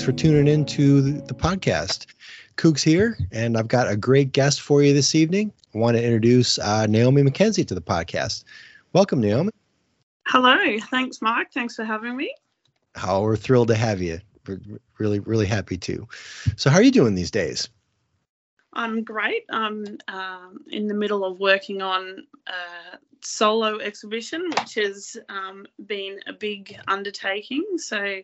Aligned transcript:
Thanks 0.00 0.12
for 0.12 0.16
tuning 0.16 0.48
in 0.48 0.64
to 0.64 1.02
the 1.02 1.34
podcast. 1.34 2.06
Kuks 2.56 2.82
here, 2.82 3.18
and 3.32 3.58
I've 3.58 3.68
got 3.68 3.86
a 3.86 3.98
great 3.98 4.32
guest 4.32 4.62
for 4.62 4.82
you 4.82 4.94
this 4.94 5.14
evening. 5.14 5.52
I 5.74 5.78
want 5.78 5.98
to 5.98 6.02
introduce 6.02 6.58
uh, 6.58 6.86
Naomi 6.86 7.20
McKenzie 7.20 7.68
to 7.68 7.74
the 7.74 7.82
podcast. 7.82 8.44
Welcome, 8.94 9.20
Naomi. 9.20 9.50
Hello. 10.26 10.56
Thanks, 10.90 11.20
Mark. 11.20 11.48
Thanks 11.52 11.76
for 11.76 11.84
having 11.84 12.16
me. 12.16 12.34
Oh, 13.06 13.20
we're 13.20 13.36
thrilled 13.36 13.68
to 13.68 13.74
have 13.74 14.00
you. 14.00 14.20
We're 14.48 14.58
really, 14.96 15.18
really 15.18 15.44
happy 15.44 15.76
to. 15.76 16.08
So, 16.56 16.70
how 16.70 16.78
are 16.78 16.82
you 16.82 16.92
doing 16.92 17.14
these 17.14 17.30
days? 17.30 17.68
I'm 18.72 19.04
great. 19.04 19.44
I'm 19.50 19.98
um, 20.08 20.64
in 20.70 20.86
the 20.86 20.94
middle 20.94 21.26
of 21.26 21.40
working 21.40 21.82
on 21.82 22.26
a 22.46 22.96
solo 23.20 23.78
exhibition, 23.80 24.48
which 24.48 24.76
has 24.76 25.18
um, 25.28 25.66
been 25.84 26.20
a 26.26 26.32
big 26.32 26.74
undertaking. 26.88 27.66
So 27.76 28.22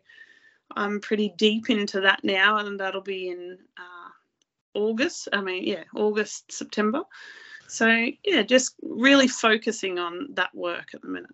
I'm 0.74 1.00
pretty 1.00 1.32
deep 1.36 1.70
into 1.70 2.00
that 2.00 2.24
now, 2.24 2.58
and 2.58 2.78
that'll 2.78 3.00
be 3.00 3.28
in 3.28 3.58
uh, 3.78 4.10
August. 4.74 5.28
I 5.32 5.40
mean, 5.40 5.64
yeah, 5.64 5.84
August, 5.94 6.52
September. 6.52 7.02
So 7.68 8.08
yeah, 8.24 8.42
just 8.42 8.74
really 8.82 9.28
focusing 9.28 9.98
on 9.98 10.28
that 10.34 10.54
work 10.54 10.90
at 10.94 11.02
the 11.02 11.08
minute. 11.08 11.30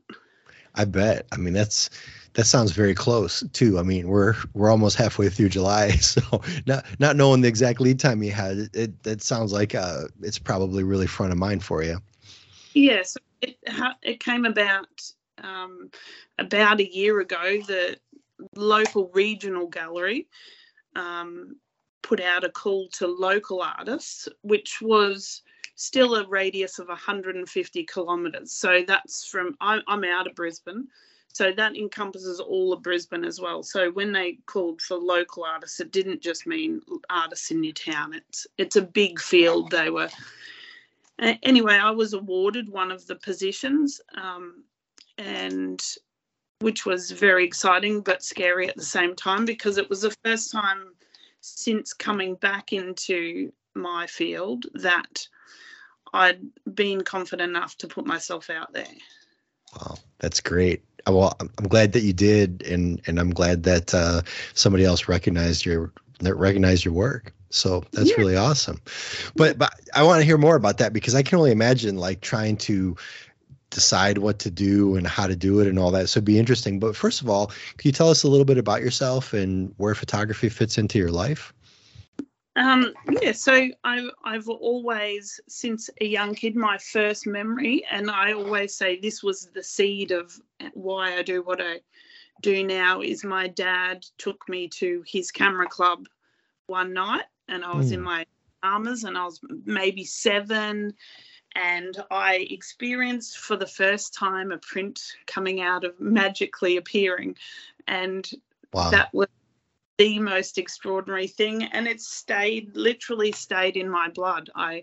I 0.75 0.84
bet. 0.84 1.27
I 1.33 1.37
mean, 1.37 1.53
that's 1.53 1.91
that 2.34 2.45
sounds 2.45 2.73
very 2.73 2.95
close 2.95 3.42
too. 3.53 3.79
I 3.79 3.83
mean, 3.83 4.09
we're 4.09 4.34
we're 4.55 4.70
almost 4.70 4.97
halfway 4.97 5.29
through 5.29 5.51
July, 5.51 5.91
so 5.97 6.23
not 6.67 6.87
not 6.98 7.17
knowing 7.17 7.42
the 7.42 7.48
exact 7.48 7.81
lead 7.81 8.01
time 8.01 8.23
you 8.23 8.33
had, 8.33 8.70
it 8.73 8.92
it 9.05 9.23
sounds 9.23 9.53
like 9.53 9.75
uh, 9.75 10.05
it's 10.23 10.39
probably 10.39 10.83
really 10.85 11.07
front 11.07 11.33
of 11.33 11.39
mind 11.39 11.62
for 11.62 11.83
you. 11.83 11.98
Yes, 12.73 13.17
it 13.42 13.57
it 14.03 14.20
came 14.20 14.45
about 14.45 14.89
um, 15.42 15.91
about 16.39 16.81
a 16.81 16.91
year 16.91 17.20
ago. 17.20 17.61
The 17.67 17.98
local 18.57 19.11
regional 19.15 19.67
gallery 19.67 20.29
um, 20.97 21.57
put 22.03 22.21
out 22.21 22.45
a 22.45 22.51
call 22.51 22.89
to 22.89 23.07
local 23.07 23.62
artists, 23.62 24.29
which 24.43 24.81
was 24.81 25.43
still 25.77 26.17
a 26.17 26.29
radius 26.29 26.79
of 26.79 26.89
150 26.89 27.85
kilometres. 27.85 28.53
So 28.53 28.83
that's 28.87 29.25
from 29.25 29.57
I'm, 29.61 29.83
I'm 29.87 30.05
out 30.05 30.27
of 30.27 30.35
Brisbane. 30.35 30.89
So 31.33 31.51
that 31.51 31.77
encompasses 31.77 32.41
all 32.41 32.75
of 32.75 32.83
Brisbane 32.83 33.25
as 33.25 33.41
well. 33.41 33.63
So 33.63 33.91
when 33.91 34.13
they 34.13 34.39
called 34.45 34.83
for 34.83 34.97
local 34.97 35.45
artists, 35.45 35.81
it 35.81 35.91
didn't 35.91 36.20
just 36.20 36.47
mean 36.47 36.83
artists 37.09 37.51
in 37.51 37.65
your 37.65 37.73
town. 37.73 38.13
It's 38.15 38.47
it's 38.59 38.77
a 38.77 38.83
big 38.83 39.19
field. 39.19 39.70
They 39.70 39.89
were 39.89 40.11
anyway. 41.19 41.75
I 41.75 41.91
was 41.91 42.13
awarded 42.13 42.69
one 42.69 42.91
of 42.91 43.07
the 43.07 43.17
positions, 43.17 44.01
um, 44.15 44.65
and 45.17 45.83
which 46.63 46.87
was 46.87 47.11
very 47.11 47.45
exciting 47.45 48.01
but 48.01 48.23
scary 48.23 48.69
at 48.69 48.77
the 48.77 48.85
same 48.85 49.15
time 49.15 49.45
because 49.45 49.77
it 49.79 49.89
was 49.89 50.03
the 50.03 50.17
first 50.25 50.51
time 50.51 50.95
since 51.41 51.93
coming 51.93 52.37
back 52.37 52.73
into 52.73 53.53
my 53.75 54.07
field 54.07 54.65
that 54.75 55.27
I'd 56.13 56.41
been 56.75 57.03
confident 57.03 57.51
enough 57.51 57.77
to 57.79 57.89
put 57.89 58.07
myself 58.07 58.51
out 58.51 58.73
there. 58.73 58.86
Wow, 59.75 59.97
that's 60.19 60.41
great. 60.41 60.83
Uh, 61.09 61.13
well, 61.13 61.36
I'm 61.41 61.69
glad 61.69 61.92
that 61.92 62.03
you 62.03 62.13
did, 62.13 62.63
and 62.67 63.01
and 63.07 63.19
I'm 63.19 63.31
glad 63.31 63.63
that 63.65 63.95
uh, 63.95 64.23
somebody 64.55 64.85
else 64.85 65.09
recognized 65.09 65.65
your 65.65 65.92
that 66.20 66.35
recognized 66.35 66.85
your 66.85 66.95
work. 66.95 67.33
So 67.51 67.85
that's 67.92 68.11
yeah. 68.11 68.17
really 68.17 68.36
awesome. 68.36 68.81
But 69.35 69.59
but 69.59 69.73
I 69.95 70.03
want 70.03 70.20
to 70.20 70.27
hear 70.27 70.39
more 70.39 70.57
about 70.57 70.79
that 70.79 70.92
because 70.92 71.15
I 71.15 71.23
can 71.23 71.39
only 71.39 71.51
imagine 71.51 71.97
like 71.97 72.20
trying 72.20 72.57
to 72.59 72.97
decide 73.73 74.19
what 74.19 74.39
to 74.41 74.51
do 74.51 74.97
and 74.97 75.07
how 75.07 75.27
to 75.27 75.35
do 75.35 75.61
it 75.61 75.67
and 75.67 75.79
all 75.79 75.91
that. 75.91 76.09
So 76.09 76.19
it'd 76.19 76.25
be 76.25 76.39
interesting. 76.39 76.79
But 76.79 76.95
first 76.95 77.21
of 77.21 77.29
all, 77.29 77.47
can 77.47 77.89
you 77.89 77.93
tell 77.93 78.09
us 78.09 78.23
a 78.23 78.29
little 78.29 78.45
bit 78.45 78.59
about 78.59 78.83
yourself 78.83 79.33
and 79.33 79.75
where 79.79 79.95
photography 79.95 80.49
fits 80.49 80.79
into 80.79 80.99
your 80.99 81.11
life? 81.11 81.53
Um, 82.55 82.93
yeah, 83.23 83.33
so 83.33 83.69
I've, 83.83 84.11
I've 84.25 84.49
always, 84.49 85.41
since 85.49 85.89
a 86.03 86.05
young 86.05 86.35
kid, 86.35 86.55
my 86.55 86.77
first 86.77 87.27
memory, 87.27 87.83
and 87.91 88.11
I 88.11 88.35
always 88.35 88.75
say 88.75 89.01
this 89.01 89.23
was 89.23 89.49
the 89.55 89.63
seed 89.63 90.11
of 90.11 90.39
why 90.75 91.17
I 91.17 91.23
do 91.23 91.43
what 91.43 91.63
I 91.63 91.81
do 92.43 92.63
now, 92.63 93.01
is 93.01 93.25
my 93.25 93.49
dad 93.49 94.05
took 94.19 94.47
me 94.51 94.69
to 94.69 95.03
his 95.07 95.31
camera 95.31 95.67
club 95.67 96.07
one 96.67 96.93
night, 96.93 97.25
and 97.49 97.65
I 97.65 97.75
was 97.75 97.91
mm. 97.91 97.95
in 97.95 97.99
hmm. 98.01 98.05
my 98.05 98.27
armors, 98.63 99.05
and 99.05 99.17
I 99.17 99.25
was 99.25 99.41
maybe 99.65 100.05
seven, 100.05 100.93
and 101.55 102.02
I 102.11 102.46
experienced 102.51 103.39
for 103.39 103.57
the 103.57 103.67
first 103.67 104.14
time 104.14 104.52
a 104.52 104.58
print 104.58 105.01
coming 105.27 105.61
out 105.61 105.85
of 105.85 106.01
magically 106.01 106.77
appearing, 106.77 107.36
and 107.86 108.29
wow. 108.73 108.90
that 108.90 109.13
was 109.13 109.29
the 109.98 110.18
most 110.18 110.58
extraordinary 110.58 111.27
thing 111.27 111.64
and 111.64 111.86
it 111.86 112.01
stayed 112.01 112.74
literally 112.74 113.30
stayed 113.30 113.77
in 113.77 113.89
my 113.89 114.08
blood 114.08 114.48
i 114.55 114.83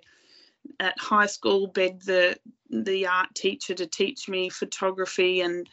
at 0.79 0.97
high 0.99 1.25
school 1.25 1.67
begged 1.67 2.05
the 2.05 2.37
the 2.69 3.07
art 3.07 3.33
teacher 3.33 3.73
to 3.73 3.87
teach 3.87 4.29
me 4.29 4.49
photography 4.49 5.41
and 5.41 5.67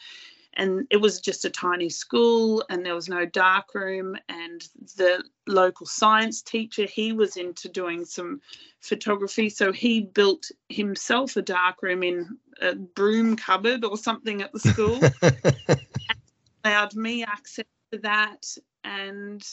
and 0.57 0.87
it 0.89 0.97
was 0.97 1.21
just 1.21 1.45
a 1.45 1.49
tiny 1.49 1.87
school 1.87 2.63
and 2.69 2.85
there 2.85 2.95
was 2.95 3.07
no 3.07 3.25
dark 3.25 3.73
room 3.73 4.17
and 4.27 4.67
the 4.97 5.23
local 5.47 5.85
science 5.85 6.41
teacher 6.41 6.85
he 6.85 7.13
was 7.13 7.37
into 7.37 7.69
doing 7.69 8.03
some 8.03 8.41
photography 8.81 9.49
so 9.49 9.71
he 9.71 10.01
built 10.01 10.49
himself 10.67 11.37
a 11.37 11.41
dark 11.41 11.81
room 11.81 12.03
in 12.03 12.37
a 12.61 12.75
broom 12.75 13.35
cupboard 13.35 13.85
or 13.85 13.97
something 13.97 14.41
at 14.41 14.51
the 14.51 14.59
school 14.59 14.99
allowed 16.65 16.95
me 16.95 17.23
access 17.23 17.65
to 17.91 17.99
that 17.99 18.45
and 18.83 19.45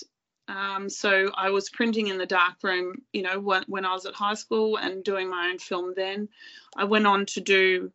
um, 0.49 0.91
so 0.91 1.31
I 1.35 1.49
was 1.49 1.71
printing 1.71 2.09
in 2.09 2.19
the 2.19 2.27
darkroom, 2.27 2.97
you 3.15 3.23
know, 3.23 3.41
when, 3.41 3.65
when 3.67 3.87
I 3.87 3.95
was 3.95 4.05
at 4.05 4.13
high 4.13 4.35
school 4.35 4.77
and 4.77 5.03
doing 5.03 5.31
my 5.31 5.49
own 5.49 5.59
film 5.59 5.95
then. 5.97 6.29
I 6.77 6.85
went 6.85 7.07
on 7.07 7.25
to 7.27 7.41
do 7.41 7.91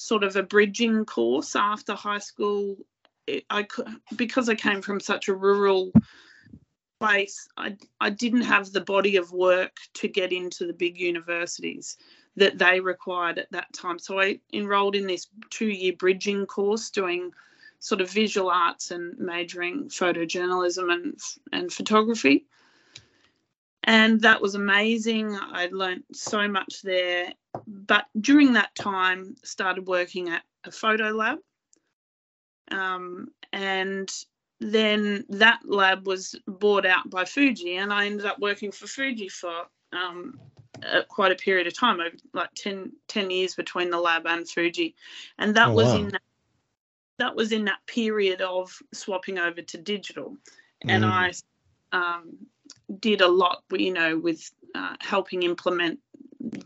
sort 0.00 0.24
of 0.24 0.36
a 0.36 0.42
bridging 0.42 1.04
course 1.04 1.56
after 1.56 1.94
high 1.94 2.18
school. 2.18 2.76
I 3.48 3.62
could, 3.64 3.86
because 4.16 4.48
I 4.48 4.54
came 4.54 4.82
from 4.82 4.98
such 5.00 5.28
a 5.28 5.34
rural 5.34 5.92
place, 6.98 7.48
I, 7.56 7.76
I 8.00 8.10
didn't 8.10 8.42
have 8.42 8.72
the 8.72 8.80
body 8.80 9.16
of 9.16 9.32
work 9.32 9.76
to 9.94 10.08
get 10.08 10.32
into 10.32 10.66
the 10.66 10.72
big 10.72 10.98
universities 10.98 11.96
that 12.36 12.58
they 12.58 12.80
required 12.80 13.38
at 13.38 13.52
that 13.52 13.72
time. 13.72 13.98
So 13.98 14.20
I 14.20 14.40
enrolled 14.52 14.96
in 14.96 15.06
this 15.06 15.28
two 15.50 15.68
year 15.68 15.92
bridging 15.92 16.46
course 16.46 16.90
doing– 16.90 17.32
sort 17.80 18.02
of 18.02 18.10
visual 18.10 18.50
arts 18.50 18.90
and 18.90 19.18
majoring 19.18 19.88
photojournalism 19.88 20.92
and 20.92 21.18
and 21.52 21.72
photography. 21.72 22.46
And 23.84 24.20
that 24.20 24.42
was 24.42 24.54
amazing. 24.54 25.34
I 25.34 25.68
learned 25.72 26.04
so 26.12 26.46
much 26.46 26.82
there. 26.82 27.32
But 27.66 28.04
during 28.20 28.52
that 28.52 28.74
time, 28.74 29.36
started 29.42 29.86
working 29.86 30.28
at 30.28 30.42
a 30.64 30.70
photo 30.70 31.10
lab. 31.10 31.38
Um, 32.70 33.28
and 33.52 34.10
then 34.60 35.24
that 35.30 35.60
lab 35.64 36.06
was 36.06 36.34
bought 36.46 36.86
out 36.86 37.08
by 37.10 37.24
Fuji, 37.24 37.76
and 37.76 37.92
I 37.92 38.06
ended 38.06 38.26
up 38.26 38.38
working 38.38 38.70
for 38.70 38.86
Fuji 38.86 39.28
for 39.28 39.64
um, 39.92 40.38
quite 41.08 41.32
a 41.32 41.36
period 41.36 41.66
of 41.66 41.76
time, 41.76 42.00
over 42.00 42.16
like 42.34 42.50
10, 42.54 42.92
10, 43.08 43.30
years 43.30 43.54
between 43.54 43.90
the 43.90 43.98
lab 43.98 44.26
and 44.26 44.48
Fuji. 44.48 44.94
And 45.38 45.54
that 45.56 45.68
oh, 45.68 45.72
was 45.72 45.88
wow. 45.88 45.96
in 45.96 46.08
that 46.10 46.22
that 47.18 47.36
was 47.36 47.52
in 47.52 47.66
that 47.66 47.84
period 47.86 48.40
of 48.40 48.74
swapping 48.94 49.38
over 49.38 49.60
to 49.60 49.78
digital, 49.78 50.36
and 50.82 51.04
mm. 51.04 51.10
I 51.10 51.32
um, 51.92 52.36
did 52.98 53.20
a 53.20 53.28
lot, 53.28 53.62
you 53.70 53.92
know, 53.92 54.18
with 54.18 54.50
uh, 54.74 54.96
helping 55.00 55.42
implement, 55.42 55.98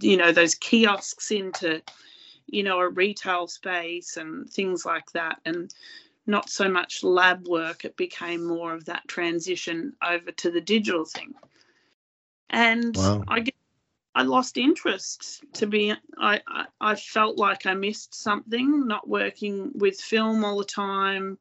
you 0.01 0.17
know, 0.17 0.33
those 0.33 0.55
kiosks 0.55 1.31
into, 1.31 1.83
you 2.47 2.63
know, 2.63 2.79
a 2.81 2.89
retail 2.89 3.47
space 3.47 4.17
and 4.17 4.49
things 4.49 4.85
like 4.85 5.11
that, 5.13 5.41
and 5.45 5.75
not 6.27 6.49
so 6.49 6.69
much 6.69 7.03
lab 7.03 7.47
work. 7.49 7.85
It 7.85 7.97
became 7.97 8.45
more 8.45 8.73
of 8.73 8.85
that 8.87 9.07
transition 9.09 9.95
over 10.07 10.31
to 10.33 10.51
the 10.51 10.61
digital 10.61 11.05
thing, 11.05 11.35
and 12.51 12.97
wow. 12.97 13.25
I 13.29 13.41
guess 13.41 13.55
I 14.15 14.23
lost 14.23 14.57
interest 14.57 15.45
to 15.55 15.67
be 15.67 15.93
I, 16.19 16.41
I, 16.47 16.67
I 16.81 16.95
felt 16.95 17.37
like 17.37 17.67
I 17.67 17.75
missed 17.75 18.15
something 18.15 18.87
not 18.87 19.09
working 19.09 19.73
with 19.75 20.01
film 20.01 20.45
all 20.45 20.59
the 20.59 20.65
time 20.65 21.39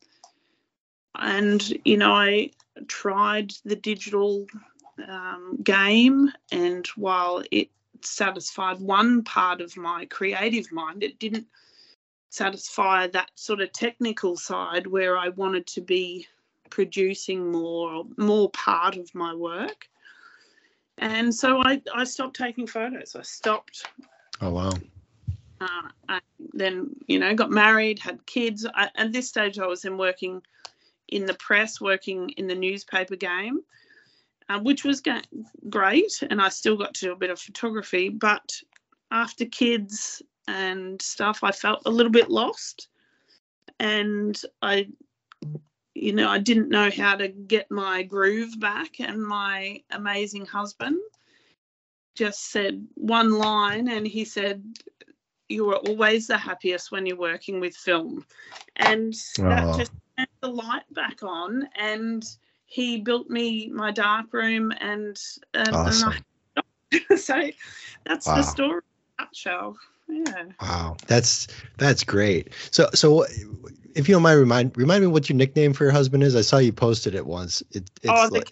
and 1.16 1.62
you 1.86 1.98
know 1.98 2.12
I 2.12 2.52
tried 2.88 3.54
the 3.64 3.76
digital 3.76 4.48
um, 5.08 5.58
game 5.64 6.32
and 6.52 6.88
while 6.96 7.44
it 7.52 7.70
satisfied 8.02 8.80
one 8.80 9.24
part 9.24 9.62
of 9.62 9.76
my 9.78 10.06
creative 10.06 10.72
mind 10.72 11.04
it 11.04 11.18
didn't 11.20 11.48
satisfy 12.30 13.08
that 13.08 13.30
sort 13.36 13.62
of 13.62 13.72
technical 13.72 14.36
side 14.36 14.88
where 14.88 15.18
I 15.18 15.30
wanted 15.30 15.68
to 15.68 15.82
be 15.82 16.28
producing 16.70 17.52
more 17.52 18.04
more 18.18 18.50
part 18.50 18.98
of 18.98 19.14
my 19.14 19.34
work 19.34 19.88
and 20.98 21.34
so 21.34 21.62
I, 21.64 21.82
I 21.94 22.04
stopped 22.04 22.36
taking 22.36 22.68
photos. 22.68 23.16
I 23.16 23.24
stopped. 23.24 23.86
Oh 24.42 24.52
wow. 24.52 24.74
Uh, 25.60 25.90
I 26.10 26.20
then 26.54 26.96
you 27.08 27.20
know 27.20 27.34
got 27.34 27.50
married, 27.50 28.00
had 28.00 28.26
kids. 28.26 28.66
I, 28.74 28.90
at 28.96 29.12
this 29.12 29.30
stage, 29.30 29.60
I 29.60 29.68
was 29.68 29.82
then 29.82 29.98
working 29.98 30.42
in 31.08 31.26
the 31.26 31.34
press 31.36 31.82
working 31.82 32.30
in 32.32 32.48
the 32.48 32.56
newspaper 32.56 33.16
game, 33.16 33.62
uh, 34.50 34.60
which 34.60 34.84
was 34.84 35.02
ga- 35.02 35.22
great. 35.70 36.22
And 36.30 36.42
I 36.42 36.50
still 36.50 36.78
got 36.78 36.94
to 36.96 37.06
do 37.06 37.12
a 37.14 37.18
bit 37.18 37.30
of 37.30 37.40
photography. 37.40 38.10
But 38.10 38.52
after 39.12 39.46
kids 39.46 40.22
and 40.48 41.02
stuff, 41.02 41.44
I 41.44 41.52
felt 41.52 41.84
a 41.86 41.92
little 41.92 42.12
bit 42.12 42.30
lost. 42.30 42.90
And 43.80 44.40
I, 44.62 44.88
you 45.96 46.14
know, 46.14 46.30
I 46.30 46.40
didn't 46.40 46.70
know 46.70 46.90
how 46.90 47.16
to 47.16 47.28
get 47.28 47.70
my 47.72 48.04
groove 48.04 48.60
back. 48.60 49.00
And 49.00 49.22
my 49.24 49.82
amazing 49.92 50.46
husband 50.46 50.98
just 52.16 52.52
said 52.52 52.86
one 52.96 53.32
line 53.34 53.88
and 53.88 54.06
he 54.06 54.24
said, 54.26 54.64
You 55.50 55.70
are 55.72 55.78
always 55.78 56.28
the 56.28 56.38
happiest 56.38 56.92
when 56.92 57.06
you're 57.06 57.18
working 57.18 57.60
with 57.60 57.76
film. 57.76 58.26
And 58.76 59.14
that 59.38 59.64
Oh. 59.66 59.78
just 59.78 59.92
turned 60.18 60.28
the 60.42 60.50
light 60.50 60.92
back 60.94 61.24
on. 61.24 61.68
And 61.76 62.24
he 62.74 62.98
built 62.98 63.30
me 63.30 63.70
my 63.70 63.92
dark 63.92 64.34
room 64.34 64.74
and, 64.82 65.22
and, 65.54 65.76
Awesome. 65.76 66.14
and 66.56 67.04
I, 67.12 67.16
so 67.16 67.50
that's 68.04 68.26
Wow. 68.26 68.36
the 68.36 68.42
story 68.42 68.82
in 69.20 69.20
a 69.20 69.22
nutshell. 69.22 69.78
Yeah. 70.10 70.46
Wow, 70.60 70.98
that's 71.06 71.48
that's 71.78 72.04
great. 72.04 72.52
So 72.72 72.90
so 72.96 73.26
if 73.96 74.10
you 74.10 74.16
don't 74.16 74.24
mind 74.24 74.40
remind 74.40 74.76
remind 74.76 75.02
me 75.02 75.08
what 75.08 75.30
your 75.30 75.38
nickname 75.38 75.74
for 75.74 75.84
your 75.84 75.94
husband 75.94 76.24
is. 76.24 76.36
I 76.36 76.42
saw 76.42 76.58
you 76.58 76.74
posted 76.74 77.14
it 77.14 77.28
once. 77.28 77.62
It, 77.72 77.92
it's 78.02 78.12
oh, 78.12 78.28
like, 78.32 78.52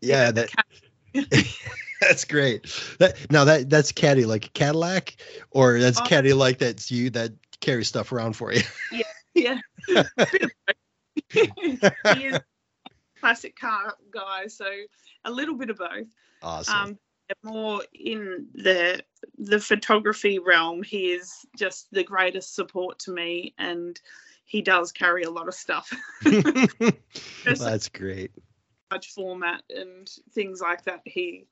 yeah, 0.00 0.30
that 0.30 0.50
that's 2.00 2.24
great. 2.24 2.66
That 2.98 3.30
now 3.30 3.44
that 3.44 3.68
that's 3.68 3.92
caddy 3.92 4.24
like 4.24 4.46
a 4.46 4.50
Cadillac, 4.50 5.16
or 5.50 5.78
that's 5.78 6.00
Oh. 6.00 6.04
caddy 6.04 6.32
like 6.32 6.56
that's 6.56 6.90
you 6.90 7.10
that 7.10 7.32
carries 7.60 7.88
stuff 7.88 8.12
around 8.12 8.32
for 8.32 8.52
you. 8.52 8.62
Yeah. 9.34 9.58
Both. 10.16 10.50
he 11.32 12.24
is 12.24 12.40
classic 13.18 13.58
car 13.58 13.94
guy, 14.10 14.46
so 14.46 14.66
a 15.24 15.30
little 15.30 15.54
bit 15.54 15.70
of 15.70 15.78
both. 15.78 16.06
Awesome. 16.42 16.76
Um, 16.76 16.98
more 17.42 17.82
in 17.92 18.46
the 18.54 19.02
the 19.38 19.58
photography 19.58 20.38
realm, 20.38 20.82
he 20.82 21.12
is 21.12 21.44
just 21.56 21.88
the 21.90 22.04
greatest 22.04 22.54
support 22.54 22.98
to 23.00 23.12
me, 23.12 23.54
and 23.58 24.00
he 24.44 24.62
does 24.62 24.92
carry 24.92 25.24
a 25.24 25.30
lot 25.30 25.48
of 25.48 25.54
stuff, 25.54 25.92
that's 27.44 27.88
great. 27.88 28.30
large 28.92 29.08
format 29.08 29.62
and 29.70 30.08
things 30.32 30.60
like 30.60 30.84
that. 30.84 31.00
He 31.04 31.46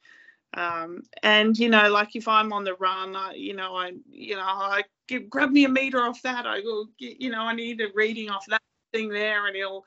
um, 0.57 1.03
and 1.23 1.59
you 1.59 1.69
know, 1.69 1.91
like 1.91 2.15
if 2.15 2.29
I'm 2.29 2.53
on 2.53 2.65
the 2.65 2.75
run, 2.75 3.17
I, 3.17 3.33
you 3.35 3.55
know, 3.55 3.75
I, 3.75 3.93
you 4.11 4.37
know, 4.37 4.43
I 4.43 4.83
give, 5.09 5.29
grab 5.29 5.51
me 5.51 5.65
a 5.65 5.69
meter 5.69 6.03
off 6.03 6.23
that. 6.23 6.47
I 6.47 6.61
go, 6.61 6.87
you 6.99 7.31
know, 7.31 7.43
I 7.43 7.55
need 7.55 7.81
a 7.81 7.89
reading 7.95 8.31
off 8.31 8.47
that 8.47 8.63
thing 8.93 9.09
there, 9.09 9.47
and 9.47 9.57
he'll 9.57 9.85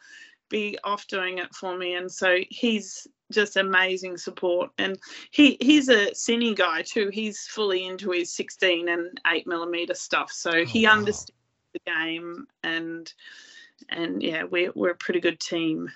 be 0.50 0.78
off 0.84 1.08
doing 1.08 1.38
it 1.38 1.54
for 1.54 1.78
me. 1.78 1.96
And 1.96 2.12
so 2.12 2.38
he's 2.50 3.08
just 3.32 3.58
amazing 3.58 4.18
support. 4.18 4.72
And 4.78 4.98
he 5.32 5.58
he's 5.60 5.90
a 5.90 6.12
cine 6.12 6.56
guy 6.56 6.82
too. 6.82 7.10
He's 7.12 7.48
fully 7.48 7.86
into 7.86 8.12
his 8.12 8.34
16 8.36 8.90
and 8.90 9.20
8 9.28 9.48
millimeter 9.48 9.94
stuff. 9.94 10.32
So 10.32 10.52
oh, 10.52 10.66
he 10.66 10.86
wow. 10.86 10.94
understands 10.94 11.32
the 11.74 11.80
game 11.86 12.48
and 12.64 13.12
and 13.90 14.22
yeah, 14.24 14.44
we're 14.44 14.72
we're 14.76 14.92
a 14.92 14.96
pretty 14.96 15.20
good 15.20 15.40
team. 15.40 15.92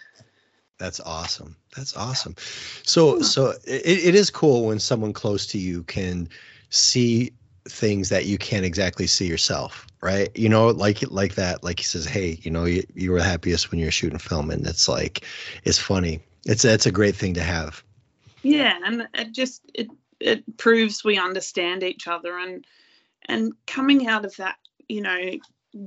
That's 0.78 1.00
awesome. 1.00 1.56
That's 1.76 1.96
awesome. 1.96 2.36
So 2.84 3.22
so 3.22 3.52
it, 3.66 3.86
it 3.86 4.16
is 4.16 4.30
cool 4.30 4.66
when 4.66 4.80
someone 4.80 5.14
close 5.14 5.46
to 5.48 5.58
you 5.58 5.84
can 5.84 6.30
see 6.70 7.34
things 7.66 8.10
that 8.10 8.26
you 8.26 8.38
can't 8.38 8.66
exactly 8.66 9.08
see 9.08 9.28
yourself, 9.28 9.88
right? 10.02 10.30
You 10.38 10.50
know, 10.50 10.68
like 10.68 11.02
like 11.12 11.36
that. 11.36 11.64
Like 11.64 11.80
he 11.80 11.86
says, 11.86 12.06
"Hey, 12.06 12.40
you 12.42 12.52
know, 12.52 12.66
you, 12.66 12.84
you 12.94 13.12
were 13.12 13.22
happiest 13.22 13.72
when 13.72 13.80
you're 13.80 13.92
shooting 13.92 14.20
film," 14.20 14.50
and 14.50 14.66
it's 14.66 14.88
like, 14.88 15.26
it's 15.64 15.78
funny. 15.78 16.22
It's 16.46 16.64
that's 16.64 16.86
a 16.86 16.92
great 16.92 17.16
thing 17.16 17.34
to 17.36 17.44
have. 17.44 17.84
Yeah, 18.44 18.78
and 18.84 19.08
it 19.14 19.32
just 19.32 19.62
it 19.74 19.88
it 20.20 20.58
proves 20.58 21.04
we 21.04 21.18
understand 21.18 21.84
each 21.84 22.08
other 22.08 22.38
and 22.38 22.66
and 23.26 23.54
coming 23.68 24.08
out 24.08 24.26
of 24.26 24.36
that, 24.38 24.58
you 24.90 25.02
know, 25.02 25.32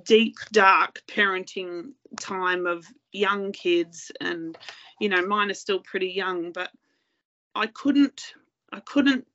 deep 0.05 0.37
dark 0.53 1.03
parenting 1.09 1.93
time 2.20 2.67
of 2.67 2.87
young 3.12 3.53
kids 3.53 4.12
and 4.20 4.56
you 5.00 5.09
know, 5.09 5.27
mine 5.27 5.50
are 5.50 5.55
still 5.55 5.81
pretty 5.81 6.11
young, 6.11 6.53
but 6.53 6.70
I 7.55 7.67
couldn't 7.67 8.35
I 8.73 8.81
couldn't 8.81 9.27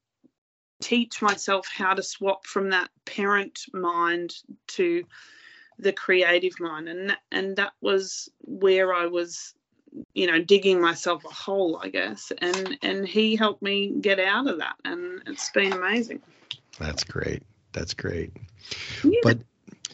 teach 0.82 1.22
myself 1.22 1.68
how 1.68 1.94
to 1.94 2.04
swap 2.04 2.46
from 2.46 2.70
that 2.70 2.90
parent 3.06 3.66
mind 3.74 4.36
to 4.68 5.04
the 5.78 5.94
creative 5.94 6.60
mind 6.60 6.90
and 6.90 7.10
that, 7.10 7.20
and 7.32 7.56
that 7.56 7.74
was 7.82 8.30
where 8.42 8.94
I 8.94 9.06
was 9.06 9.54
you 10.14 10.28
know 10.28 10.40
digging 10.40 10.80
myself 10.80 11.26
a 11.26 11.30
hole 11.30 11.80
i 11.82 11.90
guess 11.90 12.32
and 12.44 12.78
and 12.84 13.08
he 13.08 13.36
helped 13.36 13.64
me 13.64 13.92
get 14.02 14.20
out 14.20 14.48
of 14.48 14.60
that 14.60 14.76
and 14.86 15.20
it's 15.26 15.50
been 15.50 15.74
amazing 15.74 16.22
That's 16.80 17.04
great. 17.04 17.44
That's 17.74 17.94
great. 17.94 18.32
Yeah. 19.04 19.20
But 19.22 19.40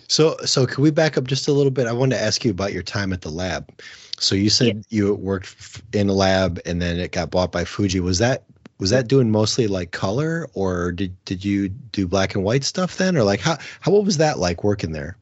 so 0.08 0.38
so 0.46 0.66
can 0.66 0.84
we 0.84 0.92
back 0.92 1.18
up 1.18 1.26
just 1.26 1.48
a 1.48 1.52
little 1.52 1.72
bit? 1.72 1.88
I 1.88 1.92
wanted 1.92 2.16
to 2.16 2.22
ask 2.22 2.46
you 2.46 2.52
about 2.52 2.72
your 2.72 2.84
time 2.84 3.12
at 3.12 3.22
the 3.22 3.32
lab. 3.32 3.70
So 4.20 4.36
you 4.36 4.50
said 4.50 4.86
you 4.90 5.14
worked 5.16 5.82
in 5.94 6.08
a 6.08 6.14
lab 6.14 6.60
and 6.66 6.82
then 6.82 7.00
it 7.00 7.12
got 7.12 7.32
bought 7.32 7.52
by 7.52 7.66
Fuji. 7.66 8.00
Was 8.00 8.20
that 8.20 8.46
was 8.80 8.90
that 8.90 9.08
doing 9.08 9.32
mostly 9.32 9.68
like 9.68 9.92
color 9.92 10.48
or 10.54 10.92
did 10.92 11.16
did 11.26 11.44
you 11.44 11.70
do 11.70 12.08
black 12.08 12.36
and 12.36 12.44
white 12.44 12.64
stuff 12.64 12.98
then 12.98 13.16
or 13.16 13.24
like 13.24 13.40
how 13.40 13.58
how 13.80 13.92
what 13.92 14.06
was 14.06 14.18
that 14.18 14.40
like 14.40 14.64
working 14.64 14.92
there? 14.92 15.18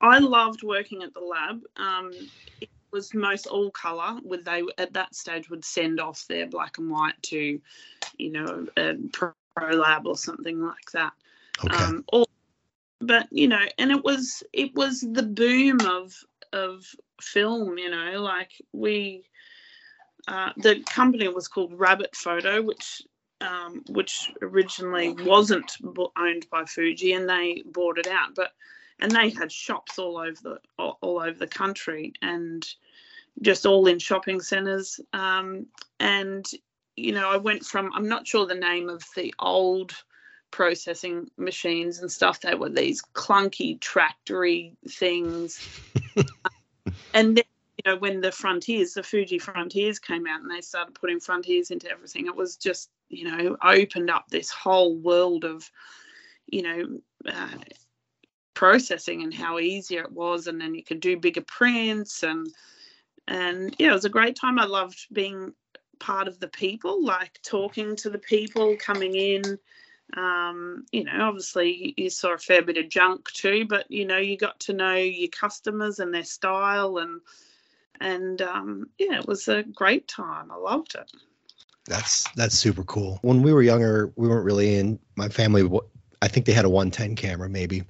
i 0.00 0.18
loved 0.18 0.62
working 0.62 1.02
at 1.02 1.12
the 1.14 1.20
lab 1.20 1.60
um 1.76 2.12
it 2.60 2.68
was 2.92 3.12
most 3.14 3.46
all 3.46 3.70
color 3.70 4.18
with 4.24 4.44
they 4.44 4.62
at 4.78 4.92
that 4.92 5.14
stage 5.14 5.50
would 5.50 5.64
send 5.64 6.00
off 6.00 6.26
their 6.28 6.46
black 6.46 6.78
and 6.78 6.90
white 6.90 7.20
to 7.22 7.60
you 8.16 8.30
know 8.30 8.66
a 8.76 8.94
pro 9.12 9.32
lab 9.70 10.06
or 10.06 10.16
something 10.16 10.62
like 10.62 10.90
that 10.92 11.12
Okay. 11.64 11.74
um 11.74 12.04
all, 12.12 12.28
but 13.00 13.26
you 13.30 13.48
know 13.48 13.64
and 13.78 13.90
it 13.90 14.02
was 14.04 14.42
it 14.52 14.74
was 14.74 15.00
the 15.00 15.22
boom 15.22 15.84
of 15.84 16.14
of 16.52 16.84
film 17.20 17.76
you 17.76 17.90
know 17.90 18.20
like 18.22 18.52
we 18.72 19.24
uh, 20.28 20.52
the 20.58 20.82
company 20.84 21.28
was 21.28 21.48
called 21.48 21.72
rabbit 21.78 22.14
photo 22.14 22.62
which 22.62 23.02
um, 23.40 23.84
which 23.88 24.30
originally 24.42 25.10
wasn't 25.10 25.76
owned 26.16 26.46
by 26.50 26.64
fuji 26.64 27.12
and 27.12 27.28
they 27.28 27.62
bought 27.66 27.98
it 27.98 28.06
out 28.06 28.34
but 28.34 28.52
and 29.00 29.12
they 29.12 29.30
had 29.30 29.50
shops 29.50 29.98
all 29.98 30.18
over 30.18 30.36
the 30.42 30.58
all, 30.78 30.98
all 31.00 31.20
over 31.20 31.38
the 31.38 31.46
country 31.46 32.12
and 32.22 32.66
just 33.42 33.66
all 33.66 33.86
in 33.86 33.98
shopping 33.98 34.40
centres 34.40 35.00
um, 35.12 35.66
and 36.00 36.46
you 36.96 37.12
know 37.12 37.30
i 37.30 37.36
went 37.36 37.64
from 37.64 37.90
i'm 37.94 38.08
not 38.08 38.26
sure 38.26 38.46
the 38.46 38.54
name 38.54 38.88
of 38.88 39.02
the 39.14 39.32
old 39.38 39.92
processing 40.50 41.30
machines 41.36 42.00
and 42.00 42.10
stuff 42.10 42.40
they 42.40 42.54
were 42.54 42.70
these 42.70 43.02
clunky 43.14 43.78
tractory 43.80 44.76
things. 44.88 45.62
And 47.14 47.36
then 47.36 47.44
know 47.88 47.96
when 47.96 48.20
the 48.20 48.32
frontiers 48.32 48.94
the 48.94 49.02
fuji 49.02 49.38
frontiers 49.38 49.98
came 49.98 50.26
out 50.26 50.40
and 50.40 50.50
they 50.50 50.60
started 50.60 50.94
putting 50.94 51.20
frontiers 51.20 51.70
into 51.70 51.90
everything 51.90 52.26
it 52.26 52.36
was 52.36 52.56
just 52.56 52.90
you 53.08 53.24
know 53.24 53.56
opened 53.62 54.10
up 54.10 54.26
this 54.28 54.50
whole 54.50 54.96
world 54.96 55.44
of 55.44 55.70
you 56.46 56.62
know 56.62 56.98
uh, 57.26 57.58
processing 58.54 59.22
and 59.22 59.32
how 59.32 59.58
easier 59.58 60.02
it 60.02 60.10
was 60.10 60.46
and 60.48 60.60
then 60.60 60.74
you 60.74 60.82
could 60.82 61.00
do 61.00 61.16
bigger 61.16 61.42
prints 61.42 62.22
and 62.22 62.48
and 63.28 63.74
yeah 63.78 63.90
it 63.90 63.92
was 63.92 64.04
a 64.04 64.10
great 64.10 64.34
time. 64.34 64.58
I 64.58 64.64
loved 64.64 65.06
being 65.12 65.52
part 66.00 66.26
of 66.26 66.40
the 66.40 66.48
people 66.48 67.04
like 67.04 67.38
talking 67.42 67.94
to 67.96 68.10
the 68.10 68.18
people 68.18 68.76
coming 68.76 69.14
in. 69.14 69.58
Um, 70.16 70.86
you 70.90 71.04
know 71.04 71.28
obviously 71.28 71.94
you 71.96 72.08
saw 72.10 72.32
a 72.32 72.38
fair 72.38 72.62
bit 72.62 72.78
of 72.78 72.88
junk 72.88 73.30
too 73.30 73.66
but 73.68 73.88
you 73.90 74.06
know 74.06 74.16
you 74.16 74.38
got 74.38 74.58
to 74.60 74.72
know 74.72 74.94
your 74.94 75.28
customers 75.28 75.98
and 75.98 76.12
their 76.12 76.24
style 76.24 76.96
and 76.96 77.20
and 78.00 78.42
um, 78.42 78.88
yeah 78.98 79.18
it 79.18 79.26
was 79.26 79.48
a 79.48 79.62
great 79.62 80.06
time 80.08 80.50
i 80.50 80.56
loved 80.56 80.94
it 80.94 81.10
That's 81.88 82.28
that's 82.34 82.54
super 82.54 82.84
cool. 82.84 83.18
When 83.22 83.42
we 83.42 83.52
were 83.52 83.62
younger, 83.62 84.12
we 84.16 84.28
weren't 84.28 84.44
really 84.44 84.76
in 84.76 84.98
my 85.16 85.28
family. 85.28 85.68
I 86.20 86.28
think 86.28 86.46
they 86.46 86.52
had 86.52 86.66
a 86.66 86.68
110 86.68 87.16
camera 87.16 87.48
maybe. 87.48 87.82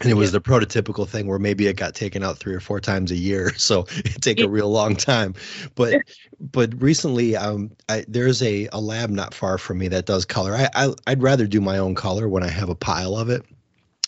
And 0.00 0.10
it 0.10 0.14
was 0.14 0.30
the 0.30 0.42
prototypical 0.42 1.08
thing 1.08 1.26
where 1.26 1.38
maybe 1.38 1.66
it 1.68 1.76
got 1.76 1.94
taken 1.94 2.22
out 2.22 2.36
three 2.36 2.54
or 2.54 2.60
four 2.60 2.80
times 2.80 3.10
a 3.10 3.16
year, 3.16 3.54
so 3.56 3.86
it'd 4.04 4.22
take 4.22 4.40
a 4.40 4.48
real 4.48 4.70
long 4.70 4.94
time. 4.94 5.34
But 5.74 6.02
but 6.38 6.80
recently, 6.80 7.34
um, 7.34 7.72
I, 7.88 8.04
there's 8.06 8.42
a, 8.42 8.68
a 8.72 8.80
lab 8.80 9.10
not 9.10 9.32
far 9.32 9.56
from 9.58 9.78
me 9.78 9.88
that 9.88 10.06
does 10.06 10.24
color. 10.24 10.54
I, 10.54 10.68
I 10.74 10.94
I'd 11.06 11.22
rather 11.22 11.46
do 11.46 11.60
my 11.60 11.78
own 11.78 11.94
color 11.94 12.28
when 12.28 12.42
I 12.42 12.48
have 12.48 12.68
a 12.68 12.74
pile 12.74 13.16
of 13.16 13.30
it. 13.30 13.42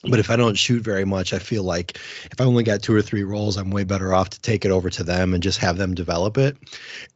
But 0.04 0.20
if 0.20 0.30
I 0.30 0.36
don't 0.36 0.56
shoot 0.56 0.82
very 0.82 1.04
much, 1.04 1.32
I 1.32 1.38
feel 1.38 1.64
like 1.64 1.98
if 2.30 2.40
I 2.40 2.44
only 2.44 2.62
got 2.62 2.82
two 2.82 2.94
or 2.94 3.02
three 3.02 3.24
rolls, 3.24 3.56
I'm 3.56 3.70
way 3.70 3.84
better 3.84 4.14
off 4.14 4.30
to 4.30 4.40
take 4.40 4.64
it 4.64 4.70
over 4.70 4.90
to 4.90 5.02
them 5.02 5.34
and 5.34 5.42
just 5.42 5.58
have 5.58 5.76
them 5.76 5.94
develop 5.94 6.38
it. 6.38 6.56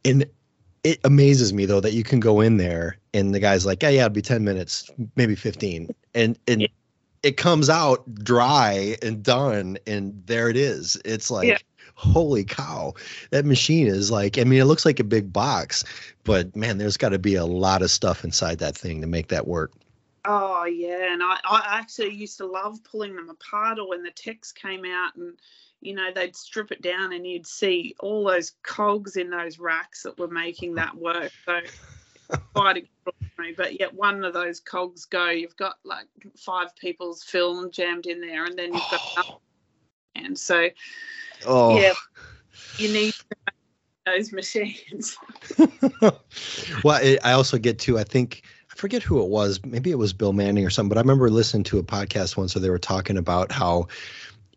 And 0.04 0.26
it 0.82 0.98
amazes 1.04 1.52
me 1.52 1.64
though 1.64 1.80
that 1.80 1.92
you 1.92 2.02
can 2.02 2.18
go 2.18 2.40
in 2.40 2.56
there 2.56 2.98
and 3.14 3.32
the 3.34 3.40
guy's 3.40 3.64
like, 3.64 3.82
yeah, 3.82 3.90
yeah, 3.90 4.00
it'll 4.06 4.14
be 4.14 4.22
10 4.22 4.42
minutes, 4.42 4.90
maybe 5.14 5.36
15. 5.36 5.94
And 6.14 6.36
and 6.48 6.62
Yeah. 6.62 6.68
it 7.22 7.36
comes 7.36 7.70
out 7.70 8.12
dry 8.16 8.96
and 9.00 9.22
done 9.22 9.78
and 9.86 10.20
there 10.26 10.48
it 10.48 10.56
is. 10.56 11.00
It's 11.04 11.30
like, 11.30 11.48
Yeah. 11.48 11.58
holy 11.94 12.42
cow, 12.42 12.94
that 13.30 13.46
machine 13.46 13.86
is 13.86 14.10
like, 14.10 14.38
I 14.38 14.44
mean, 14.44 14.60
it 14.60 14.64
looks 14.64 14.84
like 14.84 14.98
a 14.98 15.04
big 15.04 15.32
box, 15.32 15.84
but 16.24 16.54
man, 16.56 16.78
there's 16.78 16.96
got 16.96 17.10
to 17.10 17.18
be 17.20 17.36
a 17.36 17.46
lot 17.46 17.82
of 17.82 17.92
stuff 17.92 18.24
inside 18.24 18.58
that 18.58 18.76
thing 18.76 19.00
to 19.02 19.06
make 19.06 19.28
that 19.28 19.46
work. 19.46 19.70
Oh 20.24 20.64
yeah, 20.64 21.12
and 21.12 21.22
I, 21.22 21.38
I 21.44 21.78
actually 21.78 22.14
used 22.14 22.38
to 22.38 22.46
love 22.46 22.82
pulling 22.84 23.16
them 23.16 23.28
apart, 23.28 23.78
or 23.78 23.88
when 23.88 24.02
the 24.02 24.10
text 24.10 24.54
came 24.54 24.84
out, 24.84 25.16
and 25.16 25.34
you 25.80 25.94
know 25.94 26.10
they'd 26.14 26.36
strip 26.36 26.70
it 26.70 26.80
down, 26.80 27.12
and 27.12 27.26
you'd 27.26 27.46
see 27.46 27.96
all 27.98 28.24
those 28.24 28.52
cogs 28.62 29.16
in 29.16 29.30
those 29.30 29.58
racks 29.58 30.04
that 30.04 30.18
were 30.18 30.28
making 30.28 30.76
that 30.76 30.94
work. 30.94 31.32
So 31.44 31.60
quite 32.54 32.76
extraordinary. 32.76 33.54
But 33.56 33.80
yet 33.80 33.92
one 33.92 34.24
of 34.24 34.32
those 34.32 34.60
cogs 34.60 35.06
go, 35.06 35.30
you've 35.30 35.56
got 35.56 35.76
like 35.84 36.06
five 36.36 36.74
people's 36.76 37.24
film 37.24 37.72
jammed 37.72 38.06
in 38.06 38.20
there, 38.20 38.44
and 38.44 38.56
then 38.56 38.72
you've 38.72 38.90
got 38.92 39.00
oh. 39.18 39.40
and 40.14 40.38
so 40.38 40.68
oh. 41.46 41.80
yeah, 41.80 41.94
you 42.78 42.92
need 42.92 43.14
those 44.06 44.32
machines. 44.32 45.16
well, 46.84 47.00
I 47.24 47.32
also 47.32 47.58
get 47.58 47.80
to 47.80 47.98
I 47.98 48.04
think 48.04 48.42
I 48.72 48.76
forget 48.76 49.02
who 49.02 49.22
it 49.22 49.28
was. 49.28 49.60
Maybe 49.64 49.90
it 49.90 49.98
was 49.98 50.12
Bill 50.12 50.32
Manning 50.32 50.64
or 50.64 50.70
something. 50.70 50.88
But 50.88 50.98
I 50.98 51.02
remember 51.02 51.28
listening 51.30 51.64
to 51.64 51.78
a 51.78 51.82
podcast 51.82 52.36
once 52.36 52.54
where 52.54 52.62
they 52.62 52.70
were 52.70 52.78
talking 52.78 53.16
about 53.18 53.52
how 53.52 53.88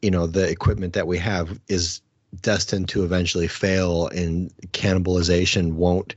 you 0.01 0.11
know 0.11 0.27
the 0.27 0.47
equipment 0.49 0.93
that 0.93 1.07
we 1.07 1.17
have 1.17 1.59
is 1.67 2.01
destined 2.41 2.89
to 2.89 3.03
eventually 3.03 3.47
fail 3.47 4.07
and 4.09 4.53
cannibalization 4.71 5.73
won't 5.73 6.15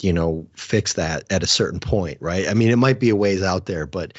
you 0.00 0.12
know 0.12 0.46
fix 0.54 0.94
that 0.94 1.24
at 1.30 1.42
a 1.42 1.46
certain 1.46 1.80
point 1.80 2.18
right 2.20 2.48
i 2.48 2.54
mean 2.54 2.70
it 2.70 2.76
might 2.76 3.00
be 3.00 3.08
a 3.08 3.16
ways 3.16 3.42
out 3.42 3.66
there 3.66 3.86
but 3.86 4.12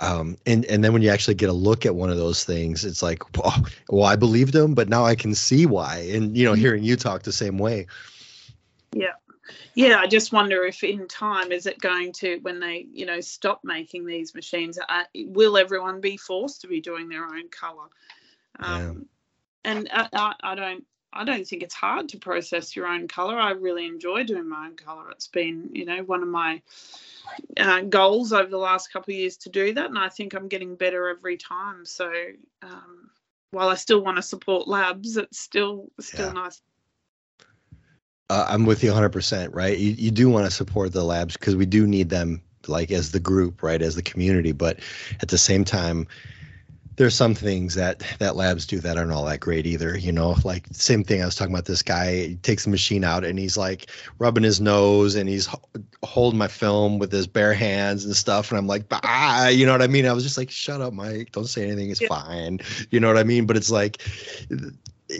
um 0.00 0.36
and 0.46 0.64
and 0.66 0.84
then 0.84 0.92
when 0.92 1.02
you 1.02 1.08
actually 1.08 1.34
get 1.34 1.48
a 1.48 1.54
look 1.54 1.86
at 1.86 1.94
one 1.94 2.10
of 2.10 2.18
those 2.18 2.44
things 2.44 2.84
it's 2.84 3.02
like 3.02 3.36
well, 3.36 3.64
well 3.88 4.04
i 4.04 4.16
believed 4.16 4.52
them, 4.52 4.74
but 4.74 4.88
now 4.88 5.04
i 5.04 5.14
can 5.14 5.34
see 5.34 5.66
why 5.66 5.98
and 6.10 6.36
you 6.36 6.44
know 6.44 6.52
mm-hmm. 6.52 6.60
hearing 6.60 6.84
you 6.84 6.94
talk 6.94 7.22
the 7.22 7.32
same 7.32 7.58
way 7.58 7.86
yeah 8.94 9.14
yeah 9.74 9.98
i 9.98 10.06
just 10.06 10.32
wonder 10.32 10.64
if 10.64 10.82
in 10.82 11.06
time 11.08 11.52
is 11.52 11.66
it 11.66 11.78
going 11.80 12.12
to 12.12 12.38
when 12.42 12.60
they 12.60 12.86
you 12.92 13.06
know 13.06 13.20
stop 13.20 13.60
making 13.64 14.04
these 14.04 14.34
machines 14.34 14.78
uh, 14.88 15.04
will 15.14 15.56
everyone 15.56 16.00
be 16.00 16.16
forced 16.16 16.60
to 16.60 16.66
be 16.66 16.80
doing 16.80 17.08
their 17.08 17.24
own 17.24 17.48
color 17.48 17.86
um, 18.58 19.06
yeah. 19.64 19.72
and 19.72 19.88
I, 19.92 20.08
I, 20.12 20.34
I 20.42 20.54
don't 20.54 20.84
I 21.12 21.24
don't 21.24 21.46
think 21.46 21.62
it's 21.62 21.74
hard 21.74 22.08
to 22.10 22.18
process 22.18 22.74
your 22.74 22.86
own 22.86 23.06
color. 23.06 23.38
I 23.38 23.50
really 23.50 23.86
enjoy 23.86 24.24
doing 24.24 24.48
my 24.48 24.66
own 24.66 24.76
color. 24.76 25.10
It's 25.10 25.28
been, 25.28 25.68
you 25.72 25.84
know, 25.84 26.02
one 26.04 26.22
of 26.22 26.28
my 26.28 26.62
uh, 27.58 27.82
goals 27.82 28.32
over 28.32 28.48
the 28.48 28.56
last 28.56 28.92
couple 28.92 29.12
of 29.12 29.18
years 29.18 29.36
to 29.38 29.50
do 29.50 29.74
that, 29.74 29.90
and 29.90 29.98
I 29.98 30.08
think 30.08 30.32
I'm 30.32 30.48
getting 30.48 30.74
better 30.74 31.08
every 31.08 31.36
time. 31.36 31.84
So 31.84 32.10
um, 32.62 33.10
while 33.50 33.68
I 33.68 33.74
still 33.74 34.02
want 34.02 34.16
to 34.16 34.22
support 34.22 34.66
labs, 34.66 35.18
it's 35.18 35.38
still 35.38 35.90
still 36.00 36.28
yeah. 36.28 36.32
nice. 36.32 36.62
Uh, 38.32 38.46
I'm 38.48 38.64
with 38.64 38.82
you 38.82 38.90
100%. 38.90 39.50
Right, 39.52 39.76
you 39.76 39.90
you 39.90 40.10
do 40.10 40.30
want 40.30 40.46
to 40.46 40.50
support 40.50 40.92
the 40.92 41.04
labs 41.04 41.36
because 41.36 41.54
we 41.54 41.66
do 41.66 41.86
need 41.86 42.08
them, 42.08 42.40
like 42.66 42.90
as 42.90 43.12
the 43.12 43.20
group, 43.20 43.62
right, 43.62 43.82
as 43.82 43.94
the 43.94 44.02
community. 44.02 44.52
But 44.52 44.80
at 45.20 45.28
the 45.28 45.36
same 45.36 45.64
time, 45.66 46.06
there's 46.96 47.14
some 47.14 47.34
things 47.34 47.74
that 47.74 48.02
that 48.20 48.36
labs 48.36 48.66
do 48.66 48.78
that 48.80 48.96
aren't 48.96 49.12
all 49.12 49.24
that 49.24 49.40
great 49.40 49.66
either 49.66 49.96
you 49.96 50.12
know 50.12 50.36
like 50.44 50.66
same 50.72 51.02
thing 51.02 51.22
i 51.22 51.24
was 51.24 51.34
talking 51.34 51.54
about 51.54 51.64
this 51.64 51.82
guy 51.82 52.26
he 52.28 52.34
takes 52.36 52.64
the 52.64 52.70
machine 52.70 53.02
out 53.02 53.24
and 53.24 53.38
he's 53.38 53.56
like 53.56 53.86
rubbing 54.18 54.42
his 54.42 54.60
nose 54.60 55.14
and 55.14 55.28
he's 55.28 55.48
holding 56.04 56.38
my 56.38 56.48
film 56.48 56.98
with 56.98 57.10
his 57.10 57.26
bare 57.26 57.54
hands 57.54 58.04
and 58.04 58.14
stuff 58.14 58.50
and 58.50 58.58
i'm 58.58 58.66
like 58.66 58.84
ah 58.90 59.48
you 59.48 59.64
know 59.64 59.72
what 59.72 59.82
i 59.82 59.86
mean 59.86 60.06
i 60.06 60.12
was 60.12 60.22
just 60.22 60.36
like 60.36 60.50
shut 60.50 60.82
up 60.82 60.92
mike 60.92 61.32
don't 61.32 61.46
say 61.46 61.64
anything 61.64 61.90
it's 61.90 62.00
yeah. 62.00 62.08
fine 62.08 62.60
you 62.90 63.00
know 63.00 63.08
what 63.08 63.18
i 63.18 63.24
mean 63.24 63.46
but 63.46 63.56
it's 63.56 63.70
like 63.70 64.02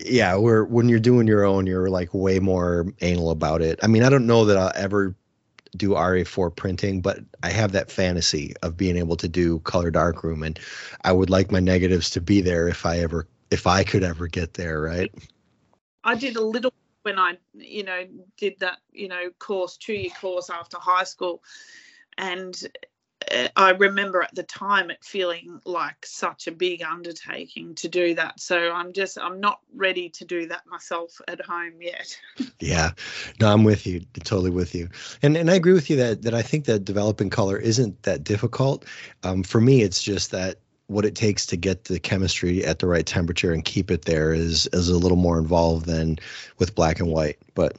yeah 0.04 0.36
we're 0.36 0.64
when 0.64 0.88
you're 0.88 0.98
doing 0.98 1.26
your 1.26 1.44
own 1.44 1.66
you're 1.66 1.90
like 1.90 2.12
way 2.14 2.38
more 2.38 2.86
anal 3.00 3.30
about 3.30 3.60
it 3.60 3.78
i 3.82 3.86
mean 3.86 4.02
i 4.02 4.08
don't 4.08 4.26
know 4.26 4.44
that 4.44 4.56
i'll 4.56 4.72
ever 4.74 5.14
do 5.76 5.90
RA4 5.90 6.54
printing, 6.54 7.00
but 7.00 7.20
I 7.42 7.50
have 7.50 7.72
that 7.72 7.90
fantasy 7.90 8.54
of 8.62 8.76
being 8.76 8.96
able 8.96 9.16
to 9.16 9.28
do 9.28 9.58
color 9.60 9.90
darkroom, 9.90 10.42
and 10.42 10.58
I 11.04 11.12
would 11.12 11.30
like 11.30 11.50
my 11.50 11.60
negatives 11.60 12.10
to 12.10 12.20
be 12.20 12.40
there 12.40 12.68
if 12.68 12.84
I 12.84 12.98
ever, 12.98 13.26
if 13.50 13.66
I 13.66 13.84
could 13.84 14.02
ever 14.02 14.26
get 14.26 14.54
there, 14.54 14.80
right? 14.80 15.12
I 16.04 16.14
did 16.14 16.36
a 16.36 16.44
little 16.44 16.72
when 17.02 17.18
I, 17.18 17.38
you 17.54 17.82
know, 17.82 18.06
did 18.36 18.58
that, 18.60 18.78
you 18.92 19.08
know, 19.08 19.30
course, 19.38 19.76
two 19.76 19.94
year 19.94 20.10
course 20.20 20.50
after 20.50 20.78
high 20.78 21.04
school, 21.04 21.42
and 22.18 22.54
I 23.56 23.70
remember 23.70 24.22
at 24.22 24.34
the 24.34 24.42
time 24.42 24.90
it 24.90 25.04
feeling 25.04 25.60
like 25.64 26.04
such 26.04 26.46
a 26.46 26.52
big 26.52 26.82
undertaking 26.82 27.74
to 27.76 27.88
do 27.88 28.14
that. 28.14 28.40
So 28.40 28.72
I'm 28.72 28.92
just 28.92 29.18
I'm 29.18 29.40
not 29.40 29.60
ready 29.74 30.08
to 30.10 30.24
do 30.24 30.46
that 30.48 30.66
myself 30.66 31.20
at 31.28 31.40
home 31.40 31.80
yet. 31.80 32.18
yeah, 32.60 32.90
no, 33.40 33.52
I'm 33.52 33.64
with 33.64 33.86
you, 33.86 34.00
totally 34.24 34.50
with 34.50 34.74
you, 34.74 34.88
and 35.22 35.36
and 35.36 35.50
I 35.50 35.54
agree 35.54 35.72
with 35.72 35.90
you 35.90 35.96
that 35.96 36.22
that 36.22 36.34
I 36.34 36.42
think 36.42 36.66
that 36.66 36.84
developing 36.84 37.30
color 37.30 37.56
isn't 37.56 38.02
that 38.02 38.24
difficult. 38.24 38.84
Um, 39.22 39.42
for 39.42 39.60
me, 39.60 39.82
it's 39.82 40.02
just 40.02 40.30
that 40.32 40.58
what 40.88 41.04
it 41.04 41.14
takes 41.14 41.46
to 41.46 41.56
get 41.56 41.84
the 41.84 41.98
chemistry 41.98 42.64
at 42.64 42.80
the 42.80 42.86
right 42.86 43.06
temperature 43.06 43.52
and 43.52 43.64
keep 43.64 43.90
it 43.90 44.04
there 44.04 44.34
is 44.34 44.68
is 44.72 44.88
a 44.88 44.98
little 44.98 45.16
more 45.16 45.38
involved 45.38 45.86
than 45.86 46.18
with 46.58 46.74
black 46.74 47.00
and 47.00 47.08
white, 47.08 47.38
but 47.54 47.76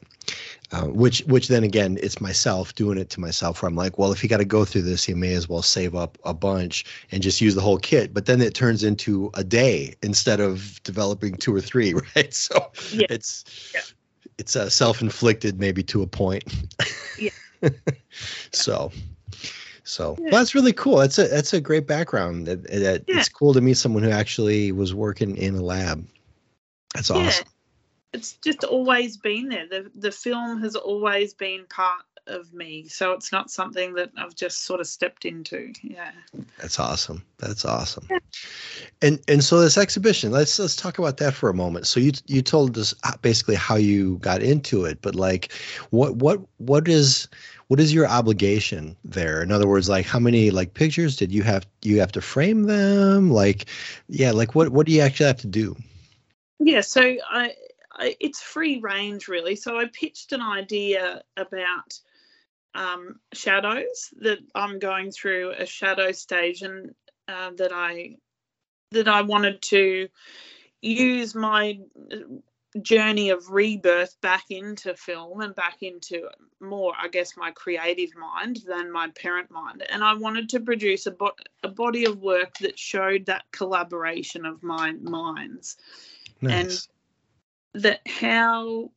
uh, 0.73 0.87
which 0.87 1.19
which 1.27 1.49
then 1.49 1.63
again 1.63 1.99
it's 2.01 2.19
myself 2.19 2.73
doing 2.73 2.97
it 2.97 3.09
to 3.09 3.19
myself 3.19 3.61
where 3.61 3.69
i'm 3.69 3.75
like 3.75 3.99
well 3.99 4.11
if 4.11 4.23
you 4.23 4.29
got 4.29 4.37
to 4.37 4.45
go 4.45 4.65
through 4.65 4.81
this 4.81 5.07
you 5.07 5.15
may 5.15 5.33
as 5.33 5.47
well 5.47 5.61
save 5.61 5.93
up 5.93 6.17
a 6.25 6.33
bunch 6.33 6.83
and 7.11 7.21
just 7.21 7.39
use 7.39 7.53
the 7.53 7.61
whole 7.61 7.77
kit 7.77 8.11
but 8.13 8.25
then 8.25 8.41
it 8.41 8.55
turns 8.55 8.83
into 8.83 9.29
a 9.35 9.43
day 9.43 9.93
instead 10.01 10.39
of 10.39 10.81
developing 10.83 11.35
two 11.35 11.53
or 11.53 11.61
three 11.61 11.93
right 12.15 12.33
so 12.33 12.71
yeah. 12.91 13.05
it's 13.11 13.71
yeah. 13.73 13.81
it's 14.39 14.55
uh, 14.55 14.67
self-inflicted 14.67 15.59
maybe 15.59 15.83
to 15.83 16.01
a 16.01 16.07
point 16.07 16.43
yeah. 17.19 17.29
so 18.51 18.91
so 19.83 20.15
yeah. 20.17 20.31
well, 20.31 20.41
that's 20.41 20.55
really 20.55 20.73
cool 20.73 20.97
that's 20.97 21.19
a 21.19 21.27
that's 21.27 21.53
a 21.53 21.61
great 21.61 21.85
background 21.85 22.47
that, 22.47 22.63
that 22.63 23.03
it's 23.07 23.29
cool 23.29 23.53
to 23.53 23.61
meet 23.61 23.77
someone 23.77 24.01
who 24.01 24.09
actually 24.09 24.71
was 24.71 24.93
working 24.93 25.37
in 25.37 25.53
a 25.53 25.61
lab 25.61 26.03
that's 26.95 27.11
awesome 27.11 27.45
it's 28.13 28.33
just 28.33 28.63
always 28.63 29.17
been 29.17 29.49
there. 29.49 29.67
The 29.67 29.91
the 29.95 30.11
film 30.11 30.61
has 30.61 30.75
always 30.75 31.33
been 31.33 31.65
part 31.69 32.03
of 32.27 32.53
me. 32.53 32.87
So 32.87 33.11
it's 33.11 33.31
not 33.31 33.51
something 33.51 33.93
that 33.95 34.11
I've 34.17 34.35
just 34.35 34.63
sort 34.63 34.79
of 34.79 34.87
stepped 34.87 35.25
into. 35.25 35.73
Yeah. 35.81 36.11
That's 36.59 36.79
awesome. 36.79 37.23
That's 37.37 37.65
awesome. 37.65 38.07
Yeah. 38.09 38.19
And 39.01 39.19
and 39.27 39.43
so 39.43 39.59
this 39.59 39.77
exhibition, 39.77 40.31
let's 40.31 40.57
let's 40.59 40.75
talk 40.75 40.99
about 40.99 41.17
that 41.17 41.33
for 41.33 41.49
a 41.49 41.53
moment. 41.53 41.87
So 41.87 41.99
you 41.99 42.11
you 42.27 42.41
told 42.41 42.77
us 42.77 42.93
basically 43.21 43.55
how 43.55 43.75
you 43.75 44.17
got 44.17 44.41
into 44.41 44.85
it, 44.85 44.99
but 45.01 45.15
like 45.15 45.51
what 45.89 46.15
what 46.17 46.39
what 46.57 46.87
is 46.87 47.27
what 47.67 47.79
is 47.79 47.93
your 47.93 48.07
obligation 48.07 48.95
there? 49.03 49.41
In 49.41 49.51
other 49.51 49.67
words, 49.67 49.89
like 49.89 50.05
how 50.05 50.19
many 50.19 50.51
like 50.51 50.73
pictures 50.73 51.15
did 51.15 51.31
you 51.31 51.43
have 51.43 51.65
you 51.81 51.99
have 51.99 52.11
to 52.13 52.21
frame 52.21 52.63
them? 52.63 53.31
Like 53.31 53.65
yeah, 54.07 54.31
like 54.31 54.55
what 54.55 54.69
what 54.69 54.85
do 54.85 54.91
you 54.91 55.01
actually 55.01 55.27
have 55.27 55.41
to 55.41 55.47
do? 55.47 55.75
Yeah, 56.59 56.81
so 56.81 57.01
I 57.29 57.53
it's 57.99 58.41
free 58.41 58.79
range 58.79 59.27
really. 59.27 59.55
So 59.55 59.77
I 59.77 59.85
pitched 59.85 60.31
an 60.31 60.41
idea 60.41 61.21
about 61.37 61.99
um, 62.75 63.19
shadows 63.33 64.13
that 64.21 64.39
I'm 64.55 64.79
going 64.79 65.11
through 65.11 65.53
a 65.57 65.65
shadow 65.65 66.11
stage 66.11 66.61
and 66.61 66.93
uh, 67.27 67.51
that 67.57 67.71
I 67.71 68.17
that 68.91 69.07
I 69.07 69.21
wanted 69.21 69.61
to 69.63 70.07
use 70.81 71.33
my 71.33 71.79
journey 72.81 73.29
of 73.29 73.49
rebirth 73.51 74.19
back 74.21 74.45
into 74.49 74.95
film 74.95 75.41
and 75.41 75.53
back 75.53 75.77
into 75.83 76.27
more 76.59 76.91
i 76.99 77.07
guess 77.07 77.37
my 77.37 77.51
creative 77.51 78.09
mind 78.15 78.61
than 78.67 78.91
my 78.91 79.07
parent 79.09 79.51
mind. 79.51 79.83
And 79.89 80.03
i 80.03 80.15
wanted 80.15 80.49
to 80.49 80.59
produce 80.59 81.05
a, 81.05 81.11
bo- 81.11 81.35
a 81.61 81.69
body 81.69 82.05
of 82.05 82.17
work 82.17 82.57
that 82.57 82.79
showed 82.79 83.27
that 83.27 83.43
collaboration 83.51 84.43
of 84.43 84.63
my 84.63 84.93
minds. 84.93 85.77
Nice 86.41 86.87
that 87.73 88.01
how 88.07 88.91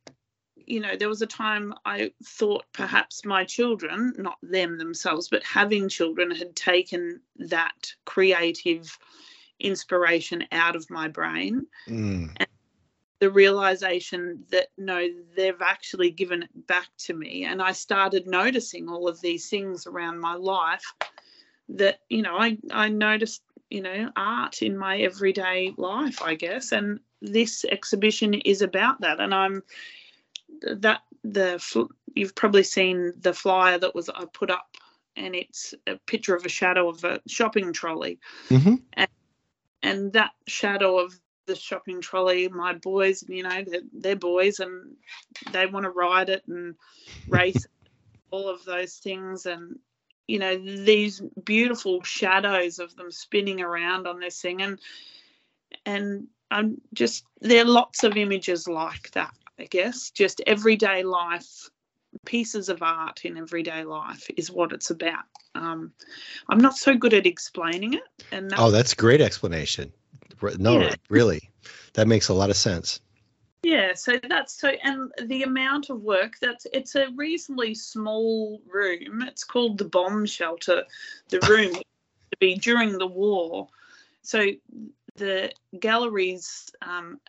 you 0.55 0.79
know 0.79 0.95
there 0.95 1.07
was 1.07 1.21
a 1.21 1.27
time 1.27 1.73
i 1.85 2.11
thought 2.23 2.65
perhaps 2.73 3.23
my 3.23 3.43
children 3.43 4.13
not 4.17 4.37
them 4.43 4.77
themselves 4.77 5.29
but 5.29 5.43
having 5.43 5.87
children 5.87 6.29
had 6.29 6.55
taken 6.55 7.21
that 7.37 7.93
creative 8.05 8.97
inspiration 9.59 10.43
out 10.51 10.75
of 10.75 10.89
my 10.89 11.07
brain. 11.07 11.65
Mm. 11.87 12.31
and 12.37 12.47
the 13.19 13.31
realization 13.31 14.43
that 14.51 14.67
no 14.77 15.07
they've 15.35 15.61
actually 15.61 16.11
given 16.11 16.43
it 16.43 16.67
back 16.67 16.87
to 16.99 17.13
me. 17.13 17.45
And 17.45 17.61
i 17.61 17.71
started 17.71 18.27
noticing 18.27 18.87
all 18.87 19.07
of 19.07 19.19
these 19.21 19.49
things 19.49 19.87
around 19.87 20.19
my 20.19 20.35
life 20.35 20.85
that 21.69 21.99
you 22.09 22.21
know 22.21 22.37
i 22.37 22.57
i 22.71 22.89
noticed 22.89 23.41
you 23.69 23.81
know 23.81 24.11
art 24.15 24.61
in 24.61 24.77
my 24.77 24.99
everyday 24.99 25.73
life 25.77 26.21
i 26.21 26.35
guess. 26.35 26.71
And 26.71 26.99
this 27.21 27.65
exhibition 27.65 28.33
is 28.33 28.61
about 28.61 29.01
that 29.01 29.19
and 29.19 29.33
i'm 29.33 29.63
that 30.61 31.01
the 31.23 31.61
you've 32.15 32.35
probably 32.35 32.63
seen 32.63 33.13
the 33.19 33.33
flyer 33.33 33.77
that 33.77 33.95
was 33.95 34.09
i 34.09 34.25
put 34.33 34.49
up 34.49 34.77
and 35.15 35.35
it's 35.35 35.73
a 35.87 35.97
picture 36.05 36.35
of 36.35 36.45
a 36.45 36.49
shadow 36.49 36.89
of 36.89 37.03
a 37.03 37.19
shopping 37.27 37.73
trolley 37.73 38.19
mm-hmm. 38.49 38.75
and, 38.93 39.09
and 39.81 40.13
that 40.13 40.31
shadow 40.47 40.99
of 40.99 41.19
the 41.47 41.55
shopping 41.55 42.01
trolley. 42.01 42.47
My 42.49 42.73
boys, 42.73 43.23
you 43.27 43.41
know, 43.41 43.63
they're, 43.65 43.81
they're 43.91 44.15
boys 44.15 44.59
and 44.59 44.95
they 45.51 45.65
want 45.65 45.85
to 45.85 45.89
ride 45.89 46.29
it 46.29 46.43
and 46.47 46.75
race 47.27 47.65
all 48.29 48.47
of 48.47 48.63
those 48.65 48.97
things. 48.97 49.47
And, 49.47 49.79
you 50.27 50.37
know, 50.37 50.57
these 50.57 51.21
beautiful 51.43 52.03
shadows 52.03 52.77
of 52.77 52.95
them 52.95 53.09
spinning 53.09 53.61
around 53.61 54.05
on 54.05 54.19
this 54.19 54.39
thing. 54.39 54.61
And, 54.61 54.79
and 55.85 56.27
I'm 56.49 56.81
just, 56.93 57.25
there 57.41 57.63
are 57.63 57.67
lots 57.67 58.03
of 58.03 58.17
images 58.17 58.67
like 58.67 59.11
that, 59.11 59.33
I 59.59 59.65
guess, 59.65 60.11
just 60.11 60.41
everyday 60.45 61.03
life 61.03 61.69
pieces 62.25 62.69
of 62.69 62.81
art 62.81 63.25
in 63.25 63.37
everyday 63.37 63.83
life 63.83 64.27
is 64.37 64.51
what 64.51 64.71
it's 64.71 64.89
about. 64.89 65.25
Um, 65.55 65.91
I'm 66.49 66.59
not 66.59 66.77
so 66.77 66.95
good 66.95 67.13
at 67.13 67.25
explaining 67.25 67.93
it. 67.93 68.03
And 68.31 68.53
oh, 68.57 68.71
that's 68.71 68.93
great 68.93 69.21
explanation. 69.21 69.91
No, 70.57 70.81
yeah. 70.81 70.95
really, 71.09 71.49
that 71.93 72.07
makes 72.07 72.29
a 72.29 72.33
lot 72.33 72.49
of 72.49 72.55
sense. 72.55 73.01
Yeah, 73.63 73.93
so 73.95 74.19
that's 74.29 74.53
so, 74.59 74.69
and 74.83 75.11
the 75.23 75.43
amount 75.43 75.89
of 75.89 76.01
work 76.01 76.33
that's 76.39 76.67
it's 76.73 76.95
a 76.95 77.07
reasonably 77.15 77.73
small 77.73 78.61
room. 78.71 79.23
It's 79.23 79.43
called 79.43 79.77
the 79.77 79.85
bomb 79.85 80.25
shelter, 80.25 80.83
the 81.29 81.39
room 81.49 81.73
to 81.73 82.37
be 82.39 82.55
during 82.55 82.97
the 82.97 83.07
war. 83.07 83.67
So 84.21 84.45
the 85.17 85.51
galleries 85.79 86.69
um, 86.81 87.19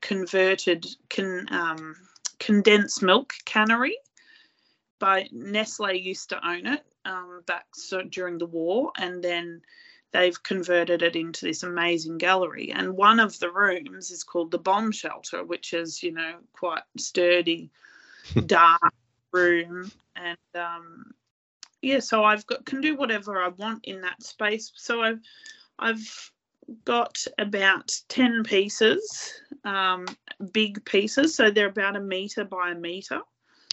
converted 0.00 0.86
con, 1.10 1.46
um, 1.50 1.94
condensed 2.38 3.02
milk 3.02 3.34
cannery 3.44 3.96
by 4.98 5.28
Nestle 5.32 5.92
used 5.92 6.28
to 6.28 6.48
own 6.48 6.66
it 6.66 6.84
um, 7.04 7.42
back 7.46 7.66
so 7.74 8.02
during 8.02 8.38
the 8.38 8.46
war, 8.46 8.92
and 8.96 9.22
then 9.22 9.60
they've 10.12 10.40
converted 10.42 11.02
it 11.02 11.16
into 11.16 11.44
this 11.44 11.64
amazing 11.64 12.18
gallery. 12.18 12.70
And 12.72 12.96
one 12.96 13.18
of 13.18 13.38
the 13.40 13.50
rooms 13.50 14.10
is 14.10 14.22
called 14.22 14.50
the 14.50 14.58
bomb 14.58 14.92
shelter, 14.92 15.42
which 15.44 15.72
is 15.72 16.02
you 16.02 16.12
know 16.12 16.36
quite 16.52 16.82
sturdy, 16.96 17.70
dark 18.46 18.94
room, 19.32 19.90
and 20.14 20.38
um, 20.54 21.12
yeah, 21.80 21.98
so 21.98 22.22
I've 22.22 22.46
got 22.46 22.64
can 22.64 22.80
do 22.80 22.96
whatever 22.96 23.42
I 23.42 23.48
want 23.48 23.84
in 23.84 24.02
that 24.02 24.22
space. 24.22 24.70
So 24.76 25.02
I've 25.02 25.20
I've 25.78 26.31
got 26.84 27.24
about 27.38 27.96
10 28.08 28.44
pieces, 28.44 29.40
um, 29.64 30.06
big 30.52 30.84
pieces. 30.84 31.34
So 31.34 31.50
they're 31.50 31.68
about 31.68 31.96
a 31.96 32.00
meter 32.00 32.44
by 32.44 32.70
a 32.70 32.74
meter. 32.74 33.20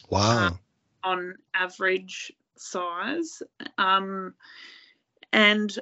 Wow. 0.09 0.47
Um, 0.47 0.59
on 1.03 1.35
average 1.53 2.33
size. 2.57 3.41
Um, 3.77 4.33
and 5.31 5.77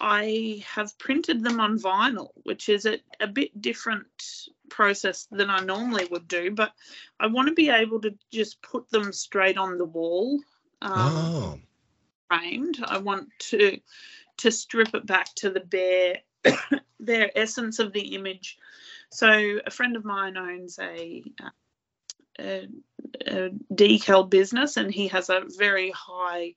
I 0.00 0.64
have 0.74 0.98
printed 0.98 1.42
them 1.42 1.60
on 1.60 1.78
vinyl, 1.78 2.30
which 2.42 2.68
is 2.68 2.86
a, 2.86 2.98
a 3.20 3.26
bit 3.26 3.60
different 3.60 4.06
process 4.68 5.28
than 5.30 5.50
I 5.50 5.60
normally 5.60 6.06
would 6.10 6.28
do, 6.28 6.50
but 6.50 6.72
I 7.20 7.26
want 7.26 7.48
to 7.48 7.54
be 7.54 7.70
able 7.70 8.00
to 8.00 8.14
just 8.32 8.60
put 8.62 8.90
them 8.90 9.12
straight 9.12 9.56
on 9.56 9.78
the 9.78 9.84
wall. 9.84 10.40
Um, 10.82 10.92
oh. 10.92 11.58
Framed. 12.28 12.82
I 12.84 12.98
want 12.98 13.28
to 13.50 13.78
to 14.38 14.50
strip 14.50 14.94
it 14.94 15.06
back 15.06 15.34
to 15.36 15.50
the 15.50 15.60
bare 15.60 16.18
their 17.00 17.30
essence 17.36 17.78
of 17.78 17.92
the 17.92 18.14
image. 18.14 18.58
So 19.10 19.60
a 19.66 19.70
friend 19.70 19.96
of 19.96 20.04
mine 20.04 20.36
owns 20.36 20.78
a, 20.78 21.22
a 22.38 22.68
a 23.26 23.50
decal 23.72 24.28
business 24.28 24.76
and 24.76 24.92
he 24.92 25.08
has 25.08 25.28
a 25.30 25.42
very 25.56 25.90
high 25.90 26.54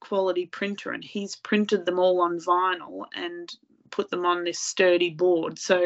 quality 0.00 0.46
printer 0.46 0.92
and 0.92 1.04
he's 1.04 1.36
printed 1.36 1.86
them 1.86 1.98
all 1.98 2.20
on 2.20 2.38
vinyl 2.38 3.04
and 3.14 3.54
put 3.90 4.10
them 4.10 4.24
on 4.24 4.44
this 4.44 4.58
sturdy 4.58 5.10
board. 5.10 5.58
So, 5.58 5.84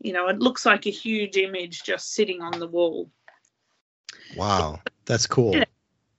you 0.00 0.12
know, 0.12 0.28
it 0.28 0.38
looks 0.38 0.64
like 0.64 0.86
a 0.86 0.90
huge 0.90 1.36
image 1.36 1.82
just 1.82 2.14
sitting 2.14 2.40
on 2.40 2.58
the 2.58 2.68
wall. 2.68 3.10
Wow, 4.36 4.80
that's 5.04 5.26
cool. 5.26 5.54
Yeah, 5.54 5.64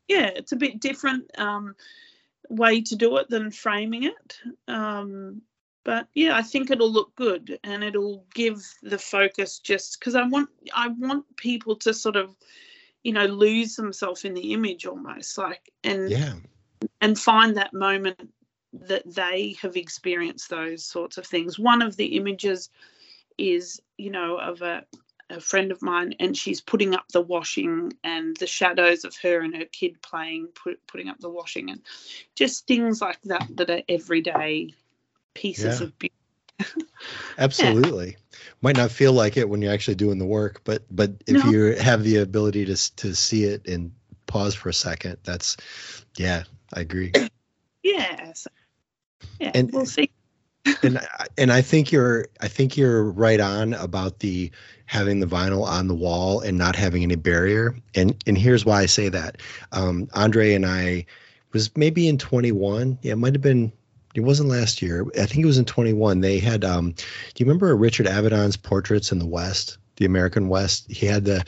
yeah 0.08 0.28
it's 0.36 0.52
a 0.52 0.58
bit 0.58 0.80
different 0.80 1.32
um, 1.40 1.76
way 2.50 2.82
to 2.82 2.96
do 2.96 3.18
it 3.18 3.30
than 3.30 3.52
framing 3.52 4.04
it. 4.04 4.40
Um, 4.68 5.42
but 5.84 6.08
yeah, 6.14 6.36
I 6.38 6.42
think 6.42 6.72
it'll 6.72 6.92
look 6.92 7.16
good 7.16 7.60
and 7.64 7.84
it'll 7.84 8.26
give 8.34 8.64
the 8.82 8.98
focus 8.98 9.60
just 9.60 10.00
because 10.00 10.16
I 10.16 10.28
want 10.28 10.50
I 10.74 10.88
want 10.88 11.26
people 11.36 11.76
to 11.78 11.94
sort 11.94 12.16
of 12.16 12.36
you 13.04 13.12
know 13.12 13.26
lose 13.26 13.76
themselves 13.76 14.24
in 14.24 14.34
the 14.34 14.54
image 14.54 14.86
almost 14.86 15.38
like 15.38 15.72
and 15.84 16.10
yeah 16.10 16.34
and 17.02 17.20
find 17.20 17.58
that 17.58 17.74
moment 17.74 18.30
that 18.74 19.04
they 19.06 19.56
have 19.62 19.76
experienced 19.76 20.50
those 20.50 20.86
sorts 20.86 21.18
of 21.18 21.26
things 21.26 21.60
one 21.60 21.82
of 21.82 21.96
the 21.98 22.18
images 22.18 22.70
is 23.38 23.82
you 23.98 24.10
know 24.10 24.38
of 24.38 24.62
a, 24.62 24.84
a 25.34 25.42
friend 25.42 25.72
of 25.72 25.82
mine 25.82 26.16
and 26.20 26.38
she's 26.38 26.62
putting 26.62 26.94
up 26.94 27.06
the 27.12 27.22
washing 27.22 27.94
and 28.04 28.38
the 28.38 28.48
shadows 28.48 29.04
of 29.04 29.16
her 29.18 29.42
and 29.42 29.56
her 29.56 29.66
kid 29.66 30.02
playing 30.02 30.48
put, 30.54 30.86
putting 30.88 31.10
up 31.10 31.20
the 31.20 31.30
washing 31.30 31.70
and 31.70 31.82
just 32.36 32.68
things 32.68 33.02
like 33.02 33.22
that 33.24 33.48
that 33.56 33.70
are 33.70 33.82
everyday 33.90 34.74
pieces 35.34 35.80
yeah. 35.80 35.88
of 35.88 36.00
beauty 36.00 36.16
Absolutely. 37.38 38.10
Yeah. 38.10 38.38
Might 38.62 38.78
not 38.78 38.92
feel 38.92 39.14
like 39.14 39.38
it 39.38 39.50
when 39.50 39.62
you're 39.62 39.74
actually 39.74 39.96
doing 39.96 40.20
the 40.20 40.26
work, 40.26 40.62
but 40.64 40.84
but 40.92 41.12
if 41.28 41.44
no. 41.44 41.52
you 41.52 41.76
have 41.76 42.04
the 42.04 42.18
ability 42.18 42.66
to 42.66 42.96
to 42.96 43.16
see 43.16 43.44
it 43.46 43.68
and 43.68 43.92
pause 44.28 44.56
for 44.56 44.70
a 44.70 44.74
second, 44.74 45.18
that's 45.24 45.58
yeah, 46.18 46.44
I 46.74 46.82
agree. 46.82 47.12
Yes. 47.86 48.48
Yeah, 49.42 49.52
and 49.54 49.70
we'll 49.74 49.86
see. 49.86 50.10
And 50.84 51.00
and 51.38 51.52
I 51.52 51.62
think 51.62 51.92
you're 51.92 52.28
I 52.42 52.48
think 52.48 52.78
you're 52.78 53.04
right 53.04 53.40
on 53.40 53.74
about 53.74 54.20
the 54.20 54.52
having 54.86 55.20
the 55.20 55.26
vinyl 55.26 55.66
on 55.66 55.88
the 55.88 55.96
wall 55.96 56.40
and 56.40 56.58
not 56.58 56.76
having 56.76 57.04
any 57.04 57.16
barrier. 57.16 57.76
And 57.96 58.16
and 58.28 58.38
here's 58.38 58.66
why 58.66 58.82
I 58.82 58.86
say 58.86 59.10
that. 59.10 59.38
Um, 59.72 60.08
Andre 60.14 60.54
and 60.54 60.66
I 60.66 61.06
was 61.52 61.76
maybe 61.78 62.08
in 62.08 62.18
21. 62.18 62.98
Yeah, 63.02 63.14
it 63.14 63.18
might 63.18 63.34
have 63.34 63.42
been 63.42 63.72
it 64.14 64.22
wasn't 64.22 64.50
last 64.50 64.82
year. 64.82 65.06
I 65.20 65.26
think 65.26 65.44
it 65.44 65.48
was 65.48 65.58
in 65.58 65.66
21. 65.66 66.22
They 66.22 66.40
had, 66.40 66.64
um, 66.64 66.92
do 66.92 67.04
you 67.38 67.46
remember 67.46 67.76
Richard 67.76 68.06
Avedon's 68.06 68.58
portraits 68.58 69.12
in 69.12 69.20
the 69.20 69.26
West, 69.26 69.78
the 69.96 70.06
American 70.06 70.50
West? 70.50 70.86
He 70.92 71.06
had 71.06 71.26
the, 71.26 71.44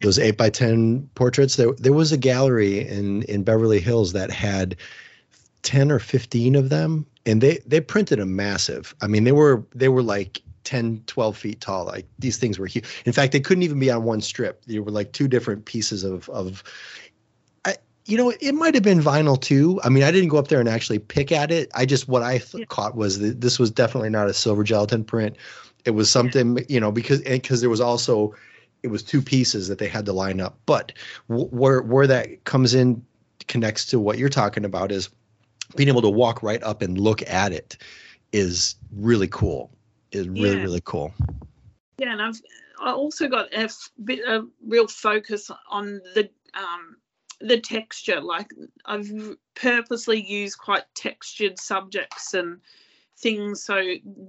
those 0.00 0.18
eight 0.18 0.38
by 0.38 0.48
10 0.48 1.10
portraits. 1.14 1.56
There, 1.56 1.72
there 1.72 1.92
was 1.92 2.12
a 2.12 2.16
gallery 2.16 2.88
in, 2.88 3.22
in 3.24 3.42
Beverly 3.42 3.80
Hills 3.80 4.14
that 4.14 4.30
had 4.30 4.76
10 5.62 5.92
or 5.92 5.98
15 5.98 6.54
of 6.54 6.70
them 6.70 7.06
and 7.26 7.40
they, 7.40 7.58
they 7.66 7.80
printed 7.80 8.18
them 8.18 8.34
massive. 8.36 8.94
I 9.02 9.06
mean, 9.06 9.24
they 9.24 9.32
were, 9.32 9.66
they 9.74 9.88
were 9.88 10.02
like 10.02 10.40
10, 10.64 11.02
12 11.06 11.36
feet 11.36 11.60
tall. 11.60 11.84
Like 11.84 12.06
these 12.18 12.38
things 12.38 12.58
were 12.58 12.66
huge. 12.66 12.84
In 13.04 13.12
fact, 13.12 13.32
they 13.32 13.40
couldn't 13.40 13.62
even 13.62 13.78
be 13.78 13.90
on 13.90 14.04
one 14.04 14.20
strip. 14.20 14.64
They 14.64 14.78
were 14.78 14.90
like 14.90 15.12
two 15.12 15.28
different 15.28 15.64
pieces 15.64 16.04
of, 16.04 16.28
of, 16.30 16.62
you 18.06 18.16
know, 18.16 18.32
it 18.40 18.54
might 18.54 18.74
have 18.74 18.84
been 18.84 19.00
vinyl 19.00 19.40
too. 19.40 19.80
I 19.82 19.88
mean, 19.88 20.04
I 20.04 20.12
didn't 20.12 20.28
go 20.28 20.38
up 20.38 20.48
there 20.48 20.60
and 20.60 20.68
actually 20.68 21.00
pick 21.00 21.32
at 21.32 21.50
it. 21.50 21.70
I 21.74 21.84
just 21.84 22.08
what 22.08 22.22
I 22.22 22.38
th- 22.38 22.54
yeah. 22.54 22.64
caught 22.66 22.96
was 22.96 23.18
that 23.18 23.40
this 23.40 23.58
was 23.58 23.70
definitely 23.70 24.10
not 24.10 24.28
a 24.28 24.34
silver 24.34 24.62
gelatin 24.62 25.04
print. 25.04 25.36
It 25.84 25.90
was 25.90 26.10
something, 26.10 26.64
you 26.68 26.80
know, 26.80 26.92
because 26.92 27.20
because 27.22 27.60
there 27.60 27.70
was 27.70 27.80
also 27.80 28.34
it 28.82 28.88
was 28.88 29.02
two 29.02 29.20
pieces 29.20 29.66
that 29.68 29.78
they 29.78 29.88
had 29.88 30.06
to 30.06 30.12
line 30.12 30.40
up. 30.40 30.58
But 30.66 30.92
w- 31.28 31.48
where 31.48 31.82
where 31.82 32.06
that 32.06 32.44
comes 32.44 32.74
in 32.74 33.04
connects 33.48 33.86
to 33.86 33.98
what 33.98 34.18
you're 34.18 34.28
talking 34.28 34.64
about 34.64 34.92
is 34.92 35.08
being 35.76 35.88
able 35.88 36.02
to 36.02 36.10
walk 36.10 36.42
right 36.42 36.62
up 36.62 36.82
and 36.82 36.98
look 36.98 37.22
at 37.28 37.52
it 37.52 37.76
is 38.32 38.76
really 38.92 39.28
cool. 39.28 39.70
Is 40.12 40.28
really 40.28 40.56
yeah. 40.56 40.62
really 40.62 40.82
cool. 40.84 41.12
Yeah, 41.98 42.12
and 42.12 42.22
I've 42.22 42.40
I 42.80 42.92
also 42.92 43.28
got 43.28 43.52
a 43.54 43.68
bit 44.04 44.20
a 44.26 44.46
real 44.66 44.88
focus 44.88 45.50
on 45.70 46.00
the 46.14 46.28
um 46.54 46.96
the 47.40 47.60
texture 47.60 48.20
like 48.20 48.50
i've 48.86 49.10
purposely 49.54 50.22
used 50.22 50.58
quite 50.58 50.84
textured 50.94 51.58
subjects 51.58 52.32
and 52.34 52.60
things 53.18 53.62
so 53.62 53.74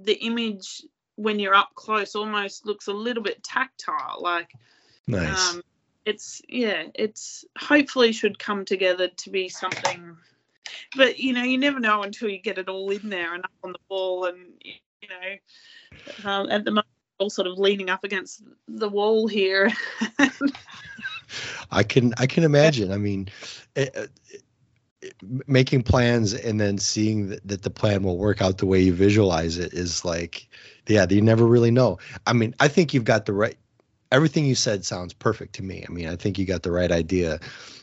the 0.02 0.18
image 0.20 0.82
when 1.16 1.38
you're 1.38 1.54
up 1.54 1.70
close 1.74 2.14
almost 2.14 2.66
looks 2.66 2.86
a 2.86 2.92
little 2.92 3.22
bit 3.22 3.42
tactile 3.42 4.18
like 4.20 4.50
nice 5.06 5.54
um, 5.54 5.62
it's 6.04 6.42
yeah 6.48 6.84
it's 6.94 7.44
hopefully 7.56 8.12
should 8.12 8.38
come 8.38 8.64
together 8.64 9.08
to 9.08 9.30
be 9.30 9.48
something 9.48 10.16
but 10.96 11.18
you 11.18 11.32
know 11.32 11.42
you 11.42 11.58
never 11.58 11.80
know 11.80 12.02
until 12.02 12.28
you 12.28 12.38
get 12.38 12.58
it 12.58 12.68
all 12.68 12.90
in 12.90 13.08
there 13.08 13.34
and 13.34 13.44
up 13.44 13.50
on 13.62 13.72
the 13.72 13.78
wall 13.88 14.24
and 14.26 14.38
you 14.62 15.08
know 15.08 16.30
um, 16.30 16.50
at 16.50 16.64
the 16.64 16.70
moment 16.70 16.86
all 17.18 17.30
sort 17.30 17.48
of 17.48 17.58
leaning 17.58 17.90
up 17.90 18.04
against 18.04 18.44
the 18.68 18.88
wall 18.88 19.26
here 19.26 19.72
I 21.70 21.82
can 21.82 22.14
I 22.18 22.26
can 22.26 22.44
imagine. 22.44 22.92
I 22.92 22.96
mean, 22.96 23.28
it, 23.74 23.92
eh, 23.94 24.02
it, 24.02 24.10
eh, 25.02 25.16
making 25.46 25.82
plans 25.82 26.34
and 26.34 26.60
then 26.60 26.78
seeing 26.78 27.28
that, 27.28 27.46
that 27.46 27.62
the 27.62 27.70
plan 27.70 28.02
will 28.02 28.18
work 28.18 28.42
out 28.42 28.58
the 28.58 28.66
way 28.66 28.80
you 28.80 28.92
visualize 28.92 29.58
it 29.58 29.72
is 29.72 30.04
like, 30.04 30.48
yeah, 30.86 31.06
you 31.08 31.22
never 31.22 31.46
really 31.46 31.70
know. 31.70 31.98
I 32.26 32.32
mean, 32.32 32.54
I 32.60 32.68
think 32.68 32.92
you've 32.92 33.04
got 33.04 33.26
the 33.26 33.32
right. 33.32 33.56
Everything 34.10 34.46
you 34.46 34.54
said 34.54 34.86
sounds 34.86 35.12
perfect 35.12 35.54
to 35.56 35.62
me. 35.62 35.84
I 35.86 35.92
mean, 35.92 36.08
I 36.08 36.16
think 36.16 36.38
you 36.38 36.46
got 36.46 36.62
the 36.62 36.72
right 36.72 36.90
idea, 36.90 37.38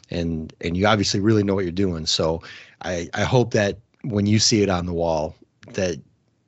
and 0.10 0.54
and 0.62 0.76
you 0.78 0.88
obviously 0.88 1.20
really 1.20 1.44
know 1.44 1.56
what 1.56 1.66
you're 1.66 1.72
doing. 1.72 2.06
So, 2.06 2.42
I 2.82 3.10
I 3.14 3.24
hope 3.24 3.52
that 3.52 3.80
when 4.04 4.26
you 4.26 4.40
see 4.40 4.62
it 4.62 4.70
on 4.70 4.86
the 4.86 4.94
wall, 4.94 5.36
that 5.74 6.00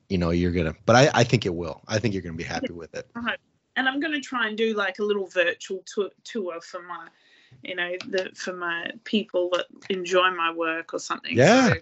you 0.08 0.18
know 0.18 0.30
you're 0.30 0.52
gonna. 0.52 0.74
But 0.86 0.96
I 0.96 1.10
I 1.14 1.24
think 1.24 1.46
it 1.46 1.54
will. 1.54 1.82
I 1.88 1.98
think 1.98 2.14
you're 2.14 2.22
gonna 2.22 2.36
be 2.36 2.44
happy 2.44 2.72
with 2.72 2.94
it. 2.94 3.08
And 3.76 3.88
I'm 3.88 4.00
gonna 4.00 4.20
try 4.20 4.48
and 4.48 4.56
do 4.56 4.74
like 4.74 4.98
a 4.98 5.04
little 5.04 5.26
virtual 5.28 5.84
tour, 5.86 6.10
tour 6.24 6.60
for 6.60 6.82
my, 6.82 7.06
you 7.62 7.76
know, 7.76 7.92
the 8.08 8.30
for 8.34 8.52
my 8.52 8.90
people 9.04 9.50
that 9.52 9.66
enjoy 9.88 10.30
my 10.32 10.52
work 10.52 10.92
or 10.92 10.98
something. 10.98 11.36
Yeah. 11.36 11.68
So 11.68 11.74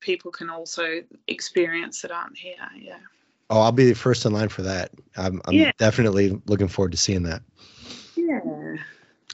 people 0.00 0.32
can 0.32 0.50
also 0.50 1.02
experience 1.28 2.02
that 2.02 2.10
aren't 2.10 2.36
here. 2.36 2.56
Yeah. 2.76 2.98
Oh, 3.50 3.60
I'll 3.60 3.72
be 3.72 3.84
the 3.84 3.94
first 3.94 4.24
in 4.24 4.32
line 4.32 4.48
for 4.48 4.62
that. 4.62 4.90
I'm, 5.16 5.40
I'm 5.44 5.54
yeah. 5.54 5.72
definitely 5.78 6.40
looking 6.46 6.68
forward 6.68 6.92
to 6.92 6.98
seeing 6.98 7.22
that. 7.24 7.42
Yeah. 8.16 8.40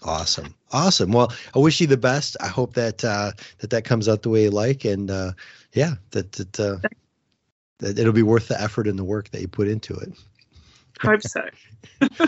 Awesome. 0.02 0.54
Awesome. 0.72 1.12
Well, 1.12 1.32
I 1.54 1.58
wish 1.58 1.80
you 1.80 1.86
the 1.86 1.96
best. 1.96 2.36
I 2.40 2.48
hope 2.48 2.74
that 2.74 3.04
uh, 3.04 3.32
that 3.58 3.70
that 3.70 3.84
comes 3.84 4.08
out 4.08 4.22
the 4.22 4.30
way 4.30 4.44
you 4.44 4.50
like, 4.50 4.84
and 4.84 5.10
uh, 5.10 5.32
yeah, 5.72 5.94
that 6.12 6.32
that, 6.32 6.60
uh, 6.60 6.76
that 7.78 7.98
it'll 7.98 8.12
be 8.12 8.22
worth 8.22 8.48
the 8.48 8.60
effort 8.60 8.86
and 8.86 8.98
the 8.98 9.04
work 9.04 9.30
that 9.30 9.40
you 9.40 9.48
put 9.48 9.68
into 9.68 9.94
it. 9.94 10.12
Hope 11.00 11.22
so. 11.22 11.42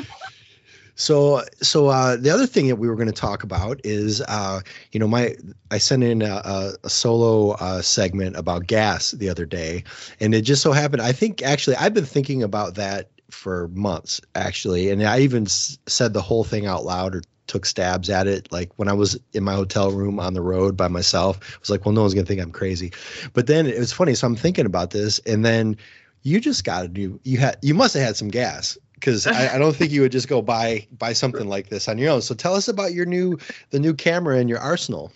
So, 0.94 1.42
so 1.62 1.88
uh, 1.88 2.16
the 2.16 2.30
other 2.30 2.46
thing 2.46 2.68
that 2.68 2.76
we 2.76 2.87
were 2.88 2.96
going 2.96 3.08
to 3.08 3.12
talk 3.12 3.42
about 3.42 3.80
is, 3.82 4.20
uh, 4.28 4.61
you 4.92 5.00
know, 5.00 5.08
my 5.08 5.35
I 5.70 5.78
sent 5.78 6.04
in 6.04 6.22
a, 6.22 6.74
a 6.82 6.88
solo 6.88 7.52
uh, 7.52 7.80
segment 7.82 8.37
about 8.37 8.66
gas 8.66 9.12
the 9.12 9.28
other 9.28 9.46
day, 9.46 9.85
and 10.20 10.35
it 10.35 10.42
just 10.42 10.62
so 10.62 10.72
happened. 10.72 11.02
I 11.02 11.12
think 11.12 11.42
actually 11.42 11.76
I've 11.76 11.94
been 11.94 12.04
thinking 12.04 12.42
about 12.42 12.74
that 12.74 13.08
for 13.30 13.68
months 13.68 14.20
actually, 14.35 14.90
and 14.90 15.02
I 15.02 15.20
even 15.20 15.44
s- 15.44 15.78
said 15.87 16.12
the 16.12 16.20
whole 16.20 16.44
thing 16.44 16.66
out 16.66 16.85
loud 16.85 17.14
or 17.14 17.22
took 17.52 17.66
stabs 17.66 18.08
at 18.08 18.26
it. 18.26 18.50
Like 18.50 18.70
when 18.76 18.88
I 18.88 18.94
was 18.94 19.18
in 19.34 19.44
my 19.44 19.54
hotel 19.54 19.92
room 19.92 20.18
on 20.18 20.32
the 20.32 20.40
road 20.40 20.74
by 20.74 20.88
myself, 20.88 21.38
I 21.42 21.58
was 21.60 21.68
like, 21.68 21.84
well, 21.84 21.92
no 21.92 22.00
one's 22.00 22.14
gonna 22.14 22.26
think 22.26 22.40
I'm 22.40 22.50
crazy. 22.50 22.92
But 23.34 23.46
then 23.46 23.66
it 23.66 23.78
was 23.78 23.92
funny. 23.92 24.14
So 24.14 24.26
I'm 24.26 24.36
thinking 24.36 24.64
about 24.64 24.90
this, 24.90 25.18
and 25.26 25.44
then 25.44 25.76
you 26.22 26.40
just 26.40 26.64
got 26.64 26.82
to 26.82 26.88
do. 26.88 27.20
You 27.24 27.38
had 27.38 27.58
you 27.60 27.74
must 27.74 27.92
have 27.94 28.02
had 28.02 28.16
some 28.16 28.28
gas 28.28 28.78
because 28.94 29.26
I, 29.26 29.56
I, 29.56 29.58
don't 29.58 29.76
think 29.76 29.90
you 29.90 30.00
would 30.00 30.12
just 30.12 30.28
go 30.28 30.40
buy 30.40 30.86
buy 30.96 31.12
something 31.12 31.46
like 31.46 31.68
this 31.68 31.88
on 31.88 31.98
your 31.98 32.10
own. 32.10 32.22
So 32.22 32.34
tell 32.34 32.54
us 32.54 32.68
about 32.68 32.94
your 32.94 33.04
new 33.04 33.38
the 33.70 33.78
new 33.78 33.92
camera 33.92 34.38
in 34.38 34.48
your 34.48 34.60
arsenal. 34.60 35.12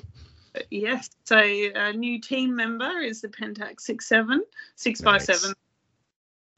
Yes, 0.70 1.09
so 1.25 1.38
a 1.38 1.92
new 1.92 2.20
team 2.20 2.55
member 2.55 3.01
is 3.01 3.22
the 3.22 3.29
Pentax 3.29 3.81
six 3.81 4.07
seven 4.07 4.42
six 4.75 5.01
by 5.01 5.18
seven. 5.18 5.55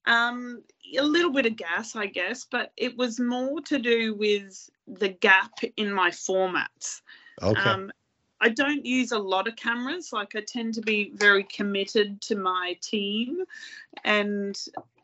Um, 0.07 0.63
a 0.97 1.03
little 1.03 1.31
bit 1.31 1.47
of 1.47 1.57
gas, 1.57 1.97
I 1.97 2.07
guess, 2.07 2.47
but 2.51 2.73
it 2.77 2.97
was 2.97 3.21
more 3.21 3.61
to 3.63 3.79
do 3.79 4.15
with 4.15 4.71
the 4.87 5.09
gap 5.09 5.53
in 5.77 5.93
my 5.93 6.11
formats. 6.11 7.03
Okay. 7.43 7.61
Um, 7.61 7.91
I 8.41 8.49
don't 8.51 8.87
use 8.87 9.13
a 9.13 9.19
lot 9.19 9.49
of 9.49 9.57
cameras. 9.57 10.13
Like 10.13 10.35
I 10.37 10.41
tend 10.41 10.75
to 10.75 10.81
be 10.81 11.13
very 11.15 11.45
committed 11.45 12.21
to 12.23 12.37
my 12.37 12.77
team, 12.81 13.45
and 14.05 14.57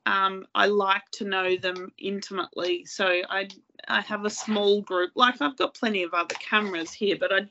um, 0.07 0.47
I 0.55 0.66
like 0.66 1.11
to 1.12 1.25
know 1.25 1.57
them 1.57 1.92
intimately. 1.99 2.85
So 2.85 3.07
I 3.29 3.49
I 3.88 4.01
have 4.03 4.25
a 4.25 4.31
small 4.31 4.83
group. 4.83 5.12
Like 5.14 5.40
I've 5.40 5.57
got 5.57 5.75
plenty 5.75 6.03
of 6.03 6.14
other 6.14 6.35
cameras 6.37 6.92
here, 6.92 7.16
but 7.18 7.33
I 7.33 7.47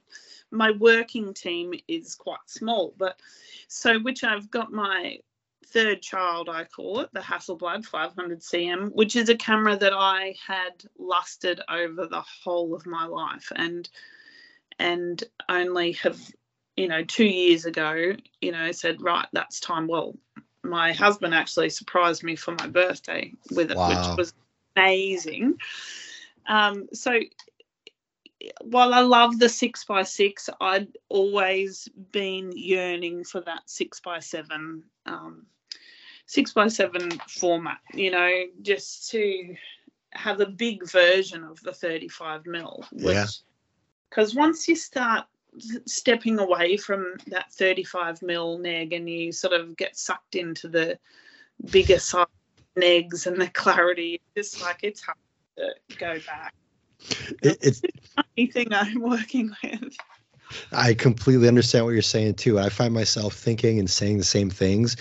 my 0.51 0.71
working 0.71 1.33
team 1.33 1.73
is 1.87 2.15
quite 2.15 2.47
small. 2.47 2.93
But 2.97 3.19
so 3.67 3.99
which 3.99 4.23
I've 4.23 4.49
got 4.51 4.71
my 4.71 5.19
third 5.73 6.01
child, 6.01 6.49
I 6.49 6.65
call 6.65 6.99
it 6.99 7.09
the 7.13 7.19
Hasselblad 7.19 7.85
500 7.85 8.39
cm, 8.41 8.91
which 8.93 9.15
is 9.15 9.29
a 9.29 9.35
camera 9.35 9.75
that 9.77 9.93
I 9.93 10.35
had 10.45 10.83
lusted 10.97 11.61
over 11.69 12.07
the 12.07 12.23
whole 12.43 12.75
of 12.75 12.85
my 12.85 13.05
life, 13.05 13.51
and 13.55 13.89
and 14.79 15.23
only 15.49 15.93
have 15.93 16.19
you 16.75 16.87
know 16.87 17.03
two 17.03 17.25
years 17.25 17.65
ago 17.65 18.13
you 18.41 18.51
know 18.51 18.71
said 18.71 18.99
right 18.99 19.27
that's 19.31 19.59
time 19.59 19.85
well 19.85 20.15
my 20.63 20.93
husband 20.93 21.33
actually 21.33 21.69
surprised 21.69 22.23
me 22.23 22.35
for 22.35 22.55
my 22.59 22.67
birthday 22.67 23.31
with 23.51 23.71
it, 23.71 23.77
wow. 23.77 23.89
which 23.89 24.17
was 24.17 24.33
amazing. 24.75 25.57
Um, 26.47 26.87
so 26.93 27.19
while 28.61 28.93
I 28.93 29.01
love 29.01 29.39
the 29.39 29.49
six 29.49 29.83
by 29.85 30.03
six, 30.03 30.49
I'd 30.59 30.87
always 31.09 31.87
been 32.11 32.51
yearning 32.55 33.23
for 33.23 33.41
that 33.41 33.63
six 33.65 33.99
by 33.99 34.19
seven, 34.19 34.83
um, 35.05 35.45
six 36.33 36.53
by 36.53 36.67
seven 36.67 37.11
format. 37.27 37.79
You 37.93 38.11
know, 38.11 38.43
just 38.61 39.11
to 39.11 39.55
have 40.11 40.39
a 40.39 40.47
big 40.47 40.89
version 40.89 41.43
of 41.43 41.61
the 41.61 41.73
35 41.73 42.45
mil. 42.45 42.83
Which, 42.91 43.15
yeah. 43.15 43.25
Because 44.09 44.35
once 44.35 44.67
you 44.67 44.75
start 44.75 45.25
stepping 45.85 46.39
away 46.39 46.77
from 46.77 47.15
that 47.27 47.51
35 47.53 48.21
mil 48.23 48.57
neg 48.57 48.93
and 48.93 49.07
you 49.09 49.31
sort 49.31 49.53
of 49.53 49.77
get 49.77 49.95
sucked 49.95 50.35
into 50.35 50.67
the 50.67 50.97
bigger 51.71 51.99
size 51.99 52.25
negs 52.75 53.27
and 53.27 53.39
the 53.39 53.47
clarity 53.49 54.19
it's 54.35 54.59
like 54.63 54.79
it's 54.81 54.99
hard 55.01 55.17
to 55.55 55.97
go 55.97 56.17
back 56.25 56.55
it, 57.43 57.59
it's 57.61 57.81
thing 58.51 58.67
i'm 58.73 58.99
working 58.99 59.55
with 59.63 59.95
I 60.71 60.93
completely 60.93 61.47
understand 61.47 61.85
what 61.85 61.91
you're 61.91 62.01
saying 62.01 62.35
too. 62.35 62.59
I 62.59 62.69
find 62.69 62.93
myself 62.93 63.33
thinking 63.33 63.79
and 63.79 63.89
saying 63.89 64.17
the 64.17 64.23
same 64.23 64.49
things. 64.49 64.95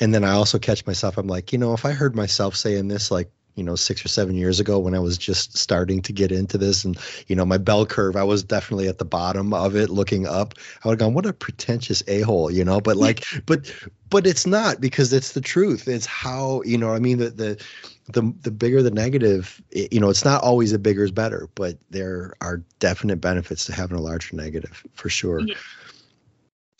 And 0.00 0.14
then 0.14 0.24
I 0.24 0.32
also 0.32 0.58
catch 0.58 0.86
myself, 0.86 1.18
I'm 1.18 1.26
like, 1.26 1.52
you 1.52 1.58
know, 1.58 1.72
if 1.72 1.84
I 1.84 1.92
heard 1.92 2.16
myself 2.16 2.56
saying 2.56 2.88
this 2.88 3.10
like 3.10 3.30
you 3.54 3.62
know 3.62 3.74
six 3.74 4.04
or 4.04 4.08
seven 4.08 4.34
years 4.34 4.60
ago 4.60 4.78
when 4.78 4.94
i 4.94 4.98
was 4.98 5.18
just 5.18 5.56
starting 5.56 6.00
to 6.02 6.12
get 6.12 6.32
into 6.32 6.58
this. 6.58 6.84
And 6.84 6.98
you 7.26 7.36
know 7.36 7.44
my 7.44 7.58
bell 7.58 7.86
curve 7.86 8.16
i 8.16 8.22
was 8.22 8.42
definitely 8.42 8.88
at 8.88 8.98
the 8.98 9.04
bottom 9.04 9.52
of 9.52 9.76
it 9.76 9.90
looking 9.90 10.26
up. 10.26 10.54
I 10.84 10.88
would 10.88 11.00
have 11.00 11.06
gone 11.06 11.14
what 11.14 11.26
a 11.26 11.32
pretentious 11.32 12.02
a-hole 12.08 12.50
you 12.50 12.64
know? 12.64 12.80
But 12.80 12.96
like 12.96 13.24
but 13.46 13.72
but 14.10 14.26
it's 14.26 14.46
not 14.46 14.80
because 14.80 15.12
it's 15.12 15.32
the 15.32 15.40
truth. 15.40 15.88
It's 15.88 16.06
how 16.06 16.62
you 16.64 16.78
know 16.78 16.92
i 16.92 16.98
mean 16.98 17.18
the 17.18 17.30
the 17.30 17.64
the, 18.12 18.34
the 18.42 18.50
bigger 18.50 18.82
the 18.82 18.90
negative 18.90 19.62
it, 19.70 19.92
you 19.92 20.00
know 20.00 20.10
it's 20.10 20.24
not 20.24 20.42
always 20.42 20.72
a 20.72 20.78
bigger 20.78 21.04
is 21.04 21.12
better 21.12 21.48
but 21.54 21.78
there 21.90 22.34
are 22.40 22.62
definite 22.80 23.20
benefits 23.20 23.64
to 23.64 23.72
having 23.72 23.96
a 23.96 24.00
larger 24.00 24.34
negative 24.34 24.84
for 24.92 25.08
sure. 25.08 25.40
Yeah. 25.40 25.54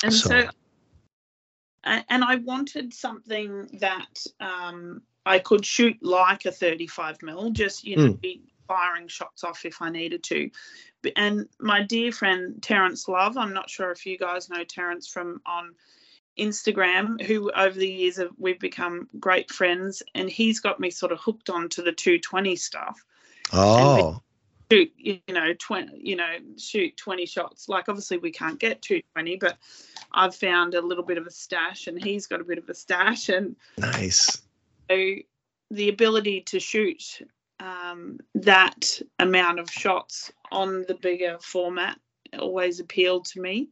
and 0.03 0.13
so, 0.13 0.29
so 0.29 0.49
and 1.85 2.25
I 2.25 2.37
wanted 2.37 2.95
something 2.95 3.69
that 3.81 4.27
um, 4.41 5.03
I 5.27 5.39
could 5.39 5.65
shoot 5.65 5.99
like 6.03 6.45
a 6.45 6.53
35 6.53 7.23
mil, 7.23 7.51
just 7.51 7.85
you 7.85 7.97
know, 7.97 8.13
mm. 8.13 8.21
be 8.21 8.43
firing 8.69 9.09
shots 9.09 9.45
off 9.45 9.65
if 9.65 9.83
I 9.83 9.91
needed 9.91 10.23
to. 10.25 10.51
And 11.17 11.49
my 11.59 11.83
dear 11.83 12.13
friend 12.13 12.63
Terence 12.63 13.09
Love, 13.09 13.37
I'm 13.37 13.53
not 13.53 13.69
sure 13.69 13.91
if 13.91 14.07
you 14.07 14.17
guys 14.17 14.49
know 14.49 14.65
Terence 14.65 15.09
from 15.09 15.41
on 15.45 15.75
Instagram, 16.39 17.21
who 17.21 17.51
over 17.51 17.79
the 17.79 17.91
years 17.91 18.17
have, 18.17 18.31
we've 18.39 18.61
become 18.61 19.09
great 19.19 19.51
friends, 19.51 20.03
and 20.15 20.31
he's 20.31 20.61
got 20.61 20.81
me 20.81 20.91
sort 20.91 21.13
of 21.13 21.21
hooked 21.21 21.51
on 21.51 21.69
to 21.71 21.83
the 21.83 21.93
220 21.93 22.57
stuff. 22.57 23.05
Oh 23.53 24.23
shoot 24.73 24.93
you 24.97 25.21
know 25.29 25.53
20 25.59 26.01
you 26.03 26.17
know 26.17 26.37
shoot 26.59 26.97
20 26.97 27.27
shots. 27.27 27.69
Like 27.69 27.89
obviously 27.89 28.19
we 28.19 28.31
can't 28.31 28.59
get 28.59 28.83
to 28.83 29.03
20 29.15 29.37
but 29.37 29.59
i've 30.13 30.35
found 30.35 30.75
a 30.75 30.81
little 30.81 31.05
bit 31.05 31.19
of 31.19 31.27
a 31.27 31.31
stash 31.31 31.87
and 31.87 32.03
he's 32.03 32.27
got 32.27 32.41
a 32.41 32.45
bit 32.45 32.59
of 32.59 32.69
a 32.69 32.75
stash. 32.75 33.29
And 33.29 33.57
nice. 33.79 34.43
So 34.91 35.15
the 35.71 35.89
ability 35.89 36.43
to 36.43 36.61
shoot 36.61 37.21
um, 37.61 38.19
that 38.35 39.01
amount 39.19 39.61
of 39.61 39.71
shots 39.71 40.33
on 40.51 40.85
the 40.89 40.95
bigger 40.95 41.39
format 41.41 41.99
always 42.39 42.81
appealed 42.81 43.27
to 43.27 43.41
me. 43.41 43.69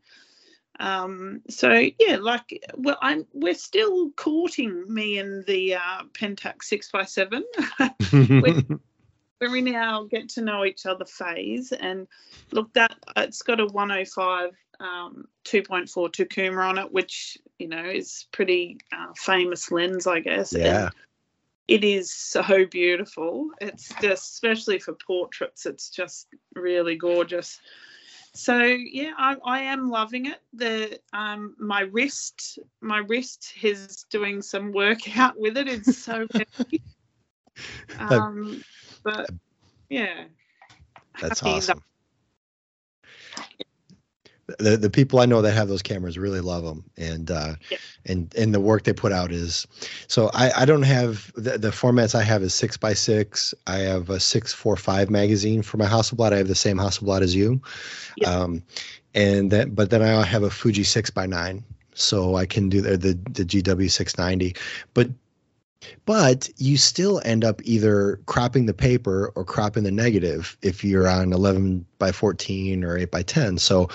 Um, 0.79 1.43
so 1.51 1.71
yeah 1.99 2.17
like 2.17 2.65
well 2.79 2.97
i'm 3.03 3.27
we're 3.35 3.53
still 3.53 4.11
courting 4.13 4.87
me 4.89 5.19
and 5.19 5.45
the 5.45 5.75
uh 5.75 6.05
pentax 6.15 6.65
6 6.65 6.91
by 6.91 7.05
7 7.05 7.45
we're 9.41 9.57
in 9.57 9.75
our 9.75 10.05
get 10.05 10.29
to 10.31 10.43
know 10.43 10.65
each 10.65 10.87
other 10.87 11.05
phase, 11.05 11.73
and 11.73 12.07
look, 12.53 12.73
that 12.75 12.95
it's 13.17 13.43
got 13.43 13.61
a 13.61 13.67
105 13.67 14.51
um, 14.81 15.27
2.4 15.45 15.89
Takumar 15.89 16.69
on 16.69 16.79
it, 16.79 16.93
which 16.93 17.39
you 17.59 17.69
know 17.69 17.85
is 17.85 18.27
pretty 18.33 18.79
uh, 18.93 19.13
famous 19.17 19.71
lens, 19.71 20.07
I 20.07 20.21
guess. 20.21 20.53
Yeah. 20.53 20.85
And 20.85 20.95
it 21.71 21.85
is 21.85 22.13
so 22.13 22.67
beautiful. 22.67 23.51
It's 23.61 23.91
just, 24.03 24.33
especially 24.33 24.81
for 24.81 24.95
portraits, 24.95 25.67
it's 25.67 25.89
just 25.89 26.27
really 26.57 26.97
gorgeous. 26.97 27.61
So 28.35 28.61
yeah, 28.61 29.13
I, 29.17 29.37
I 29.45 29.61
am 29.61 29.89
loving 29.89 30.27
it. 30.27 30.41
The 30.53 30.99
um, 31.13 31.55
my 31.59 31.83
wrist, 31.83 32.59
my 32.81 32.99
wrist 32.99 33.53
is 33.63 34.05
doing 34.11 34.43
some 34.43 34.73
workout 34.73 35.35
with 35.39 35.57
it. 35.57 35.69
It's 35.69 35.97
so. 35.97 36.27
um, 37.99 38.63
but 39.03 39.31
yeah, 39.89 40.25
that's 41.21 41.43
awesome. 41.43 41.79
That, 41.79 41.85
the 44.59 44.77
the 44.77 44.91
people 44.91 45.21
I 45.21 45.27
know 45.27 45.43
that 45.43 45.53
have 45.53 45.69
those 45.69 45.83
cameras 45.83 46.19
really 46.19 46.41
love 46.41 46.65
them, 46.65 46.85
and 46.97 47.31
uh, 47.31 47.55
yeah. 47.71 47.79
and 48.07 48.35
and 48.37 48.55
the 48.55 48.61
work 48.61 48.85
they 48.85 48.93
put 48.93 49.13
out 49.13 49.33
is. 49.33 49.67
So 50.09 50.31
I 50.35 50.63
I 50.63 50.65
don't 50.65 50.83
have 50.83 51.33
the, 51.35 51.59
the 51.59 51.71
formats 51.71 52.15
I 52.15 52.23
have 52.23 52.43
is 52.43 52.55
six 52.55 52.77
by 52.77 52.95
six. 52.95 53.55
I 53.67 53.79
have 53.79 54.11
a 54.11 54.19
six 54.19 54.53
four 54.53 54.77
five 54.77 55.11
magazine 55.11 55.63
for 55.63 55.77
my 55.77 55.87
Hasselblad. 55.87 56.33
I 56.33 56.39
have 56.39 56.49
the 56.49 56.55
same 56.55 56.79
Hasselblad 56.79 57.23
as 57.23 57.35
you, 57.35 57.61
yeah. 58.17 58.31
um, 58.31 58.63
and 59.15 59.51
that 59.51 59.75
but 59.75 59.91
then 59.91 60.03
I 60.03 60.25
have 60.25 60.43
a 60.43 60.51
Fuji 60.51 60.85
six 60.85 61.11
by 61.11 61.27
nine, 61.27 61.65
so 61.95 62.37
I 62.37 62.47
can 62.47 62.69
do 62.69 62.81
the 62.81 62.97
the, 62.97 63.15
the 63.31 63.45
GW 63.45 63.91
six 63.91 64.19
ninety, 64.19 64.57
but 64.95 65.09
but 66.05 66.49
you 66.57 66.77
still 66.77 67.21
end 67.25 67.45
up 67.45 67.61
either 67.65 68.21
cropping 68.27 68.67
the 68.67 68.75
paper 68.75 69.33
or 69.35 69.45
cropping 69.45 69.85
the 69.85 69.91
negative 69.91 70.57
if 70.63 70.85
you're 70.85 71.09
on 71.09 71.33
11 71.33 71.85
by 71.99 72.13
14 72.13 72.85
or 72.85 72.99
8 72.99 73.11
by 73.11 73.23
10 73.23 73.59
so 73.59 73.89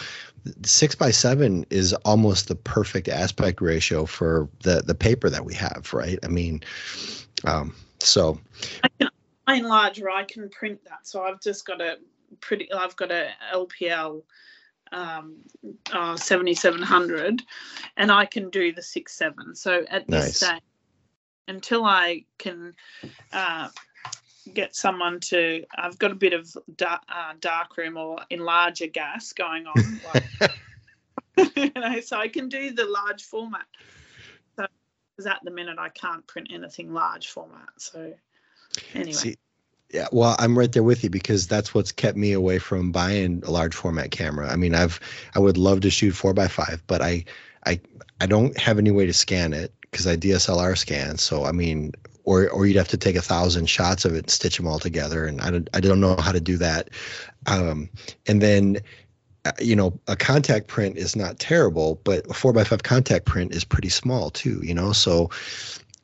6 0.64 0.96
by 0.96 1.12
7 1.12 1.66
is 1.70 1.94
almost 2.06 2.48
the 2.48 2.56
perfect 2.56 3.08
aspect 3.08 3.62
ratio 3.62 4.06
for 4.06 4.48
the 4.64 4.82
the 4.86 4.96
paper 4.96 5.30
that 5.30 5.46
we 5.46 5.54
have 5.54 5.90
right? 5.94 6.20
I 6.24 6.28
mean 6.28 6.62
um, 7.46 7.76
so. 8.00 8.40
I 8.84 8.88
can 9.00 9.10
enlarge 9.48 10.02
or 10.02 10.10
i 10.10 10.24
can 10.24 10.50
print 10.50 10.84
that. 10.86 11.08
So 11.08 11.24
i've 11.24 11.40
just 11.42 11.66
got 11.66 11.82
a 11.82 11.98
pretty 12.42 12.72
i've 12.74 12.96
got 12.96 13.12
a 13.12 13.30
lpl 13.54 14.24
um, 14.92 15.36
uh, 15.92 16.16
7700 16.16 17.42
and 17.98 18.12
i 18.12 18.26
can 18.26 18.50
do 18.50 18.72
the 18.72 18.82
6 18.82 19.14
7 19.14 19.56
so 19.56 19.86
at 19.90 20.08
this 20.08 20.26
Nice. 20.26 20.38
stage 20.38 20.62
until 21.48 21.86
I 21.86 22.26
can 22.38 22.74
uh, 23.34 23.70
get 24.54 24.76
someone 24.76 25.20
to, 25.22 25.66
I've 25.78 25.98
got 25.98 26.12
a 26.12 26.16
bit 26.16 26.34
of 26.34 26.56
dark, 26.76 27.02
uh, 27.10 27.34
dark 27.40 27.78
room 27.78 27.98
or 27.98 28.20
enlarger 28.32 28.92
gas 28.92 29.34
going 29.34 29.68
on. 29.68 30.02
Like, 30.14 30.52
you 31.58 31.72
know, 31.76 32.00
so 32.00 32.18
I 32.18 32.30
can 32.30 32.48
do 32.48 32.72
the 32.72 32.86
large 32.86 33.24
format. 33.24 33.66
So, 34.56 34.66
because 35.16 35.28
at 35.30 35.40
the 35.44 35.52
minute 35.52 35.78
I 35.78 35.90
can't 35.90 36.26
print 36.28 36.48
anything 36.54 36.94
large 36.94 37.28
format. 37.28 37.68
So, 37.78 38.14
anyway, 38.94 39.12
See, 39.12 39.36
yeah, 39.92 40.08
well, 40.12 40.36
I'm 40.40 40.58
right 40.58 40.72
there 40.72 40.84
with 40.84 41.04
you 41.04 41.10
because 41.10 41.48
that's 41.48 41.74
what's 41.74 41.92
kept 41.92 42.18
me 42.18 42.34
away 42.34 42.60
from 42.60 42.92
buying 42.92 43.42
a 43.46 43.52
large 43.52 43.76
format 43.76 44.12
camera. 44.12 44.50
I 44.50 44.56
mean, 44.56 44.76
I've 44.76 45.00
I 45.36 45.40
would 45.40 45.58
love 45.58 45.82
to 45.82 45.90
shoot 45.90 46.12
four 46.12 46.34
by 46.34 46.48
five, 46.48 46.84
but 46.88 47.02
I 47.02 47.26
I 47.66 47.80
I 48.20 48.26
don't 48.26 48.58
have 48.58 48.78
any 48.78 48.92
way 48.92 49.06
to 49.06 49.14
scan 49.14 49.54
it 49.54 49.74
because 49.96 50.08
I 50.08 50.18
DSLR 50.18 50.78
scan. 50.78 51.18
So 51.18 51.46
I 51.46 51.54
mean, 51.54 51.94
or 52.26 52.50
or 52.50 52.66
you'd 52.68 52.78
have 52.78 52.90
to 52.90 52.98
take 52.98 53.16
a 53.16 53.22
thousand 53.22 53.68
shots 53.70 54.06
of 54.06 54.14
it 54.14 54.26
and 54.26 54.30
stitch 54.30 54.58
them 54.58 54.68
all 54.68 54.80
together, 54.80 55.26
and 55.26 55.42
I 55.42 55.52
don't 55.52 55.70
I 55.74 55.80
don't 55.80 56.02
know 56.02 56.18
how 56.18 56.34
to 56.34 56.42
do 56.42 56.58
that. 56.58 56.90
Um, 57.48 57.90
and 58.28 58.42
then. 58.42 58.78
uh, 59.46 59.52
You 59.62 59.76
know, 59.76 60.00
a 60.08 60.16
contact 60.16 60.68
print 60.68 60.98
is 60.98 61.16
not 61.16 61.40
terrible, 61.40 62.02
but 62.04 62.26
a 62.30 62.34
four 62.34 62.54
by 62.54 62.64
five 62.64 62.84
contact 62.84 63.26
print 63.26 63.54
is 63.54 63.64
pretty 63.64 63.90
small 63.90 64.32
too. 64.32 64.60
You 64.64 64.74
know, 64.74 64.92
so 64.92 65.30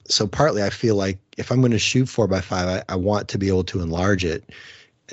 so 0.08 0.28
partly 0.28 0.64
I 0.64 0.70
feel 0.70 0.96
like 0.96 1.20
if 1.38 1.52
I'm 1.52 1.62
going 1.62 1.72
to 1.72 1.80
shoot 1.80 2.08
four 2.10 2.28
by 2.28 2.42
five, 2.42 2.68
I, 2.90 2.94
I 2.94 2.96
want 2.96 3.28
to 3.30 3.38
be 3.40 3.48
able 3.50 3.64
to 3.66 3.82
enlarge 3.82 4.26
it. 4.26 4.50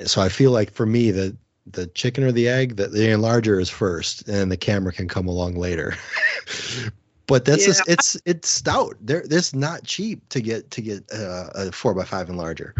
So 0.05 0.21
I 0.21 0.29
feel 0.29 0.51
like 0.51 0.71
for 0.71 0.85
me, 0.85 1.11
the 1.11 1.35
the 1.65 1.87
chicken 1.87 2.23
or 2.23 2.31
the 2.31 2.47
egg, 2.49 2.77
that 2.77 2.91
the 2.91 3.07
enlarger 3.09 3.61
is 3.61 3.69
first, 3.69 4.27
and 4.29 4.51
the 4.51 4.57
camera 4.57 4.93
can 4.93 5.07
come 5.07 5.27
along 5.27 5.55
later. 5.55 5.95
but 7.29 7.45
that's 7.45 7.65
just, 7.65 7.83
Yeah. 7.87 7.93
it's 7.93 8.17
it's 8.25 8.49
stout. 8.49 8.97
There, 8.99 9.21
this 9.25 9.53
not 9.53 9.83
cheap 9.83 10.27
to 10.29 10.41
get 10.41 10.71
to 10.71 10.81
get 10.81 11.03
uh, 11.13 11.49
a 11.53 11.71
four 11.71 11.93
by 11.93 12.03
five 12.03 12.27
enlarger. 12.27 12.73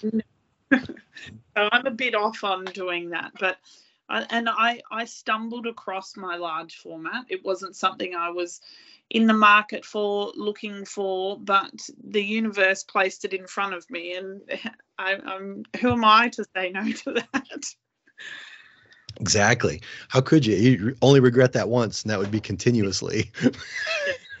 so 0.72 0.80
I'm 1.56 1.86
a 1.86 1.90
bit 1.90 2.14
off 2.14 2.44
on 2.44 2.64
doing 2.66 3.10
that, 3.10 3.32
but 3.40 3.58
I, 4.08 4.24
and 4.30 4.48
I 4.48 4.80
I 4.92 5.04
stumbled 5.04 5.66
across 5.66 6.16
my 6.16 6.36
large 6.36 6.76
format. 6.76 7.26
It 7.28 7.44
wasn't 7.44 7.74
something 7.74 8.14
I 8.14 8.30
was 8.30 8.60
in 9.10 9.26
the 9.26 9.34
market 9.34 9.84
for 9.84 10.32
looking 10.36 10.84
for, 10.84 11.38
but 11.38 11.88
the 12.02 12.22
universe 12.22 12.84
placed 12.84 13.24
it 13.24 13.34
in 13.34 13.46
front 13.48 13.74
of 13.74 13.90
me, 13.90 14.14
and 14.14 14.40
I, 14.98 15.16
I'm 15.24 15.64
who 15.80 15.90
am 15.90 16.04
I 16.04 16.28
to 16.30 16.44
say 16.54 16.70
no 16.70 16.90
to 16.90 17.12
that? 17.32 17.64
Exactly. 19.20 19.80
How 20.08 20.20
could 20.20 20.44
you? 20.44 20.56
You 20.56 20.96
only 21.02 21.20
regret 21.20 21.52
that 21.54 21.68
once, 21.68 22.02
and 22.02 22.10
that 22.10 22.18
would 22.18 22.30
be 22.30 22.40
continuously. 22.40 23.30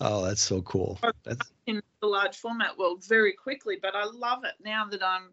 oh, 0.00 0.24
that's 0.24 0.40
so 0.40 0.62
cool. 0.62 0.98
That's 1.24 1.52
in 1.66 1.82
the 2.00 2.06
large 2.06 2.36
format 2.36 2.76
world 2.76 3.04
very 3.04 3.32
quickly, 3.32 3.78
but 3.80 3.94
I 3.94 4.04
love 4.04 4.44
it 4.44 4.54
now 4.62 4.86
that 4.86 5.02
I'm 5.02 5.32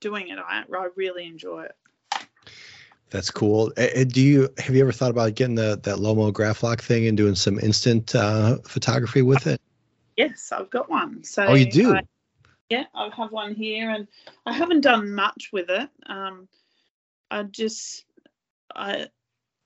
doing 0.00 0.28
it. 0.28 0.38
I 0.38 0.64
I 0.72 0.88
really 0.96 1.26
enjoy 1.26 1.64
it. 1.64 1.76
That's 3.10 3.30
cool. 3.30 3.72
Do 3.76 4.20
you 4.20 4.48
have 4.58 4.74
you 4.74 4.82
ever 4.82 4.92
thought 4.92 5.10
about 5.10 5.34
getting 5.34 5.54
the 5.54 5.80
that 5.82 5.96
Lomo 5.96 6.32
Graflok 6.32 6.80
thing 6.80 7.06
and 7.06 7.16
doing 7.16 7.34
some 7.34 7.58
instant 7.58 8.14
uh, 8.14 8.58
photography 8.66 9.22
with 9.22 9.46
it? 9.46 9.60
Yes, 10.16 10.52
I've 10.52 10.68
got 10.70 10.90
one. 10.90 11.24
So 11.24 11.44
Oh, 11.44 11.54
you 11.54 11.70
do? 11.70 11.94
I- 11.94 12.02
yeah, 12.70 12.84
I 12.94 13.08
have 13.16 13.32
one 13.32 13.54
here, 13.54 13.88
and 13.88 14.06
I 14.44 14.52
haven't 14.52 14.82
done 14.82 15.14
much 15.14 15.48
with 15.54 15.70
it. 15.70 15.88
Um, 16.04 16.48
I 17.30 17.42
just 17.44 18.04
I 18.74 19.08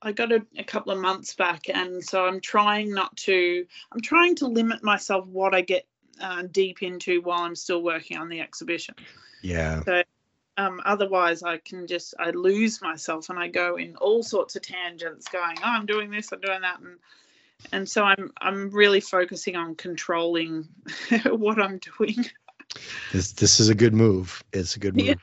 I 0.01 0.13
got 0.13 0.33
it 0.33 0.43
a 0.59 0.65
couple 0.65 0.93
of 0.93 0.99
months 0.99 1.35
back, 1.35 1.69
and 1.69 2.03
so 2.03 2.27
I'm 2.27 2.41
trying 2.41 2.93
not 2.93 3.17
to. 3.19 3.65
I'm 3.93 4.01
trying 4.01 4.35
to 4.37 4.47
limit 4.47 4.83
myself 4.83 5.27
what 5.27 5.55
I 5.55 5.61
get 5.61 5.87
uh, 6.21 6.43
deep 6.51 6.83
into 6.83 7.23
while 7.23 7.41
I'm 7.41 7.57
still 7.57 7.83
working 7.83 8.19
on 8.19 8.29
the 8.29 8.41
exhibition. 8.41 8.95
Yeah. 9.43 9.83
Um, 10.59 10.83
otherwise, 10.85 11.43
I 11.43 11.59
can 11.59 11.87
just 11.87 12.15
I 12.19 12.31
lose 12.31 12.83
myself 12.83 13.31
and 13.31 13.39
I 13.39 13.49
go 13.49 13.77
in 13.77 13.97
all 13.97 14.23
sorts 14.23 14.55
of 14.55 14.63
tangents, 14.63 15.29
going, 15.29 15.57
"Oh, 15.59 15.63
I'm 15.65 15.87
doing 15.87 16.11
this, 16.11 16.31
I'm 16.31 16.41
doing 16.41 16.61
that," 16.61 16.81
and 16.81 16.99
and 17.73 17.89
so 17.89 18.05
I'm 18.05 18.31
I'm 18.41 18.71
really 18.71 19.01
focusing 19.01 19.57
on 19.57 19.77
controlling 19.77 20.69
what 21.27 21.61
I'm 21.61 21.79
doing. 21.99 22.27
This 23.13 23.33
this 23.33 23.61
is 23.61 23.71
a 23.71 23.75
good 23.75 23.95
move. 23.95 24.43
It's 24.53 24.77
a 24.77 24.79
good 24.79 24.97
move. 24.97 25.07
Yeah. 25.07 25.15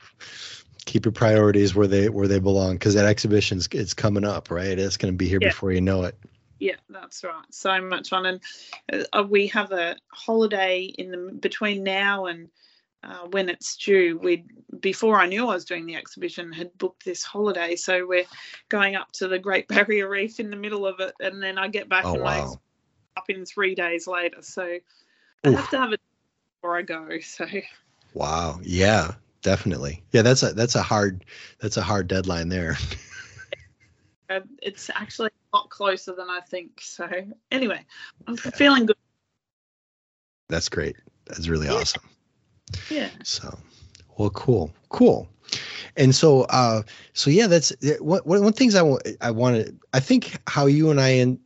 Keep 0.84 1.04
your 1.04 1.12
priorities 1.12 1.74
where 1.74 1.86
they 1.86 2.08
where 2.08 2.28
they 2.28 2.38
belong 2.38 2.74
because 2.74 2.94
that 2.94 3.06
exhibition's 3.06 3.68
it's 3.72 3.94
coming 3.94 4.24
up, 4.24 4.50
right? 4.50 4.78
It's 4.78 4.96
going 4.96 5.12
to 5.12 5.16
be 5.16 5.28
here 5.28 5.40
Yeah. 5.40 5.48
before 5.48 5.72
you 5.72 5.80
know 5.80 6.04
it. 6.04 6.16
Yeah, 6.58 6.76
that's 6.90 7.24
right. 7.24 7.44
So 7.50 7.80
much 7.80 8.10
fun, 8.10 8.26
and 8.26 9.06
uh, 9.12 9.24
we 9.28 9.46
have 9.48 9.72
a 9.72 9.96
holiday 10.08 10.82
in 10.82 11.10
the 11.10 11.16
between 11.40 11.82
now 11.82 12.26
and 12.26 12.48
uh, 13.02 13.26
when 13.30 13.48
it's 13.48 13.76
due. 13.76 14.18
We 14.22 14.44
before 14.80 15.18
I 15.18 15.26
knew 15.26 15.48
I 15.48 15.54
was 15.54 15.64
doing 15.64 15.86
the 15.86 15.96
exhibition, 15.96 16.52
had 16.52 16.76
booked 16.76 17.04
this 17.04 17.22
holiday, 17.22 17.76
so 17.76 18.06
we're 18.06 18.26
going 18.68 18.94
up 18.94 19.10
to 19.12 19.28
the 19.28 19.38
Great 19.38 19.68
Barrier 19.68 20.08
Reef 20.08 20.38
in 20.38 20.50
the 20.50 20.56
middle 20.56 20.86
of 20.86 21.00
it, 21.00 21.14
and 21.20 21.42
then 21.42 21.56
I 21.56 21.68
get 21.68 21.88
back 21.88 22.04
Oh 22.04 22.14
and 22.14 22.22
wow. 22.22 22.60
up 23.16 23.30
in 23.30 23.46
three 23.46 23.74
days 23.74 24.06
later. 24.06 24.42
So 24.42 24.78
I 25.44 25.50
have 25.50 25.70
to 25.70 25.78
have 25.78 25.92
it 25.94 26.00
before 26.60 26.76
I 26.76 26.82
go. 26.82 27.08
So 27.22 27.46
Wow. 28.12 28.60
Yeah, 28.62 29.12
definitely. 29.42 30.02
Yeah, 30.12 30.22
that's 30.22 30.42
a 30.42 30.52
that's 30.52 30.74
a 30.74 30.82
hard 30.82 31.24
that's 31.60 31.76
a 31.76 31.82
hard 31.82 32.08
deadline 32.08 32.48
there. 32.48 32.76
uh, 34.28 34.40
it's 34.62 34.90
actually 34.94 35.30
a 35.52 35.56
lot 35.56 35.70
closer 35.70 36.14
than 36.14 36.28
I 36.30 36.40
think. 36.40 36.80
So 36.80 37.08
anyway, 37.50 37.84
I'm 38.26 38.36
feeling 38.36 38.86
good. 38.86 38.96
That's 40.48 40.68
great. 40.68 40.96
That's 41.26 41.48
really 41.48 41.66
Yeah. 41.66 41.74
awesome. 41.74 42.02
Yeah. 42.90 43.10
So, 43.22 43.58
well, 44.18 44.30
cool, 44.30 44.72
cool. 44.88 45.28
And 45.96 46.14
so, 46.14 46.42
uh, 46.42 46.82
so 47.12 47.30
yeah, 47.30 47.46
that's 47.46 47.72
one 48.00 48.20
one 48.24 48.42
one 48.42 48.52
things 48.52 48.74
I 48.74 48.82
want. 48.82 49.06
I 49.20 49.30
want 49.30 49.66
to. 49.66 49.74
I 49.92 50.00
think 50.00 50.40
how 50.48 50.66
you 50.66 50.90
and 50.90 51.00
I 51.00 51.08
and 51.08 51.38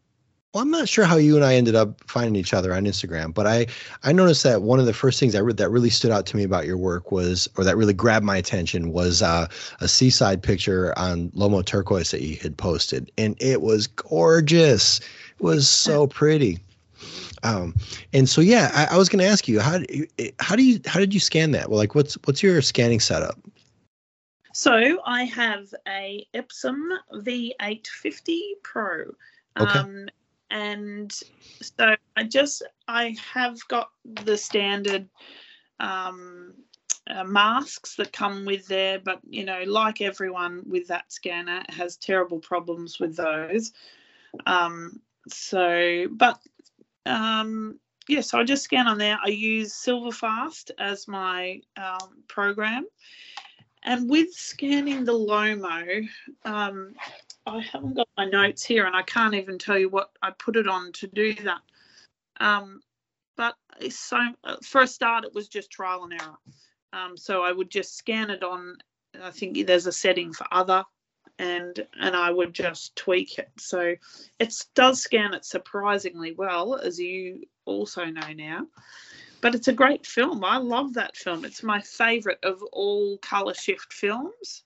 well, 0.55 0.63
I'm 0.63 0.71
not 0.71 0.89
sure 0.89 1.05
how 1.05 1.17
you 1.17 1.35
and 1.35 1.45
I 1.45 1.57
ended 1.57 1.75
up 1.75 2.01
finding 2.09 2.37
each 2.37 2.55
other 2.55 2.73
on 2.73 2.85
Instagram, 2.85 3.35
but 3.35 3.45
I 3.45 3.67
I 4.05 4.13
noticed 4.13 4.45
that 4.45 4.63
one 4.63 4.79
of 4.79 4.87
the 4.87 4.93
first 4.93 5.19
things 5.19 5.35
I 5.35 5.41
read 5.41 5.57
that 5.57 5.69
really 5.69 5.91
stood 5.91 6.13
out 6.13 6.27
to 6.27 6.37
me 6.37 6.45
about 6.45 6.65
your 6.65 6.77
work 6.77 7.11
was, 7.11 7.49
or 7.57 7.65
that 7.65 7.77
really 7.77 7.93
grabbed 7.93 8.25
my 8.25 8.37
attention 8.37 8.93
was 8.93 9.21
uh, 9.21 9.49
a 9.81 9.89
seaside 9.89 10.45
picture 10.45 10.97
on 10.97 11.31
Lomo 11.31 11.65
Turquoise 11.65 12.13
that 12.13 12.23
you 12.23 12.37
had 12.37 12.57
posted, 12.57 13.11
and 13.19 13.37
it 13.41 13.63
was 13.63 13.89
gorgeous. 13.89 15.01
It 15.01 15.43
was 15.43 15.69
so 15.69 16.07
pretty. 16.07 16.61
Um, 17.43 17.75
and 18.13 18.29
so 18.29 18.41
yeah, 18.41 18.71
I, 18.75 18.95
I 18.95 18.97
was 18.97 19.09
going 19.09 19.23
to 19.23 19.29
ask 19.29 19.49
you 19.49 19.59
how 19.59 19.79
do 19.79 19.87
you, 19.93 20.07
how 20.39 20.55
do 20.55 20.63
you 20.63 20.79
how 20.87 21.01
did 21.01 21.13
you 21.13 21.21
scan 21.21 21.51
that? 21.51 21.69
Well, 21.69 21.79
like 21.79 21.97
what's 21.97 22.15
what's 22.25 22.45
your 22.45 22.63
scanning 22.63 23.01
setup? 23.01 23.37
So 24.53 25.01
I 25.05 25.25
have 25.25 25.75
a 25.89 26.25
Epson 26.33 26.97
V850 27.13 28.39
Pro. 28.63 29.13
Okay. 29.59 29.79
Um, 29.79 30.07
and 30.55 31.13
so 31.61 31.97
I 32.17 32.23
just 32.23 32.63
I 32.87 33.17
have 33.35 33.59
got 33.67 33.89
the 34.05 34.39
standard 34.39 35.09
um, 35.81 36.55
uh, 37.11 37.25
masks 37.25 37.97
that 37.97 38.13
come 38.13 38.45
with 38.45 38.67
there, 38.69 39.01
but 39.01 39.19
you 39.29 39.45
know, 39.45 39.65
like 39.67 40.01
everyone 40.01 40.63
with 40.65 40.87
that 40.87 41.13
scanner, 41.13 41.65
has 41.71 41.97
terrible 41.97 42.39
problems 42.39 43.01
with 43.01 43.17
those. 43.17 43.73
Um, 44.47 45.01
so, 45.29 46.07
but 46.13 46.39
um, 47.05 47.81
yeah, 48.07 48.21
so 48.21 48.39
I 48.39 48.45
just 48.45 48.63
scan 48.63 48.87
on 48.87 48.97
there. 48.97 49.19
I 49.23 49.31
use 49.31 49.73
Silverfast 49.73 50.71
as 50.79 51.09
my 51.09 51.63
um, 51.77 52.23
program. 52.29 52.87
And 53.83 54.09
with 54.09 54.33
scanning 54.33 55.05
the 55.05 55.13
Lomo, 55.13 56.09
um, 56.45 56.95
I 57.47 57.61
haven't 57.61 57.95
got 57.95 58.09
my 58.17 58.25
notes 58.25 58.65
here 58.65 58.87
and 58.87 58.97
I 58.97 59.03
can't 59.03 59.35
even 59.35 59.59
tell 59.59 59.79
you 59.79 59.89
what 59.89 60.11
I 60.23 60.31
put 60.31 60.57
it 60.57 60.67
on 60.67 60.93
to 60.93 61.07
do 61.07 61.35
that. 61.35 61.61
Um, 62.41 62.81
but 63.37 63.55
so 63.91 64.19
for 64.63 64.83
a 64.83 64.87
start, 64.87 65.25
it 65.25 65.35
was 65.35 65.49
just 65.49 65.71
trial 65.71 66.05
and 66.05 66.21
error. 66.21 66.39
Um, 66.93 67.17
so 67.17 67.43
I 67.43 67.53
would 67.53 67.71
just 67.71 67.97
scan 67.97 68.31
it 68.31 68.43
on. 68.43 68.77
I 69.21 69.31
think 69.31 69.67
there's 69.67 69.87
a 69.87 69.93
setting 69.93 70.33
for 70.33 70.47
other, 70.53 70.85
and 71.39 71.87
and 72.01 72.15
I 72.15 72.31
would 72.31 72.53
just 72.53 72.95
tweak 72.95 73.39
it. 73.39 73.51
So 73.59 73.95
it 74.39 74.55
does 74.75 75.03
scan 75.03 75.35
it 75.35 75.45
surprisingly 75.45 76.33
well, 76.33 76.77
as 76.77 76.99
you 76.99 77.43
also 77.65 78.05
know 78.05 78.33
now. 78.33 78.67
but 79.41 79.55
it's 79.55 79.69
a 79.69 79.73
great 79.73 80.07
film. 80.07 80.45
I 80.45 80.57
love 80.57 80.95
that 80.95 81.17
film. 81.17 81.45
It's 81.45 81.63
my 81.63 81.81
favorite 81.81 82.39
of 82.45 82.63
all 82.73 83.19
color 83.19 83.55
shift 83.55 83.93
films. 83.93 84.65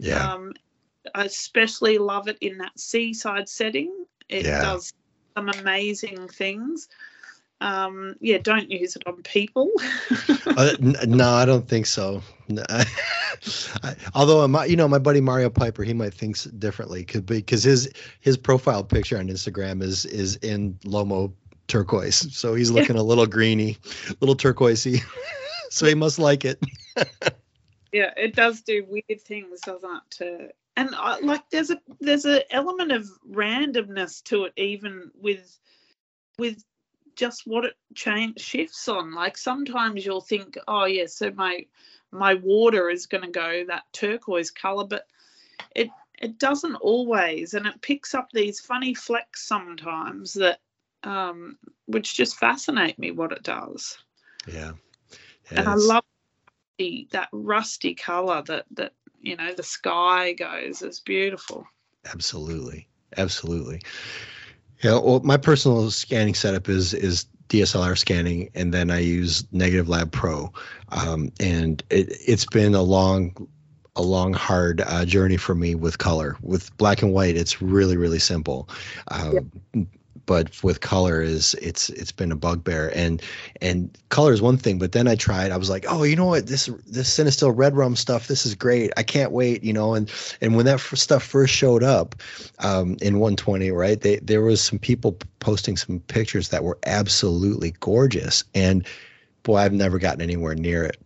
Yeah. 0.00 0.32
Um, 0.32 0.54
I 1.14 1.24
especially 1.24 1.98
love 1.98 2.28
it 2.28 2.38
in 2.40 2.58
that 2.58 2.78
seaside 2.78 3.48
setting. 3.48 3.92
It 4.28 4.44
Yeah. 4.46 4.62
does 4.62 4.92
some 5.36 5.48
amazing 5.48 6.28
things. 6.28 6.88
Um, 7.60 8.14
yeah, 8.20 8.38
don't 8.38 8.70
use 8.70 8.94
it 8.96 9.02
on 9.06 9.22
people. 9.22 9.70
Uh, 10.56 10.74
n- 10.82 10.96
no, 11.06 11.28
I 11.28 11.44
don't 11.44 11.68
think 11.68 11.86
so. 11.86 12.20
No, 12.48 12.64
I, 12.68 13.94
although 14.14 14.48
my, 14.48 14.64
you 14.64 14.74
know, 14.74 14.88
my 14.88 14.98
buddy 14.98 15.20
Mario 15.20 15.50
Piper, 15.50 15.84
he 15.84 15.94
might 15.94 16.12
think 16.12 16.36
differently, 16.58 17.04
could 17.04 17.26
because 17.26 17.62
his 17.62 17.88
his 18.20 18.36
profile 18.36 18.82
picture 18.82 19.18
on 19.18 19.28
Instagram 19.28 19.82
is 19.82 20.04
is 20.06 20.34
in 20.36 20.74
Lomo 20.84 21.32
turquoise, 21.68 22.34
so 22.36 22.54
he's 22.54 22.72
looking 22.72 22.96
a 22.96 23.02
little 23.04 23.26
greeny, 23.26 23.78
little 24.20 24.34
turquoisey. 24.34 25.00
so 25.70 25.86
he 25.86 25.94
must 25.94 26.18
like 26.18 26.44
it. 26.44 26.58
yeah, 27.92 28.12
it 28.16 28.34
does 28.34 28.62
do 28.62 28.84
weird 28.88 29.20
things, 29.20 29.60
doesn't 29.60 29.88
it? 29.90 30.02
To, 30.18 30.48
and 30.78 30.94
I, 30.94 31.18
like, 31.18 31.42
there's 31.50 31.70
a 31.70 31.80
there's 32.00 32.24
an 32.24 32.42
element 32.52 32.92
of 32.92 33.04
randomness 33.28 34.22
to 34.24 34.44
it, 34.44 34.52
even 34.56 35.10
with 35.20 35.58
with 36.38 36.64
just 37.16 37.48
what 37.48 37.64
it 37.64 37.74
change 37.96 38.40
shifts 38.40 38.86
on. 38.86 39.12
Like 39.12 39.36
sometimes 39.36 40.06
you'll 40.06 40.20
think, 40.20 40.56
oh 40.68 40.84
yeah, 40.84 41.06
so 41.06 41.32
my 41.32 41.66
my 42.12 42.34
water 42.34 42.88
is 42.88 43.06
going 43.06 43.24
to 43.24 43.30
go 43.30 43.64
that 43.66 43.82
turquoise 43.92 44.52
color, 44.52 44.86
but 44.86 45.06
it 45.74 45.88
it 46.22 46.38
doesn't 46.38 46.76
always, 46.76 47.54
and 47.54 47.66
it 47.66 47.82
picks 47.82 48.14
up 48.14 48.28
these 48.32 48.60
funny 48.60 48.94
flecks 48.94 49.48
sometimes 49.48 50.32
that 50.34 50.60
um, 51.02 51.58
which 51.86 52.14
just 52.14 52.36
fascinate 52.36 53.00
me 53.00 53.10
what 53.10 53.32
it 53.32 53.42
does. 53.42 53.98
Yeah. 54.46 54.72
and 55.50 55.68
I 55.68 55.74
love 55.74 56.04
the 56.78 57.08
that 57.10 57.30
rusty 57.32 57.96
color 57.96 58.42
that 58.46 58.66
that 58.76 58.92
you 59.20 59.36
know 59.36 59.52
the 59.52 59.62
sky 59.62 60.32
goes. 60.32 60.82
It's 60.82 61.00
beautiful. 61.00 61.64
Absolutely, 62.12 62.88
absolutely. 63.16 63.80
Yeah. 64.82 64.98
Well, 64.98 65.20
my 65.20 65.36
personal 65.36 65.90
scanning 65.90 66.34
setup 66.34 66.68
is 66.68 66.94
is 66.94 67.26
DSLR 67.48 67.96
scanning, 67.96 68.50
and 68.54 68.72
then 68.72 68.90
I 68.90 68.98
use 69.00 69.44
Negative 69.52 69.88
Lab 69.88 70.12
Pro, 70.12 70.52
um, 70.90 71.32
and 71.40 71.82
it, 71.90 72.08
it's 72.26 72.44
been 72.46 72.74
a 72.74 72.82
long, 72.82 73.48
a 73.96 74.02
long, 74.02 74.34
hard 74.34 74.82
uh, 74.82 75.04
journey 75.04 75.36
for 75.38 75.54
me 75.54 75.74
with 75.74 75.98
color. 75.98 76.36
With 76.42 76.76
black 76.76 77.02
and 77.02 77.12
white, 77.12 77.36
it's 77.36 77.62
really, 77.62 77.96
really 77.96 78.18
simple. 78.18 78.68
Um, 79.10 79.50
But 80.28 80.62
with 80.62 80.82
color 80.82 81.22
is 81.22 81.54
it's 81.54 81.88
it's 81.90 82.12
been 82.12 82.30
a 82.30 82.36
bugbear. 82.36 82.92
And 82.94 83.20
and 83.60 83.96
color 84.10 84.32
is 84.32 84.42
one 84.42 84.58
thing 84.58 84.78
but 84.78 84.92
then 84.92 85.08
I 85.08 85.14
tried 85.16 85.50
I 85.50 85.56
was 85.56 85.70
like 85.70 85.86
oh 85.88 86.04
you 86.04 86.14
know 86.14 86.26
what? 86.26 86.46
This 86.46 86.66
this 86.86 87.16
Cinestill 87.16 87.52
red 87.56 87.74
rum 87.74 87.96
stuff 87.96 88.28
this 88.28 88.44
is 88.44 88.54
great. 88.54 88.92
I 88.96 89.02
can't 89.02 89.32
wait 89.32 89.64
you 89.64 89.72
know? 89.72 89.94
And 89.94 90.12
and 90.40 90.54
when 90.54 90.66
that 90.66 90.74
f- 90.74 90.98
stuff 90.98 91.22
first 91.22 91.54
showed 91.54 91.82
up 91.82 92.14
um, 92.58 92.96
in 93.00 93.18
120, 93.18 93.70
right? 93.70 94.00
They, 94.00 94.16
there 94.16 94.42
was 94.42 94.60
some 94.60 94.78
people 94.78 95.16
posting 95.40 95.76
some 95.76 96.00
pictures 96.00 96.50
that 96.50 96.64
were 96.64 96.78
absolutely 96.84 97.72
gorgeous, 97.80 98.44
and 98.54 98.86
boy, 99.42 99.56
I've 99.56 99.72
never 99.72 99.98
gotten 99.98 100.20
anywhere 100.20 100.54
near 100.54 100.84
it. 100.84 101.00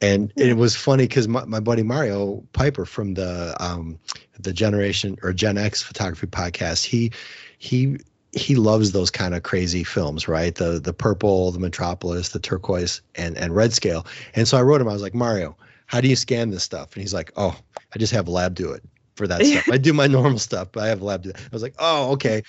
And 0.00 0.32
it 0.36 0.56
was 0.56 0.74
funny 0.74 1.04
because 1.04 1.28
my, 1.28 1.44
my 1.44 1.60
buddy 1.60 1.82
Mario 1.82 2.42
Piper 2.52 2.84
from 2.84 3.14
the 3.14 3.56
um, 3.60 3.98
the 4.38 4.52
Generation 4.52 5.16
or 5.22 5.32
Gen 5.32 5.58
X 5.58 5.82
Photography 5.82 6.26
podcast, 6.26 6.84
he 6.84 7.12
he 7.58 7.98
he 8.32 8.56
loves 8.56 8.92
those 8.92 9.10
kind 9.10 9.34
of 9.34 9.42
crazy 9.42 9.84
films, 9.84 10.26
right? 10.26 10.54
The 10.54 10.80
the 10.80 10.94
purple, 10.94 11.52
the 11.52 11.58
metropolis, 11.58 12.30
the 12.30 12.40
turquoise, 12.40 13.02
and 13.14 13.36
and 13.36 13.54
red 13.54 13.72
scale. 13.72 14.06
And 14.34 14.48
so 14.48 14.56
I 14.56 14.62
wrote 14.62 14.80
him. 14.80 14.88
I 14.88 14.92
was 14.92 15.02
like, 15.02 15.14
Mario, 15.14 15.56
how 15.86 16.00
do 16.00 16.08
you 16.08 16.16
scan 16.16 16.50
this 16.50 16.62
stuff? 16.62 16.94
And 16.94 17.02
he's 17.02 17.14
like, 17.14 17.30
Oh, 17.36 17.56
I 17.94 17.98
just 17.98 18.12
have 18.12 18.26
a 18.28 18.30
lab 18.30 18.54
do 18.54 18.72
it 18.72 18.82
for 19.14 19.26
that 19.26 19.44
stuff. 19.44 19.68
I 19.70 19.76
do 19.76 19.92
my 19.92 20.06
normal 20.06 20.38
stuff, 20.38 20.68
but 20.72 20.82
I 20.82 20.88
have 20.88 21.02
a 21.02 21.04
lab 21.04 21.22
do 21.22 21.32
that. 21.32 21.40
I 21.40 21.48
was 21.52 21.62
like, 21.62 21.74
Oh, 21.78 22.12
okay. 22.12 22.42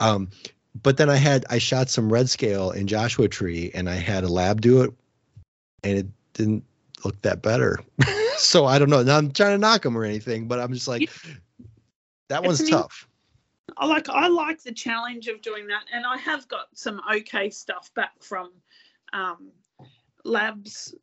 Um, 0.00 0.30
but 0.82 0.96
then 0.96 1.10
I 1.10 1.16
had 1.16 1.44
I 1.50 1.58
shot 1.58 1.90
some 1.90 2.12
red 2.12 2.30
scale 2.30 2.70
in 2.70 2.86
Joshua 2.86 3.28
Tree, 3.28 3.70
and 3.74 3.88
I 3.88 3.94
had 3.94 4.24
a 4.24 4.28
lab 4.28 4.60
do 4.60 4.82
it, 4.82 4.92
and 5.82 5.98
it 5.98 6.06
didn't 6.32 6.64
look 7.04 7.20
that 7.22 7.42
better. 7.42 7.78
so 8.36 8.64
I 8.64 8.78
don't 8.78 8.90
know. 8.90 9.02
Now 9.02 9.18
I'm 9.18 9.30
trying 9.30 9.52
to 9.52 9.58
knock 9.58 9.84
him 9.84 9.96
or 9.96 10.04
anything, 10.04 10.48
but 10.48 10.58
I'm 10.58 10.72
just 10.72 10.88
like, 10.88 11.10
that 12.28 12.42
one's 12.42 12.68
tough. 12.68 13.06
I 13.78 13.86
like 13.86 14.08
I 14.08 14.28
like 14.28 14.62
the 14.62 14.72
challenge 14.72 15.28
of 15.28 15.42
doing 15.42 15.66
that, 15.68 15.84
and 15.92 16.06
I 16.06 16.16
have 16.18 16.48
got 16.48 16.66
some 16.74 17.00
okay 17.14 17.50
stuff 17.50 17.92
back 17.94 18.12
from 18.20 18.52
um, 19.12 19.50
labs 20.24 20.94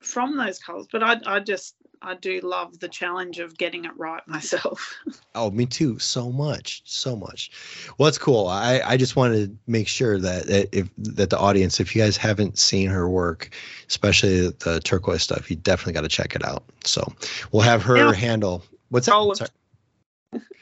from 0.00 0.36
those 0.36 0.58
colors. 0.58 0.86
But 0.90 1.02
I 1.02 1.20
I 1.26 1.40
just 1.40 1.74
I 2.00 2.14
do 2.14 2.40
love 2.40 2.78
the 2.80 2.88
challenge 2.88 3.38
of 3.38 3.56
getting 3.56 3.84
it 3.84 3.92
right 3.96 4.26
myself. 4.28 4.94
Oh, 5.36 5.50
me 5.50 5.66
too. 5.66 5.98
So 5.98 6.30
much, 6.30 6.82
so 6.84 7.16
much. 7.16 7.50
Well, 7.98 8.04
that's 8.04 8.18
cool. 8.18 8.46
I, 8.46 8.80
I 8.84 8.96
just 8.96 9.16
wanted 9.16 9.48
to 9.50 9.58
make 9.66 9.88
sure 9.88 10.20
that, 10.20 10.46
that 10.46 10.68
if 10.70 10.88
that 10.96 11.30
the 11.30 11.38
audience, 11.38 11.80
if 11.80 11.96
you 11.96 12.02
guys 12.02 12.16
haven't 12.16 12.56
seen 12.56 12.88
her 12.88 13.08
work, 13.08 13.50
especially 13.88 14.50
the 14.50 14.80
turquoise 14.84 15.24
stuff, 15.24 15.50
you 15.50 15.56
definitely 15.56 15.94
got 15.94 16.02
to 16.02 16.08
check 16.08 16.36
it 16.36 16.44
out. 16.44 16.62
So 16.84 17.12
we'll 17.50 17.64
have 17.64 17.82
her 17.82 17.96
Now- 17.96 18.12
handle. 18.12 18.62
What's 18.90 19.06
that? 19.06 19.50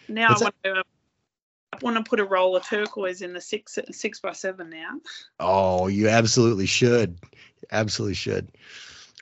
Now 0.09 0.31
What's 0.31 0.40
I 0.40 0.44
want 0.46 0.55
to. 0.64 0.85
I 1.72 1.78
want 1.80 1.96
to 1.96 2.02
put 2.02 2.20
a 2.20 2.24
roll 2.24 2.56
of 2.56 2.64
turquoise 2.64 3.22
in 3.22 3.32
the 3.32 3.40
six 3.40 3.78
six 3.90 4.20
by 4.20 4.32
seven 4.32 4.70
now. 4.70 5.00
Oh, 5.40 5.87
you 5.87 6.08
absolutely 6.08 6.66
should. 6.66 7.18
Absolutely 7.70 8.14
should. 8.14 8.48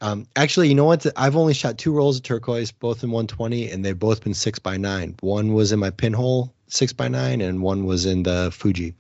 Um, 0.03 0.27
actually, 0.35 0.69
you 0.69 0.75
know 0.75 0.87
what? 0.87 1.07
I've 1.17 1.37
only 1.37 1.55
shot 1.55 1.79
two 1.79 1.93
rolls 1.93 2.17
of 2.17 2.23
turquoise, 2.23 2.73
both 2.73 3.05
in 3.05 3.11
120, 3.11 3.71
and 3.71 3.85
they've 3.85 3.99
both 3.99 4.25
been 4.25 4.35
six 4.35 4.59
by 4.59 4.79
nine. 4.79 5.15
One 5.21 5.53
was 5.53 5.73
in 5.73 5.79
my 5.79 5.91
pinhole 5.91 6.55
six 6.69 6.93
by 6.93 7.09
nine, 7.09 7.41
and 7.41 7.63
one 7.63 7.85
was 7.85 8.07
in 8.07 8.23
the 8.23 8.51
Fuji. 8.51 8.95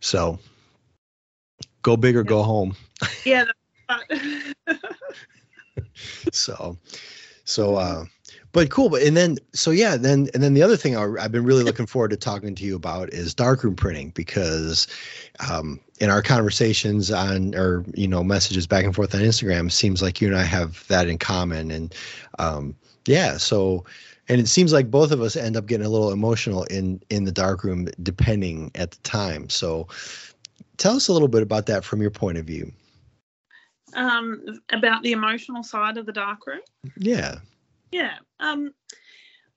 So 0.00 0.38
go 1.82 1.96
big 1.96 2.16
or 2.16 2.22
go 2.22 2.42
home. 2.42 2.74
Yeah, 3.24 3.44
So, 6.32 6.78
so, 7.44 7.76
uh, 7.76 8.04
but 8.52 8.70
cool. 8.70 8.88
But 8.88 9.02
and 9.02 9.16
then, 9.16 9.38
so 9.52 9.70
yeah, 9.70 9.96
then 9.96 10.28
and 10.34 10.42
then 10.42 10.54
the 10.54 10.62
other 10.62 10.76
thing 10.76 10.96
I, 10.96 11.04
I've 11.20 11.32
been 11.32 11.44
really 11.44 11.62
looking 11.62 11.86
forward 11.86 12.10
to 12.10 12.16
talking 12.16 12.54
to 12.54 12.64
you 12.64 12.76
about 12.76 13.10
is 13.10 13.34
darkroom 13.34 13.76
printing 13.76 14.10
because 14.10 14.86
um, 15.50 15.80
in 16.00 16.10
our 16.10 16.22
conversations 16.22 17.10
on 17.10 17.54
or 17.54 17.84
you 17.94 18.08
know 18.08 18.24
messages 18.24 18.66
back 18.66 18.84
and 18.84 18.94
forth 18.94 19.14
on 19.14 19.20
Instagram, 19.20 19.68
it 19.68 19.72
seems 19.72 20.02
like 20.02 20.20
you 20.20 20.28
and 20.28 20.36
I 20.36 20.42
have 20.42 20.86
that 20.88 21.08
in 21.08 21.18
common. 21.18 21.70
And 21.70 21.94
um, 22.38 22.74
yeah, 23.06 23.36
so 23.36 23.84
and 24.28 24.40
it 24.40 24.48
seems 24.48 24.72
like 24.72 24.90
both 24.90 25.12
of 25.12 25.20
us 25.20 25.36
end 25.36 25.56
up 25.56 25.66
getting 25.66 25.86
a 25.86 25.90
little 25.90 26.12
emotional 26.12 26.64
in 26.64 27.02
in 27.10 27.24
the 27.24 27.32
darkroom 27.32 27.88
depending 28.02 28.70
at 28.74 28.90
the 28.92 28.98
time. 29.02 29.48
So 29.48 29.86
tell 30.76 30.96
us 30.96 31.08
a 31.08 31.12
little 31.12 31.28
bit 31.28 31.42
about 31.42 31.66
that 31.66 31.84
from 31.84 32.00
your 32.00 32.10
point 32.10 32.38
of 32.38 32.46
view. 32.46 32.72
um, 33.94 34.42
about 34.72 35.02
the 35.02 35.12
emotional 35.12 35.62
side 35.62 35.96
of 35.98 36.06
the 36.06 36.12
darkroom. 36.12 36.60
Yeah. 36.96 37.38
Yeah. 37.90 38.18
Um, 38.38 38.72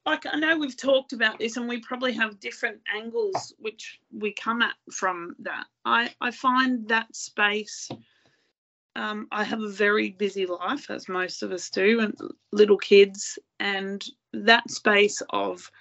like 0.06 0.26
I 0.26 0.38
know 0.38 0.58
we've 0.58 0.78
talked 0.78 1.14
about 1.14 1.40
this, 1.40 1.58
and 1.58 1.68
we 1.68 1.80
probably 1.80 2.14
have 2.14 2.40
different 2.40 2.82
angles 2.94 3.54
which 3.60 4.00
we 4.12 4.34
come 4.34 4.62
at 4.62 4.76
from 4.92 5.36
that. 5.40 5.66
I 5.86 6.14
I 6.20 6.32
find 6.32 6.88
that 6.90 7.16
space. 7.16 7.90
Um, 8.96 9.28
I 9.32 9.44
have 9.44 9.62
a 9.62 9.70
very 9.70 10.12
busy 10.12 10.46
life, 10.46 10.92
as 10.92 11.10
most 11.10 11.42
of 11.42 11.52
us 11.52 11.70
do, 11.70 12.02
and 12.02 12.16
little 12.52 12.78
kids, 12.78 13.40
and 13.60 14.04
that 14.34 14.70
space 14.70 15.22
of 15.30 15.72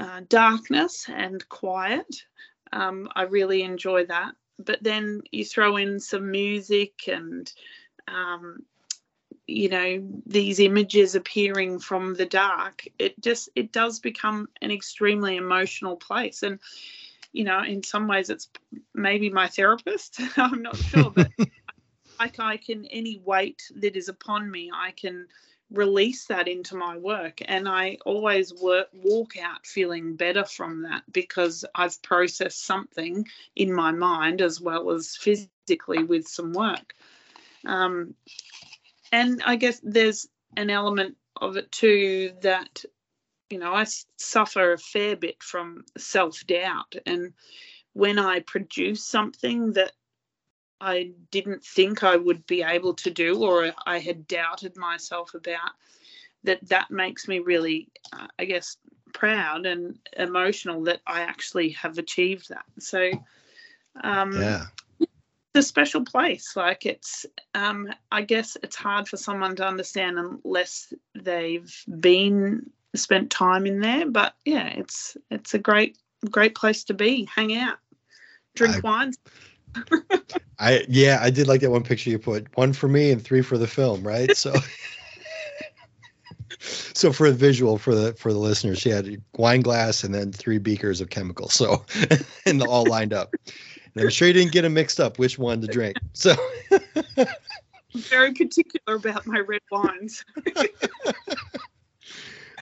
uh, 0.00 0.20
darkness 0.28 1.06
and 1.08 1.46
quiet. 1.48 2.24
Um, 2.72 3.08
I 3.14 3.22
really 3.22 3.62
enjoy 3.62 4.06
that. 4.06 4.34
But 4.58 4.82
then 4.82 5.22
you 5.30 5.44
throw 5.44 5.76
in 5.76 6.00
some 6.00 6.30
music 6.30 7.06
and 7.08 7.52
um, 8.08 8.64
you 9.48 9.68
know 9.68 10.06
these 10.26 10.60
images 10.60 11.14
appearing 11.14 11.78
from 11.78 12.14
the 12.14 12.26
dark 12.26 12.84
it 12.98 13.18
just 13.20 13.48
it 13.56 13.72
does 13.72 13.98
become 13.98 14.48
an 14.62 14.70
extremely 14.70 15.36
emotional 15.36 15.96
place. 15.96 16.42
And 16.42 16.60
you 17.32 17.44
know 17.44 17.62
in 17.62 17.82
some 17.82 18.08
ways 18.08 18.30
it's 18.30 18.48
maybe 18.94 19.30
my 19.30 19.48
therapist 19.48 20.20
i'm 20.36 20.62
not 20.62 20.76
sure 20.76 21.10
but 21.10 21.30
like 22.18 22.40
i 22.40 22.56
can 22.56 22.86
any 22.86 23.20
weight 23.24 23.62
that 23.76 23.96
is 23.96 24.08
upon 24.08 24.50
me 24.50 24.70
i 24.74 24.90
can 24.92 25.26
release 25.70 26.24
that 26.24 26.48
into 26.48 26.76
my 26.76 26.96
work. 26.96 27.40
And 27.44 27.68
i 27.68 27.98
always 28.06 28.54
work 28.54 28.88
walk 28.92 29.36
out 29.36 29.66
feeling 29.66 30.16
better 30.16 30.44
from 30.44 30.82
that 30.82 31.02
because 31.12 31.64
i've 31.74 32.00
processed 32.02 32.64
something 32.64 33.26
in 33.54 33.72
my 33.72 33.92
mind 33.92 34.40
as 34.40 34.60
well 34.60 34.90
as 34.90 35.16
physically 35.16 36.04
with 36.04 36.26
some 36.26 36.52
work. 36.52 36.94
Um, 37.66 38.14
and 39.12 39.42
I 39.44 39.56
guess 39.56 39.80
there's 39.82 40.28
an 40.56 40.70
element 40.70 41.16
of 41.36 41.56
it 41.56 41.70
too 41.70 42.32
that 42.42 42.84
you 43.50 43.58
know 43.58 43.72
I 43.72 43.86
suffer 44.16 44.72
a 44.72 44.78
fair 44.78 45.16
bit 45.16 45.42
from 45.42 45.84
self 45.96 46.46
doubt, 46.46 46.94
and 47.06 47.32
when 47.92 48.18
I 48.18 48.40
produce 48.40 49.04
something 49.04 49.72
that 49.72 49.92
I 50.80 51.12
didn't 51.30 51.64
think 51.64 52.04
I 52.04 52.16
would 52.16 52.46
be 52.46 52.62
able 52.62 52.94
to 52.94 53.10
do, 53.10 53.42
or 53.42 53.72
I 53.86 53.98
had 53.98 54.26
doubted 54.28 54.76
myself 54.76 55.34
about. 55.34 55.70
That 56.44 56.66
that 56.68 56.90
makes 56.90 57.26
me 57.26 57.40
really, 57.40 57.88
uh, 58.12 58.28
I 58.38 58.44
guess, 58.44 58.76
proud 59.12 59.66
and 59.66 59.98
emotional 60.16 60.84
that 60.84 61.00
I 61.06 61.22
actually 61.22 61.70
have 61.70 61.98
achieved 61.98 62.50
that. 62.50 62.64
So, 62.78 63.10
um, 64.04 64.32
yeah, 64.32 64.66
a 65.58 65.62
special 65.62 66.04
place. 66.04 66.56
Like 66.56 66.86
it's, 66.86 67.26
um, 67.54 67.88
I 68.10 68.22
guess 68.22 68.56
it's 68.62 68.76
hard 68.76 69.08
for 69.08 69.16
someone 69.16 69.56
to 69.56 69.66
understand 69.66 70.18
unless 70.18 70.92
they've 71.14 71.84
been 72.00 72.70
spent 72.94 73.30
time 73.30 73.66
in 73.66 73.80
there. 73.80 74.10
But 74.10 74.34
yeah, 74.44 74.68
it's 74.68 75.16
it's 75.30 75.54
a 75.54 75.58
great 75.58 75.98
great 76.30 76.54
place 76.54 76.84
to 76.84 76.94
be, 76.94 77.28
hang 77.34 77.56
out, 77.56 77.78
drink 78.54 78.76
I, 78.76 78.80
wines. 78.80 79.18
I 80.58 80.84
yeah, 80.88 81.18
I 81.20 81.30
did 81.30 81.48
like 81.48 81.60
that 81.60 81.70
one 81.70 81.82
picture 81.82 82.10
you 82.10 82.18
put. 82.18 82.46
One 82.56 82.72
for 82.72 82.88
me 82.88 83.10
and 83.10 83.22
three 83.22 83.42
for 83.42 83.58
the 83.58 83.66
film, 83.66 84.06
right? 84.06 84.36
So 84.36 84.54
so 86.58 87.12
for 87.12 87.26
a 87.26 87.32
visual 87.32 87.78
for 87.78 87.94
the 87.94 88.12
for 88.14 88.32
the 88.32 88.38
listeners, 88.38 88.78
she 88.78 88.90
had 88.90 89.06
a 89.06 89.16
wine 89.36 89.60
glass 89.60 90.04
and 90.04 90.14
then 90.14 90.32
three 90.32 90.58
beakers 90.58 91.00
of 91.00 91.10
chemicals. 91.10 91.54
So 91.54 91.84
and 92.46 92.62
all 92.62 92.86
lined 92.86 93.12
up. 93.12 93.34
And 93.98 94.06
I'm 94.06 94.10
sure 94.10 94.28
you 94.28 94.34
didn't 94.34 94.52
get 94.52 94.62
them 94.62 94.74
mixed 94.74 95.00
up 95.00 95.18
which 95.18 95.38
one 95.38 95.60
to 95.60 95.66
drink. 95.66 95.96
So 96.12 96.36
I'm 97.18 97.26
very 97.94 98.32
particular 98.32 98.96
about 98.96 99.26
my 99.26 99.40
red 99.40 99.60
wines. 99.72 100.24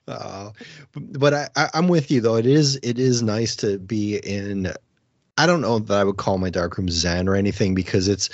uh, 0.08 0.50
but 0.94 1.34
I, 1.34 1.48
I, 1.54 1.68
I'm 1.74 1.88
with 1.88 2.10
you 2.10 2.22
though. 2.22 2.36
It 2.36 2.46
is 2.46 2.80
it 2.82 2.98
is 2.98 3.22
nice 3.22 3.54
to 3.56 3.78
be 3.78 4.16
in 4.16 4.72
I 5.36 5.44
don't 5.44 5.60
know 5.60 5.78
that 5.78 5.98
I 5.98 6.04
would 6.04 6.16
call 6.16 6.38
my 6.38 6.48
darkroom 6.48 6.88
zen 6.88 7.28
or 7.28 7.34
anything 7.34 7.74
because 7.74 8.08
it's 8.08 8.30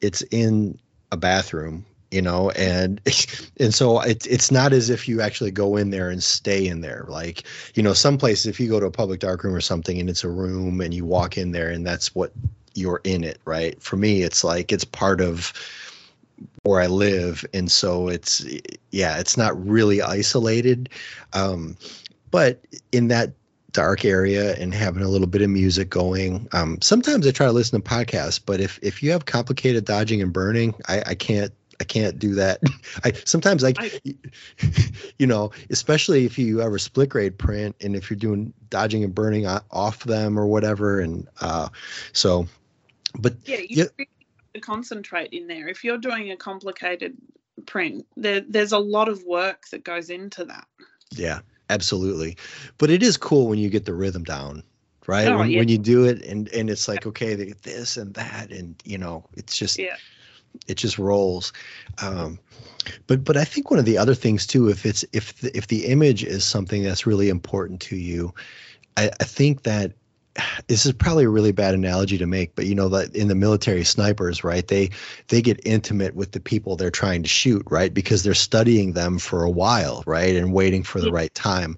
it's 0.00 0.22
in 0.22 0.78
a 1.10 1.16
bathroom, 1.16 1.84
you 2.14 2.22
know, 2.22 2.50
and 2.50 3.00
and 3.58 3.74
so 3.74 4.00
it's 4.00 4.26
it's 4.26 4.50
not 4.50 4.72
as 4.72 4.88
if 4.88 5.08
you 5.08 5.20
actually 5.20 5.50
go 5.50 5.76
in 5.76 5.90
there 5.90 6.08
and 6.08 6.22
stay 6.22 6.66
in 6.66 6.80
there. 6.80 7.04
Like, 7.08 7.42
you 7.74 7.82
know, 7.82 7.92
some 7.92 8.16
places 8.16 8.46
if 8.46 8.60
you 8.60 8.68
go 8.68 8.78
to 8.78 8.86
a 8.86 8.90
public 8.90 9.18
darkroom 9.20 9.54
or 9.54 9.60
something 9.60 9.98
and 9.98 10.08
it's 10.08 10.22
a 10.22 10.28
room 10.28 10.80
and 10.80 10.94
you 10.94 11.04
walk 11.04 11.36
in 11.36 11.50
there 11.50 11.70
and 11.70 11.84
that's 11.84 12.14
what 12.14 12.32
you're 12.74 13.00
in 13.04 13.24
it, 13.24 13.40
right? 13.44 13.80
For 13.82 13.96
me, 13.96 14.22
it's 14.22 14.44
like 14.44 14.70
it's 14.70 14.84
part 14.84 15.20
of 15.20 15.52
where 16.62 16.80
I 16.80 16.86
live, 16.86 17.44
and 17.52 17.70
so 17.70 18.08
it's 18.08 18.44
yeah, 18.92 19.18
it's 19.18 19.36
not 19.36 19.66
really 19.66 20.00
isolated. 20.00 20.88
Um, 21.32 21.76
but 22.30 22.60
in 22.92 23.08
that 23.08 23.32
dark 23.74 24.04
area 24.04 24.54
and 24.54 24.72
having 24.72 25.02
a 25.02 25.08
little 25.08 25.26
bit 25.26 25.42
of 25.42 25.50
music 25.50 25.90
going. 25.90 26.48
Um, 26.52 26.80
sometimes 26.80 27.26
I 27.26 27.32
try 27.32 27.46
to 27.46 27.52
listen 27.52 27.82
to 27.82 27.86
podcasts, 27.86 28.40
but 28.44 28.60
if 28.60 28.78
if 28.82 29.02
you 29.02 29.10
have 29.10 29.26
complicated 29.26 29.84
dodging 29.84 30.22
and 30.22 30.32
burning, 30.32 30.74
I, 30.88 31.02
I 31.08 31.14
can't 31.14 31.52
I 31.80 31.84
can't 31.84 32.18
do 32.18 32.34
that. 32.34 32.60
I 33.04 33.12
sometimes 33.24 33.62
like 33.62 33.76
I, 33.78 33.90
you 35.18 35.26
know, 35.26 35.50
especially 35.70 36.24
if 36.24 36.38
you 36.38 36.60
ever 36.60 36.78
split 36.78 37.08
grade 37.08 37.38
print 37.38 37.76
and 37.80 37.96
if 37.96 38.10
you're 38.10 38.16
doing 38.18 38.52
dodging 38.70 39.04
and 39.04 39.14
burning 39.14 39.46
off 39.46 40.04
them 40.04 40.38
or 40.38 40.46
whatever, 40.46 41.00
and 41.00 41.28
uh, 41.40 41.68
so. 42.12 42.46
But 43.20 43.36
yeah, 43.44 43.60
you 43.68 43.88
yeah. 43.96 44.60
concentrate 44.60 45.30
in 45.32 45.46
there. 45.46 45.68
If 45.68 45.84
you're 45.84 45.98
doing 45.98 46.32
a 46.32 46.36
complicated 46.36 47.16
print, 47.66 48.06
there 48.16 48.40
there's 48.40 48.72
a 48.72 48.78
lot 48.78 49.08
of 49.08 49.22
work 49.24 49.68
that 49.68 49.84
goes 49.84 50.10
into 50.10 50.44
that. 50.46 50.66
Yeah, 51.12 51.40
absolutely 51.70 52.36
but 52.78 52.90
it 52.90 53.02
is 53.02 53.16
cool 53.16 53.48
when 53.48 53.58
you 53.58 53.70
get 53.70 53.84
the 53.84 53.94
rhythm 53.94 54.22
down 54.22 54.62
right 55.06 55.28
oh, 55.28 55.38
when, 55.38 55.50
yeah. 55.50 55.58
when 55.58 55.68
you 55.68 55.78
do 55.78 56.04
it 56.04 56.22
and 56.22 56.48
and 56.48 56.68
it's 56.70 56.88
like 56.88 57.06
okay 57.06 57.34
this 57.34 57.96
and 57.96 58.14
that 58.14 58.50
and 58.50 58.74
you 58.84 58.98
know 58.98 59.24
it's 59.34 59.56
just 59.56 59.78
yeah 59.78 59.96
it 60.68 60.76
just 60.76 60.98
rolls 60.98 61.52
um 62.02 62.38
but 63.06 63.24
but 63.24 63.36
i 63.36 63.44
think 63.44 63.70
one 63.70 63.78
of 63.78 63.84
the 63.84 63.98
other 63.98 64.14
things 64.14 64.46
too 64.46 64.68
if 64.68 64.86
it's 64.86 65.04
if 65.12 65.38
the, 65.40 65.56
if 65.56 65.66
the 65.68 65.86
image 65.86 66.24
is 66.24 66.44
something 66.44 66.82
that's 66.82 67.06
really 67.06 67.28
important 67.28 67.80
to 67.80 67.96
you 67.96 68.32
i, 68.96 69.10
I 69.20 69.24
think 69.24 69.62
that 69.62 69.92
this 70.66 70.84
is 70.84 70.92
probably 70.92 71.24
a 71.24 71.28
really 71.28 71.52
bad 71.52 71.74
analogy 71.74 72.18
to 72.18 72.26
make, 72.26 72.54
but 72.54 72.66
you 72.66 72.74
know 72.74 72.88
that 72.88 73.14
in 73.14 73.28
the 73.28 73.34
military 73.34 73.84
snipers, 73.84 74.42
right? 74.42 74.66
They 74.66 74.90
they 75.28 75.40
get 75.40 75.60
intimate 75.64 76.14
with 76.14 76.32
the 76.32 76.40
people 76.40 76.76
they're 76.76 76.90
trying 76.90 77.22
to 77.22 77.28
shoot, 77.28 77.62
right? 77.70 77.92
Because 77.92 78.22
they're 78.22 78.34
studying 78.34 78.92
them 78.92 79.18
for 79.18 79.44
a 79.44 79.50
while, 79.50 80.02
right, 80.06 80.34
and 80.34 80.52
waiting 80.52 80.82
for 80.82 81.00
the 81.00 81.12
right 81.12 81.32
time. 81.34 81.76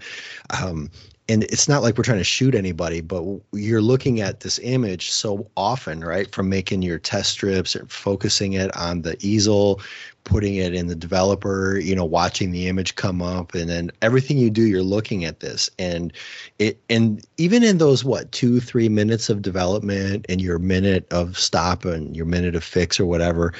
Um, 0.62 0.90
and 1.28 1.42
it's 1.44 1.68
not 1.68 1.82
like 1.82 1.98
we're 1.98 2.04
trying 2.04 2.18
to 2.18 2.24
shoot 2.24 2.54
anybody, 2.54 3.00
but 3.00 3.24
you're 3.52 3.82
looking 3.82 4.20
at 4.20 4.40
this 4.40 4.60
image 4.62 5.10
so 5.10 5.50
often, 5.56 6.04
right? 6.04 6.32
From 6.32 6.48
making 6.48 6.82
your 6.82 7.00
test 7.00 7.30
strips 7.30 7.74
and 7.74 7.90
focusing 7.90 8.52
it 8.52 8.74
on 8.76 9.02
the 9.02 9.16
easel, 9.20 9.80
putting 10.22 10.54
it 10.54 10.72
in 10.72 10.86
the 10.86 10.94
developer, 10.94 11.78
you 11.78 11.96
know, 11.96 12.04
watching 12.04 12.52
the 12.52 12.68
image 12.68 12.94
come 12.94 13.22
up, 13.22 13.54
and 13.54 13.68
then 13.68 13.90
everything 14.02 14.38
you 14.38 14.50
do, 14.50 14.62
you're 14.62 14.82
looking 14.82 15.24
at 15.24 15.40
this, 15.40 15.68
and 15.80 16.12
it, 16.60 16.78
and 16.88 17.26
even 17.38 17.64
in 17.64 17.78
those 17.78 18.04
what 18.04 18.30
two, 18.30 18.60
three 18.60 18.88
minutes 18.88 19.28
of 19.28 19.42
development, 19.42 20.26
and 20.28 20.40
your 20.40 20.60
minute 20.60 21.06
of 21.12 21.36
stop 21.36 21.84
and 21.84 22.16
your 22.16 22.26
minute 22.26 22.54
of 22.54 22.62
fix 22.62 23.00
or 23.00 23.06
whatever, 23.06 23.52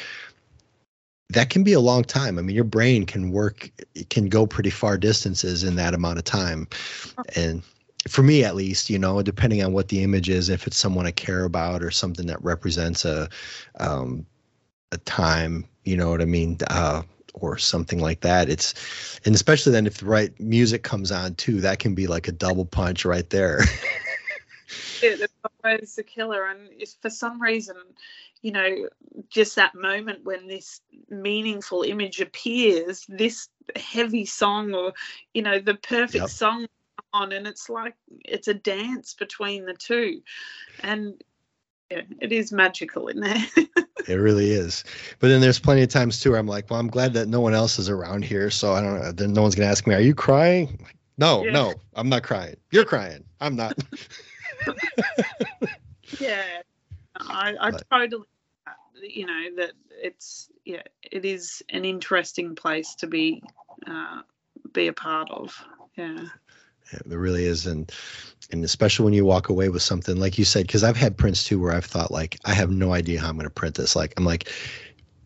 that 1.30 1.50
can 1.50 1.64
be 1.64 1.72
a 1.72 1.80
long 1.80 2.04
time. 2.04 2.38
I 2.38 2.42
mean, 2.42 2.54
your 2.54 2.64
brain 2.64 3.04
can 3.04 3.30
work, 3.30 3.70
it 3.94 4.10
can 4.10 4.28
go 4.28 4.46
pretty 4.46 4.70
far 4.70 4.96
distances 4.96 5.64
in 5.64 5.76
that 5.76 5.94
amount 5.94 6.18
of 6.18 6.24
time. 6.24 6.68
And 7.34 7.62
for 8.08 8.22
me, 8.22 8.44
at 8.44 8.54
least, 8.54 8.88
you 8.88 8.98
know, 8.98 9.20
depending 9.22 9.62
on 9.64 9.72
what 9.72 9.88
the 9.88 10.02
image 10.02 10.28
is, 10.28 10.48
if 10.48 10.66
it's 10.66 10.76
someone 10.76 11.06
I 11.06 11.10
care 11.10 11.44
about 11.44 11.82
or 11.82 11.90
something 11.90 12.26
that 12.26 12.42
represents 12.42 13.04
a, 13.04 13.28
um, 13.80 14.24
a 14.92 14.98
time, 14.98 15.64
you 15.84 15.96
know 15.96 16.10
what 16.10 16.22
I 16.22 16.26
mean? 16.26 16.58
Uh, 16.68 17.02
or 17.34 17.58
something 17.58 17.98
like 17.98 18.20
that. 18.20 18.48
It's, 18.48 19.20
and 19.24 19.34
especially 19.34 19.72
then 19.72 19.86
if 19.86 19.98
the 19.98 20.06
right 20.06 20.38
music 20.40 20.82
comes 20.82 21.12
on 21.12 21.34
too, 21.34 21.60
that 21.60 21.80
can 21.80 21.94
be 21.94 22.06
like 22.06 22.28
a 22.28 22.32
double 22.32 22.64
punch 22.64 23.04
right 23.04 23.28
there. 23.28 23.60
it, 25.02 25.30
it's 25.64 25.98
a 25.98 26.02
killer. 26.02 26.46
And 26.46 26.70
for 27.00 27.10
some 27.10 27.42
reason, 27.42 27.76
you 28.46 28.52
know, 28.52 28.88
just 29.28 29.56
that 29.56 29.74
moment 29.74 30.22
when 30.22 30.46
this 30.46 30.80
meaningful 31.10 31.82
image 31.82 32.20
appears, 32.20 33.04
this 33.08 33.48
heavy 33.74 34.24
song 34.24 34.72
or, 34.72 34.92
you 35.34 35.42
know, 35.42 35.58
the 35.58 35.74
perfect 35.74 36.14
yep. 36.14 36.30
song 36.30 36.64
on, 37.12 37.32
and 37.32 37.44
it's 37.44 37.68
like 37.68 37.96
it's 38.24 38.46
a 38.46 38.54
dance 38.54 39.14
between 39.14 39.66
the 39.66 39.74
two. 39.74 40.22
And 40.84 41.20
yeah, 41.90 42.02
it 42.20 42.30
is 42.30 42.52
magical 42.52 43.08
in 43.08 43.18
there. 43.18 43.46
it 44.06 44.14
really 44.14 44.52
is. 44.52 44.84
But 45.18 45.26
then 45.26 45.40
there's 45.40 45.58
plenty 45.58 45.82
of 45.82 45.88
times 45.88 46.20
too 46.20 46.30
where 46.30 46.38
I'm 46.38 46.46
like, 46.46 46.70
well, 46.70 46.78
I'm 46.78 46.86
glad 46.86 47.14
that 47.14 47.26
no 47.26 47.40
one 47.40 47.52
else 47.52 47.80
is 47.80 47.88
around 47.88 48.24
here. 48.24 48.48
So 48.52 48.74
I 48.74 48.80
don't 48.80 49.00
know. 49.00 49.10
Then 49.10 49.32
no 49.32 49.42
one's 49.42 49.56
going 49.56 49.66
to 49.66 49.72
ask 49.72 49.88
me, 49.88 49.94
are 49.96 50.00
you 50.00 50.14
crying? 50.14 50.86
No, 51.18 51.42
yeah. 51.42 51.50
no, 51.50 51.74
I'm 51.96 52.08
not 52.08 52.22
crying. 52.22 52.54
You're 52.70 52.84
crying. 52.84 53.24
I'm 53.40 53.56
not. 53.56 53.76
yeah. 56.20 56.60
I, 57.18 57.54
I 57.60 57.70
totally, 57.90 58.24
you 59.02 59.26
know, 59.26 59.56
that 59.56 59.72
it's 59.90 60.48
yeah, 60.64 60.82
it 61.02 61.24
is 61.24 61.62
an 61.70 61.84
interesting 61.84 62.54
place 62.54 62.94
to 62.96 63.06
be 63.06 63.42
uh, 63.86 64.22
be 64.72 64.88
a 64.88 64.92
part 64.92 65.30
of. 65.30 65.54
Yeah. 65.96 66.14
yeah. 66.92 66.98
It 67.04 67.06
really 67.06 67.44
is, 67.44 67.66
and 67.66 67.90
and 68.52 68.64
especially 68.64 69.04
when 69.04 69.14
you 69.14 69.24
walk 69.24 69.48
away 69.48 69.68
with 69.68 69.82
something 69.82 70.16
like 70.16 70.38
you 70.38 70.44
said, 70.44 70.66
because 70.66 70.84
I've 70.84 70.96
had 70.96 71.16
prints 71.16 71.44
too 71.44 71.60
where 71.60 71.72
I've 71.72 71.84
thought 71.84 72.10
like 72.10 72.38
I 72.44 72.54
have 72.54 72.70
no 72.70 72.92
idea 72.92 73.20
how 73.20 73.28
I'm 73.28 73.36
going 73.36 73.44
to 73.44 73.50
print 73.50 73.74
this. 73.74 73.96
Like 73.96 74.14
I'm 74.16 74.24
like 74.24 74.48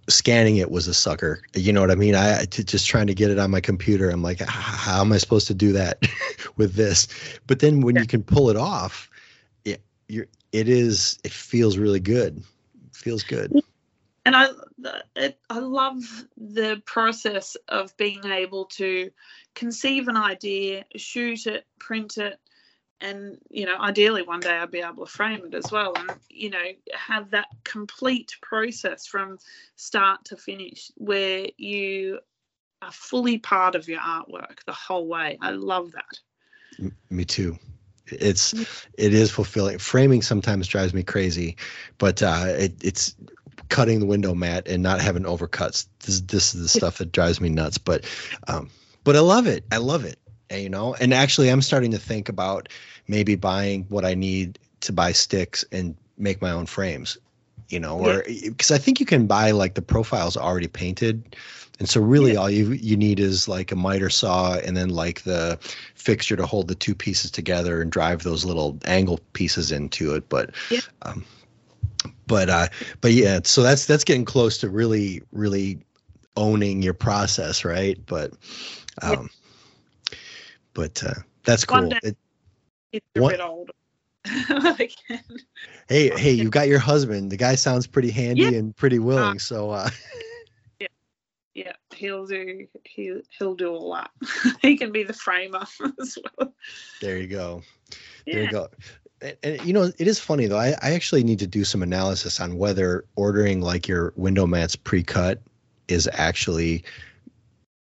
scanning 0.09 0.57
it 0.57 0.71
was 0.71 0.89
a 0.89 0.95
sucker. 0.95 1.43
You 1.55 1.73
know 1.73 1.81
what 1.81 1.91
I 1.91 1.95
mean? 1.95 2.15
I 2.15 2.45
just 2.45 2.87
trying 2.87 3.07
to 3.07 3.15
get 3.15 3.31
it 3.31 3.39
on 3.39 3.51
my 3.51 3.61
computer. 3.61 4.11
I'm 4.11 4.23
like, 4.23 4.41
how 4.41 5.01
am 5.01 5.13
I 5.13 5.19
supposed 5.19 5.47
to 5.49 5.55
do 5.55 5.73
that 5.73 6.03
with 6.57 6.75
this? 6.75 7.09
But 7.47 7.61
then 7.61 7.81
when 7.81 7.95
yeah. 7.95 8.03
you 8.03 8.09
can 8.09 8.23
pull 8.23 8.51
it 8.51 8.57
off, 8.57 9.11
it 9.65 9.83
you're 10.09 10.27
it 10.53 10.69
is 10.69 11.19
it 11.25 11.33
feels 11.33 11.79
really 11.79 12.01
good. 12.01 12.43
Feels 13.01 13.23
good. 13.23 13.53
And 14.27 14.37
I 14.37 14.49
it, 15.17 15.39
I 15.49 15.59
love 15.59 16.03
the 16.37 16.83
process 16.85 17.57
of 17.69 17.97
being 17.97 18.25
able 18.27 18.67
to 18.77 19.11
conceive 19.55 20.09
an 20.09 20.17
idea, 20.17 20.85
shoot 20.97 21.47
it, 21.47 21.67
print 21.79 22.19
it, 22.19 22.39
and 23.01 23.39
you 23.49 23.65
know 23.65 23.79
ideally 23.79 24.23
one 24.23 24.41
day 24.41 24.57
I'd 24.57 24.71
be 24.71 24.81
able 24.81 25.07
to 25.07 25.11
frame 25.11 25.47
it 25.47 25.55
as 25.55 25.73
well 25.73 25.95
and 25.97 26.13
you 26.29 26.51
know 26.51 26.65
have 26.95 27.31
that 27.31 27.47
complete 27.65 28.37
process 28.43 29.07
from 29.07 29.39
start 29.77 30.27
to 30.27 30.37
finish 30.37 30.93
where 30.97 31.47
you 31.57 32.21
are 32.83 32.93
fully 32.93 33.39
part 33.39 33.75
of 33.75 33.89
your 33.89 34.01
artwork 34.01 34.65
the 34.67 34.73
whole 34.73 35.07
way. 35.07 35.39
I 35.41 35.51
love 35.51 35.93
that. 35.93 36.93
Me 37.11 37.25
too 37.25 37.59
it's 38.13 38.53
it 38.99 39.15
is 39.15 39.31
fulfilling. 39.31 39.79
Framing 39.79 40.23
sometimes 40.23 40.67
drives 40.67 40.95
me 40.95 41.03
crazy 41.03 41.57
but 41.99 42.23
uh 42.23 42.45
it, 42.47 42.73
it's 42.83 43.15
cutting 43.69 44.01
the 44.01 44.07
window 44.07 44.35
mat 44.35 44.67
and 44.67 44.83
not 44.83 45.01
having 45.01 45.25
overcuts. 45.25 45.87
This 46.01 46.21
this 46.23 46.55
is 46.55 46.63
the 46.63 46.69
stuff 46.69 46.99
that 46.99 47.13
drives 47.13 47.41
me 47.41 47.49
nuts 47.49 47.79
but 47.79 48.05
um 48.49 48.71
but 49.05 49.17
i 49.17 49.21
love 49.21 49.47
it. 49.47 49.65
I 49.73 49.79
love 49.79 50.05
it 50.05 50.19
you 50.53 50.69
know? 50.69 50.95
And 50.95 51.15
actually 51.15 51.49
i'm 51.49 51.63
starting 51.63 51.91
to 51.93 51.99
think 51.99 52.29
about 52.29 52.69
maybe 53.09 53.37
buying 53.37 53.85
what 53.89 54.05
i 54.05 54.15
need 54.15 54.59
to 54.81 54.93
buy 54.93 55.13
sticks 55.13 55.65
and 55.73 55.97
make 56.19 56.43
my 56.43 56.51
own 56.51 56.67
frames 56.67 57.19
you 57.71 57.81
know, 57.81 57.99
or 57.99 58.23
because 58.27 58.71
I 58.71 58.79
think 58.79 59.01
you 59.01 59.07
can 59.07 59.27
buy 59.27 59.53
like 59.53 59.75
the 59.75 59.83
profiles 59.83 60.37
already 60.37 60.69
painted. 60.69 61.37
And 61.79 61.89
so 61.89 62.01
really 62.01 62.37
all 62.37 62.51
you 62.51 62.73
you 62.73 62.97
need 62.97 63.19
is 63.21 63.49
like 63.49 63.73
a 63.73 63.77
miter 63.77 64.11
saw 64.11 64.55
and 64.57 64.77
then 64.77 64.91
like 64.91 65.23
the 65.23 65.59
fixture 65.95 66.37
to 66.37 66.45
hold 66.45 66.69
the 66.69 66.75
two 66.75 66.95
pieces 66.95 67.31
together 67.31 67.81
and 67.81 67.91
drive 67.91 68.23
those 68.23 68.45
little 68.45 68.79
angle 68.85 69.19
pieces 69.33 69.73
into 69.73 70.15
it. 70.15 70.29
But 70.29 70.51
Yeah. 70.71 70.81
um 71.03 71.25
but 72.27 72.51
uh 72.51 72.67
but 73.01 73.13
yeah, 73.13 73.41
so 73.45 73.63
that's 73.63 73.87
that's 73.87 74.05
getting 74.05 74.25
close 74.27 74.59
to 74.59 74.69
really, 74.69 75.23
really 75.33 75.81
owning 76.37 76.83
your 76.83 76.95
process, 76.95 77.65
right? 77.65 77.99
But 78.07 78.33
Yeah. 79.03 79.11
um 79.13 79.31
but 80.75 81.03
uh 81.03 81.15
that's 81.45 81.67
One 81.69 81.83
cool. 81.85 81.91
day. 81.91 82.01
It, 82.03 82.17
It's 82.93 83.07
a 83.17 83.23
What- 83.23 83.31
bit 83.31 83.41
older. 83.41 83.73
Hey, 85.89 86.11
hey, 86.17 86.33
you've 86.33 86.51
got 86.51 86.69
your 86.69 86.79
husband. 86.79 87.31
The 87.31 87.37
guy 87.37 87.55
sounds 87.55 87.87
pretty 87.87 88.11
handy 88.11 88.53
Yeah. 88.53 88.59
and 88.59 88.75
pretty 88.77 88.99
willing. 88.99 89.39
So 89.39 89.71
uh 89.71 89.91
yeah, 90.81 90.87
yeah, 91.55 91.73
he'll 91.95 92.27
do 92.27 92.67
he 92.85 93.21
he'll 93.39 93.55
do 93.55 93.75
all 93.75 93.95
that. 93.95 94.11
he 94.63 94.77
can 94.77 94.93
be 94.93 95.03
the 95.03 95.13
framer 95.13 95.65
as 96.01 96.17
well. 96.39 96.55
there 97.01 97.19
you 97.19 97.27
go. 97.27 97.63
There 98.31 98.37
Yeah. 98.37 98.43
you 98.43 98.49
go. 98.49 98.69
And, 99.23 99.37
and 99.43 99.61
you 99.61 99.73
know, 99.73 99.91
it 99.99 100.07
is 100.07 100.19
funny 100.19 100.47
though. 100.47 100.59
I, 100.59 100.75
I 100.83 100.93
actually 100.93 101.25
need 101.25 101.39
to 101.41 101.47
do 101.47 101.65
some 101.65 101.83
analysis 101.83 102.41
on 102.41 102.57
whether 102.57 103.05
ordering 103.17 103.61
like 103.61 103.89
your 103.89 104.13
window 104.17 104.47
mats 104.47 104.77
pre-cut 104.77 105.41
is 105.89 106.09
actually 106.13 106.85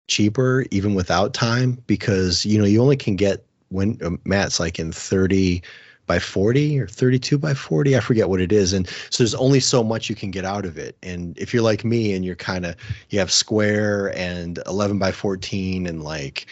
cheaper 0.07 0.65
even 0.71 0.95
without 0.95 1.33
time 1.35 1.77
because 1.85 2.43
you 2.43 2.57
know 2.57 2.65
you 2.65 2.81
only 2.81 2.97
can 2.97 3.15
get 3.15 3.45
when 3.69 3.99
uh, 4.03 4.09
mats 4.25 4.59
like 4.59 4.79
in 4.79 4.91
30 4.91 5.61
by 6.09 6.17
40 6.17 6.79
or 6.79 6.87
32 6.87 7.37
by 7.37 7.53
40 7.53 7.95
i 7.95 7.99
forget 7.99 8.29
what 8.29 8.41
it 8.41 8.51
is. 8.51 8.73
And 8.73 8.87
so 9.11 9.23
there's 9.23 9.35
only 9.35 9.59
so 9.59 9.83
much 9.83 10.09
you 10.09 10.15
can 10.15 10.31
get 10.31 10.43
out 10.43 10.65
of 10.65 10.75
it. 10.75 10.97
And 11.03 11.37
if 11.37 11.53
you're 11.53 11.61
like 11.61 11.85
me 11.85 12.13
and 12.13 12.25
you're 12.25 12.35
kind 12.35 12.65
of 12.65 12.75
you 13.09 13.19
have 13.19 13.31
square 13.31 14.11
and 14.17 14.59
11 14.65 14.97
by 14.97 15.11
14 15.11 15.85
and 15.85 16.03
like 16.03 16.47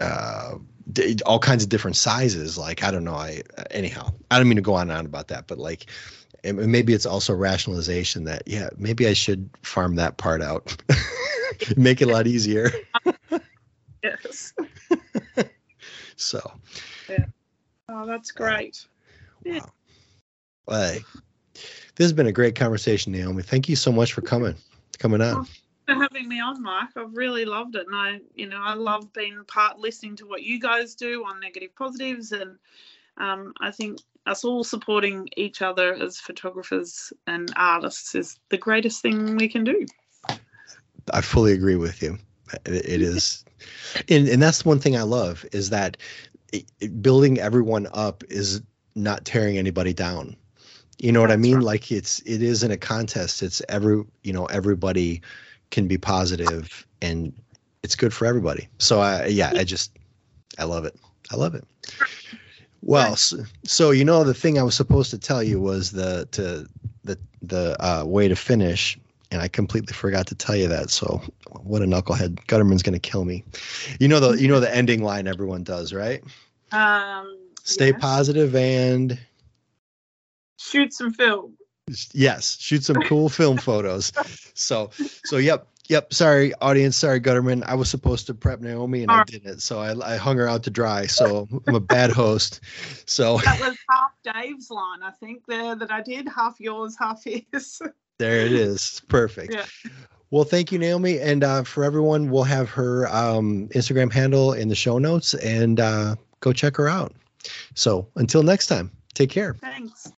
uh 0.00 0.56
d- 0.92 1.16
all 1.24 1.38
kinds 1.38 1.62
of 1.62 1.68
different 1.68 1.96
sizes 1.96 2.58
like 2.58 2.82
i 2.82 2.90
don't 2.90 3.04
know 3.04 3.14
i 3.14 3.40
anyhow 3.70 4.12
i 4.32 4.38
don't 4.38 4.48
mean 4.48 4.56
to 4.56 4.62
go 4.62 4.74
on 4.74 4.90
and 4.90 4.98
on 4.98 5.06
about 5.06 5.28
that 5.28 5.46
but 5.46 5.56
like 5.56 5.86
and 6.42 6.58
maybe 6.66 6.92
it's 6.92 7.06
also 7.06 7.32
rationalization 7.32 8.24
that 8.24 8.42
yeah 8.44 8.68
maybe 8.76 9.06
i 9.06 9.12
should 9.12 9.48
farm 9.62 9.94
that 9.94 10.16
part 10.16 10.42
out. 10.42 10.76
Make 11.76 12.02
it 12.02 12.08
a 12.08 12.12
lot 12.12 12.26
easier. 12.26 12.70
Yes. 14.04 14.52
so 16.16 16.52
Oh, 17.96 18.06
that's 18.06 18.32
great. 18.32 18.84
Yeah. 19.44 19.60
wow 19.60 19.72
well, 20.66 20.92
hey, 20.92 21.04
this 21.52 22.04
has 22.04 22.12
been 22.12 22.26
a 22.26 22.32
great 22.32 22.54
conversation 22.54 23.12
naomi 23.12 23.42
thank 23.42 23.68
you 23.68 23.76
so 23.76 23.92
much 23.92 24.12
for 24.12 24.22
coming 24.22 24.54
coming 24.98 25.20
on 25.20 25.46
for 25.86 25.94
having 25.94 26.28
me 26.28 26.40
on, 26.40 26.62
Mike. 26.62 26.96
I've 26.96 27.14
really 27.14 27.44
loved 27.44 27.76
it, 27.76 27.86
and 27.86 27.94
I, 27.94 28.20
you 28.34 28.46
know, 28.46 28.60
I 28.60 28.74
love 28.74 29.12
being 29.12 29.44
part, 29.46 29.78
listening 29.78 30.16
to 30.16 30.26
what 30.26 30.42
you 30.42 30.58
guys 30.58 30.94
do 30.94 31.24
on 31.26 31.40
negative 31.40 31.74
positives, 31.76 32.32
and 32.32 32.58
um, 33.18 33.52
I 33.60 33.70
think 33.70 33.98
us 34.26 34.44
all 34.44 34.64
supporting 34.64 35.28
each 35.36 35.60
other 35.60 35.92
as 35.94 36.18
photographers 36.18 37.12
and 37.26 37.52
artists 37.56 38.14
is 38.14 38.38
the 38.48 38.56
greatest 38.56 39.02
thing 39.02 39.36
we 39.36 39.48
can 39.48 39.64
do. 39.64 39.84
I 41.12 41.20
fully 41.20 41.52
agree 41.52 41.76
with 41.76 42.02
you. 42.02 42.18
It, 42.64 42.88
it 42.88 43.02
is, 43.02 43.44
and 44.08 44.26
and 44.26 44.40
that's 44.40 44.64
one 44.64 44.78
thing 44.78 44.96
I 44.96 45.02
love 45.02 45.44
is 45.52 45.68
that 45.70 45.98
it, 46.54 46.70
it- 46.80 47.02
building 47.02 47.38
everyone 47.38 47.88
up 47.92 48.24
is 48.30 48.62
not 48.94 49.24
tearing 49.24 49.58
anybody 49.58 49.92
down. 49.92 50.36
You 50.98 51.12
know 51.12 51.20
what 51.20 51.32
I 51.32 51.36
mean? 51.36 51.56
right. 51.56 51.64
Like 51.64 51.90
it's 51.90 52.20
it 52.20 52.42
isn't 52.42 52.70
a 52.70 52.76
contest. 52.76 53.42
It's 53.42 53.60
every 53.68 54.04
you 54.22 54.32
know 54.32 54.46
everybody 54.46 55.20
can 55.70 55.88
be 55.88 55.98
positive 55.98 56.86
and 57.02 57.32
it's 57.82 57.96
good 57.96 58.14
for 58.14 58.26
everybody. 58.26 58.68
So 58.78 59.00
I 59.00 59.26
yeah 59.26 59.52
I 59.56 59.64
just 59.64 59.90
I 60.58 60.64
love 60.64 60.84
it. 60.84 60.96
I 61.32 61.36
love 61.36 61.54
it. 61.54 61.64
Well, 62.82 63.16
so, 63.16 63.38
so 63.64 63.90
you 63.90 64.04
know 64.04 64.24
the 64.24 64.34
thing 64.34 64.58
I 64.58 64.62
was 64.62 64.74
supposed 64.74 65.10
to 65.10 65.18
tell 65.18 65.42
you 65.42 65.60
was 65.60 65.90
the 65.92 66.28
to 66.32 66.68
the 67.04 67.18
the 67.42 67.76
uh, 67.84 68.04
way 68.04 68.28
to 68.28 68.36
finish, 68.36 68.98
and 69.30 69.42
I 69.42 69.48
completely 69.48 69.94
forgot 69.94 70.26
to 70.28 70.34
tell 70.34 70.54
you 70.54 70.68
that. 70.68 70.90
So 70.90 71.20
what 71.62 71.82
a 71.82 71.86
knucklehead! 71.86 72.36
Gutterman's 72.46 72.82
gonna 72.82 72.98
kill 73.00 73.24
me. 73.24 73.42
You 73.98 74.08
know 74.08 74.20
the 74.20 74.40
you 74.40 74.48
know 74.48 74.60
the 74.60 74.74
ending 74.74 75.02
line 75.02 75.26
everyone 75.26 75.64
does, 75.64 75.92
right? 75.92 76.22
Um, 76.74 77.38
Stay 77.62 77.92
positive 77.92 78.54
and 78.54 79.18
Shoot 80.58 80.92
some 80.92 81.12
film. 81.12 81.56
yes, 82.12 82.58
shoot 82.60 82.84
some 82.84 82.96
cool 83.02 83.28
film 83.28 83.58
photos. 83.70 84.12
So 84.54 84.90
so 85.24 85.36
yep. 85.36 85.68
Yep. 85.88 86.14
Sorry, 86.14 86.54
audience. 86.62 86.96
Sorry, 86.96 87.20
Gutterman. 87.20 87.62
I 87.66 87.74
was 87.74 87.90
supposed 87.90 88.26
to 88.28 88.34
prep 88.34 88.60
Naomi 88.62 89.02
and 89.02 89.10
I 89.10 89.22
didn't. 89.24 89.60
So 89.60 89.80
I, 89.80 90.14
I 90.14 90.16
hung 90.16 90.38
her 90.38 90.48
out 90.48 90.62
to 90.62 90.70
dry. 90.70 91.04
So 91.04 91.46
I'm 91.66 91.74
a 91.74 91.80
bad 91.80 92.10
host. 92.10 92.60
So 93.04 93.36
That 93.44 93.60
was 93.60 93.76
half 93.90 94.12
Dave's 94.24 94.70
line, 94.70 95.02
I 95.02 95.10
think, 95.10 95.42
there 95.46 95.74
that 95.74 95.90
I 95.92 96.00
did. 96.00 96.26
Half 96.26 96.58
yours, 96.58 96.96
half 96.98 97.22
his. 97.24 97.82
There 98.18 98.46
it 98.46 98.52
is. 98.52 99.02
Perfect. 99.08 99.52
Yeah. 99.52 99.64
Well, 100.30 100.44
thank 100.44 100.70
you, 100.70 100.78
Naomi. 100.78 101.18
And 101.18 101.42
uh, 101.44 101.64
for 101.64 101.82
everyone, 101.84 102.30
we'll 102.30 102.44
have 102.44 102.70
her 102.70 103.08
um, 103.14 103.68
Instagram 103.74 104.10
handle 104.12 104.52
in 104.52 104.68
the 104.68 104.74
show 104.76 104.98
notes 104.98 105.34
and 105.34 105.80
uh, 105.80 106.14
go 106.44 106.52
check 106.52 106.76
her 106.76 106.88
out. 106.88 107.12
So 107.74 108.06
until 108.16 108.42
next 108.42 108.66
time, 108.66 108.90
take 109.14 109.30
care. 109.30 109.54
Thanks. 109.54 110.12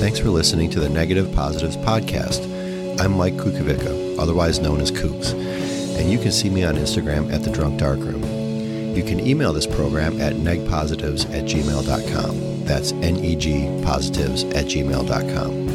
Thanks 0.00 0.18
for 0.18 0.30
listening 0.30 0.70
to 0.70 0.80
the 0.80 0.88
Negative 0.88 1.32
Positives 1.34 1.76
Podcast. 1.76 2.48
I'm 3.00 3.16
Mike 3.16 3.34
Kukovica, 3.34 4.18
otherwise 4.18 4.60
known 4.60 4.80
as 4.80 4.92
Kuks, 4.92 5.32
and 5.98 6.10
you 6.10 6.18
can 6.18 6.30
see 6.30 6.48
me 6.48 6.62
on 6.62 6.76
Instagram 6.76 7.32
at 7.32 7.42
The 7.42 7.50
Drunk 7.50 7.80
Darkroom. 7.80 8.22
You 8.94 9.02
can 9.02 9.18
email 9.20 9.52
this 9.52 9.66
program 9.66 10.20
at 10.20 10.34
negpositives 10.34 11.24
at 11.34 11.44
gmail.com. 11.44 12.51
That's 12.64 12.92
N-E-G 12.92 13.82
positives 13.84 14.44
at 14.44 14.66
gmail.com. 14.66 15.68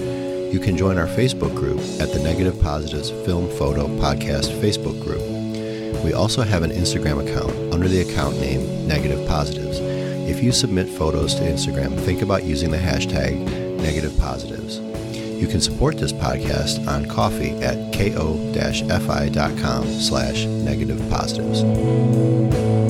You 0.51 0.59
can 0.59 0.77
join 0.77 0.97
our 0.97 1.07
Facebook 1.07 1.53
group 1.55 1.79
at 2.01 2.11
the 2.13 2.19
Negative 2.23 2.59
Positives 2.61 3.09
Film 3.25 3.49
Photo 3.57 3.87
Podcast 3.87 4.51
Facebook 4.61 5.01
group. 5.03 5.21
We 6.03 6.13
also 6.13 6.41
have 6.43 6.63
an 6.63 6.71
Instagram 6.71 7.27
account 7.27 7.51
under 7.73 7.87
the 7.87 8.01
account 8.01 8.39
name 8.39 8.87
Negative 8.87 9.27
Positives. 9.27 9.79
If 10.29 10.41
you 10.41 10.51
submit 10.51 10.87
photos 10.87 11.35
to 11.35 11.41
Instagram, 11.41 11.99
think 11.99 12.21
about 12.21 12.43
using 12.43 12.71
the 12.71 12.77
hashtag 12.77 13.37
Negative 13.81 14.17
Positives. 14.17 14.79
You 15.37 15.47
can 15.47 15.61
support 15.61 15.97
this 15.97 16.11
podcast 16.13 16.87
on 16.87 17.07
Ko-fi 17.07 17.51
at 17.61 17.93
ko-fi.com 17.93 19.85
slash 19.85 20.45
negative 20.45 21.09
positives. 21.09 22.86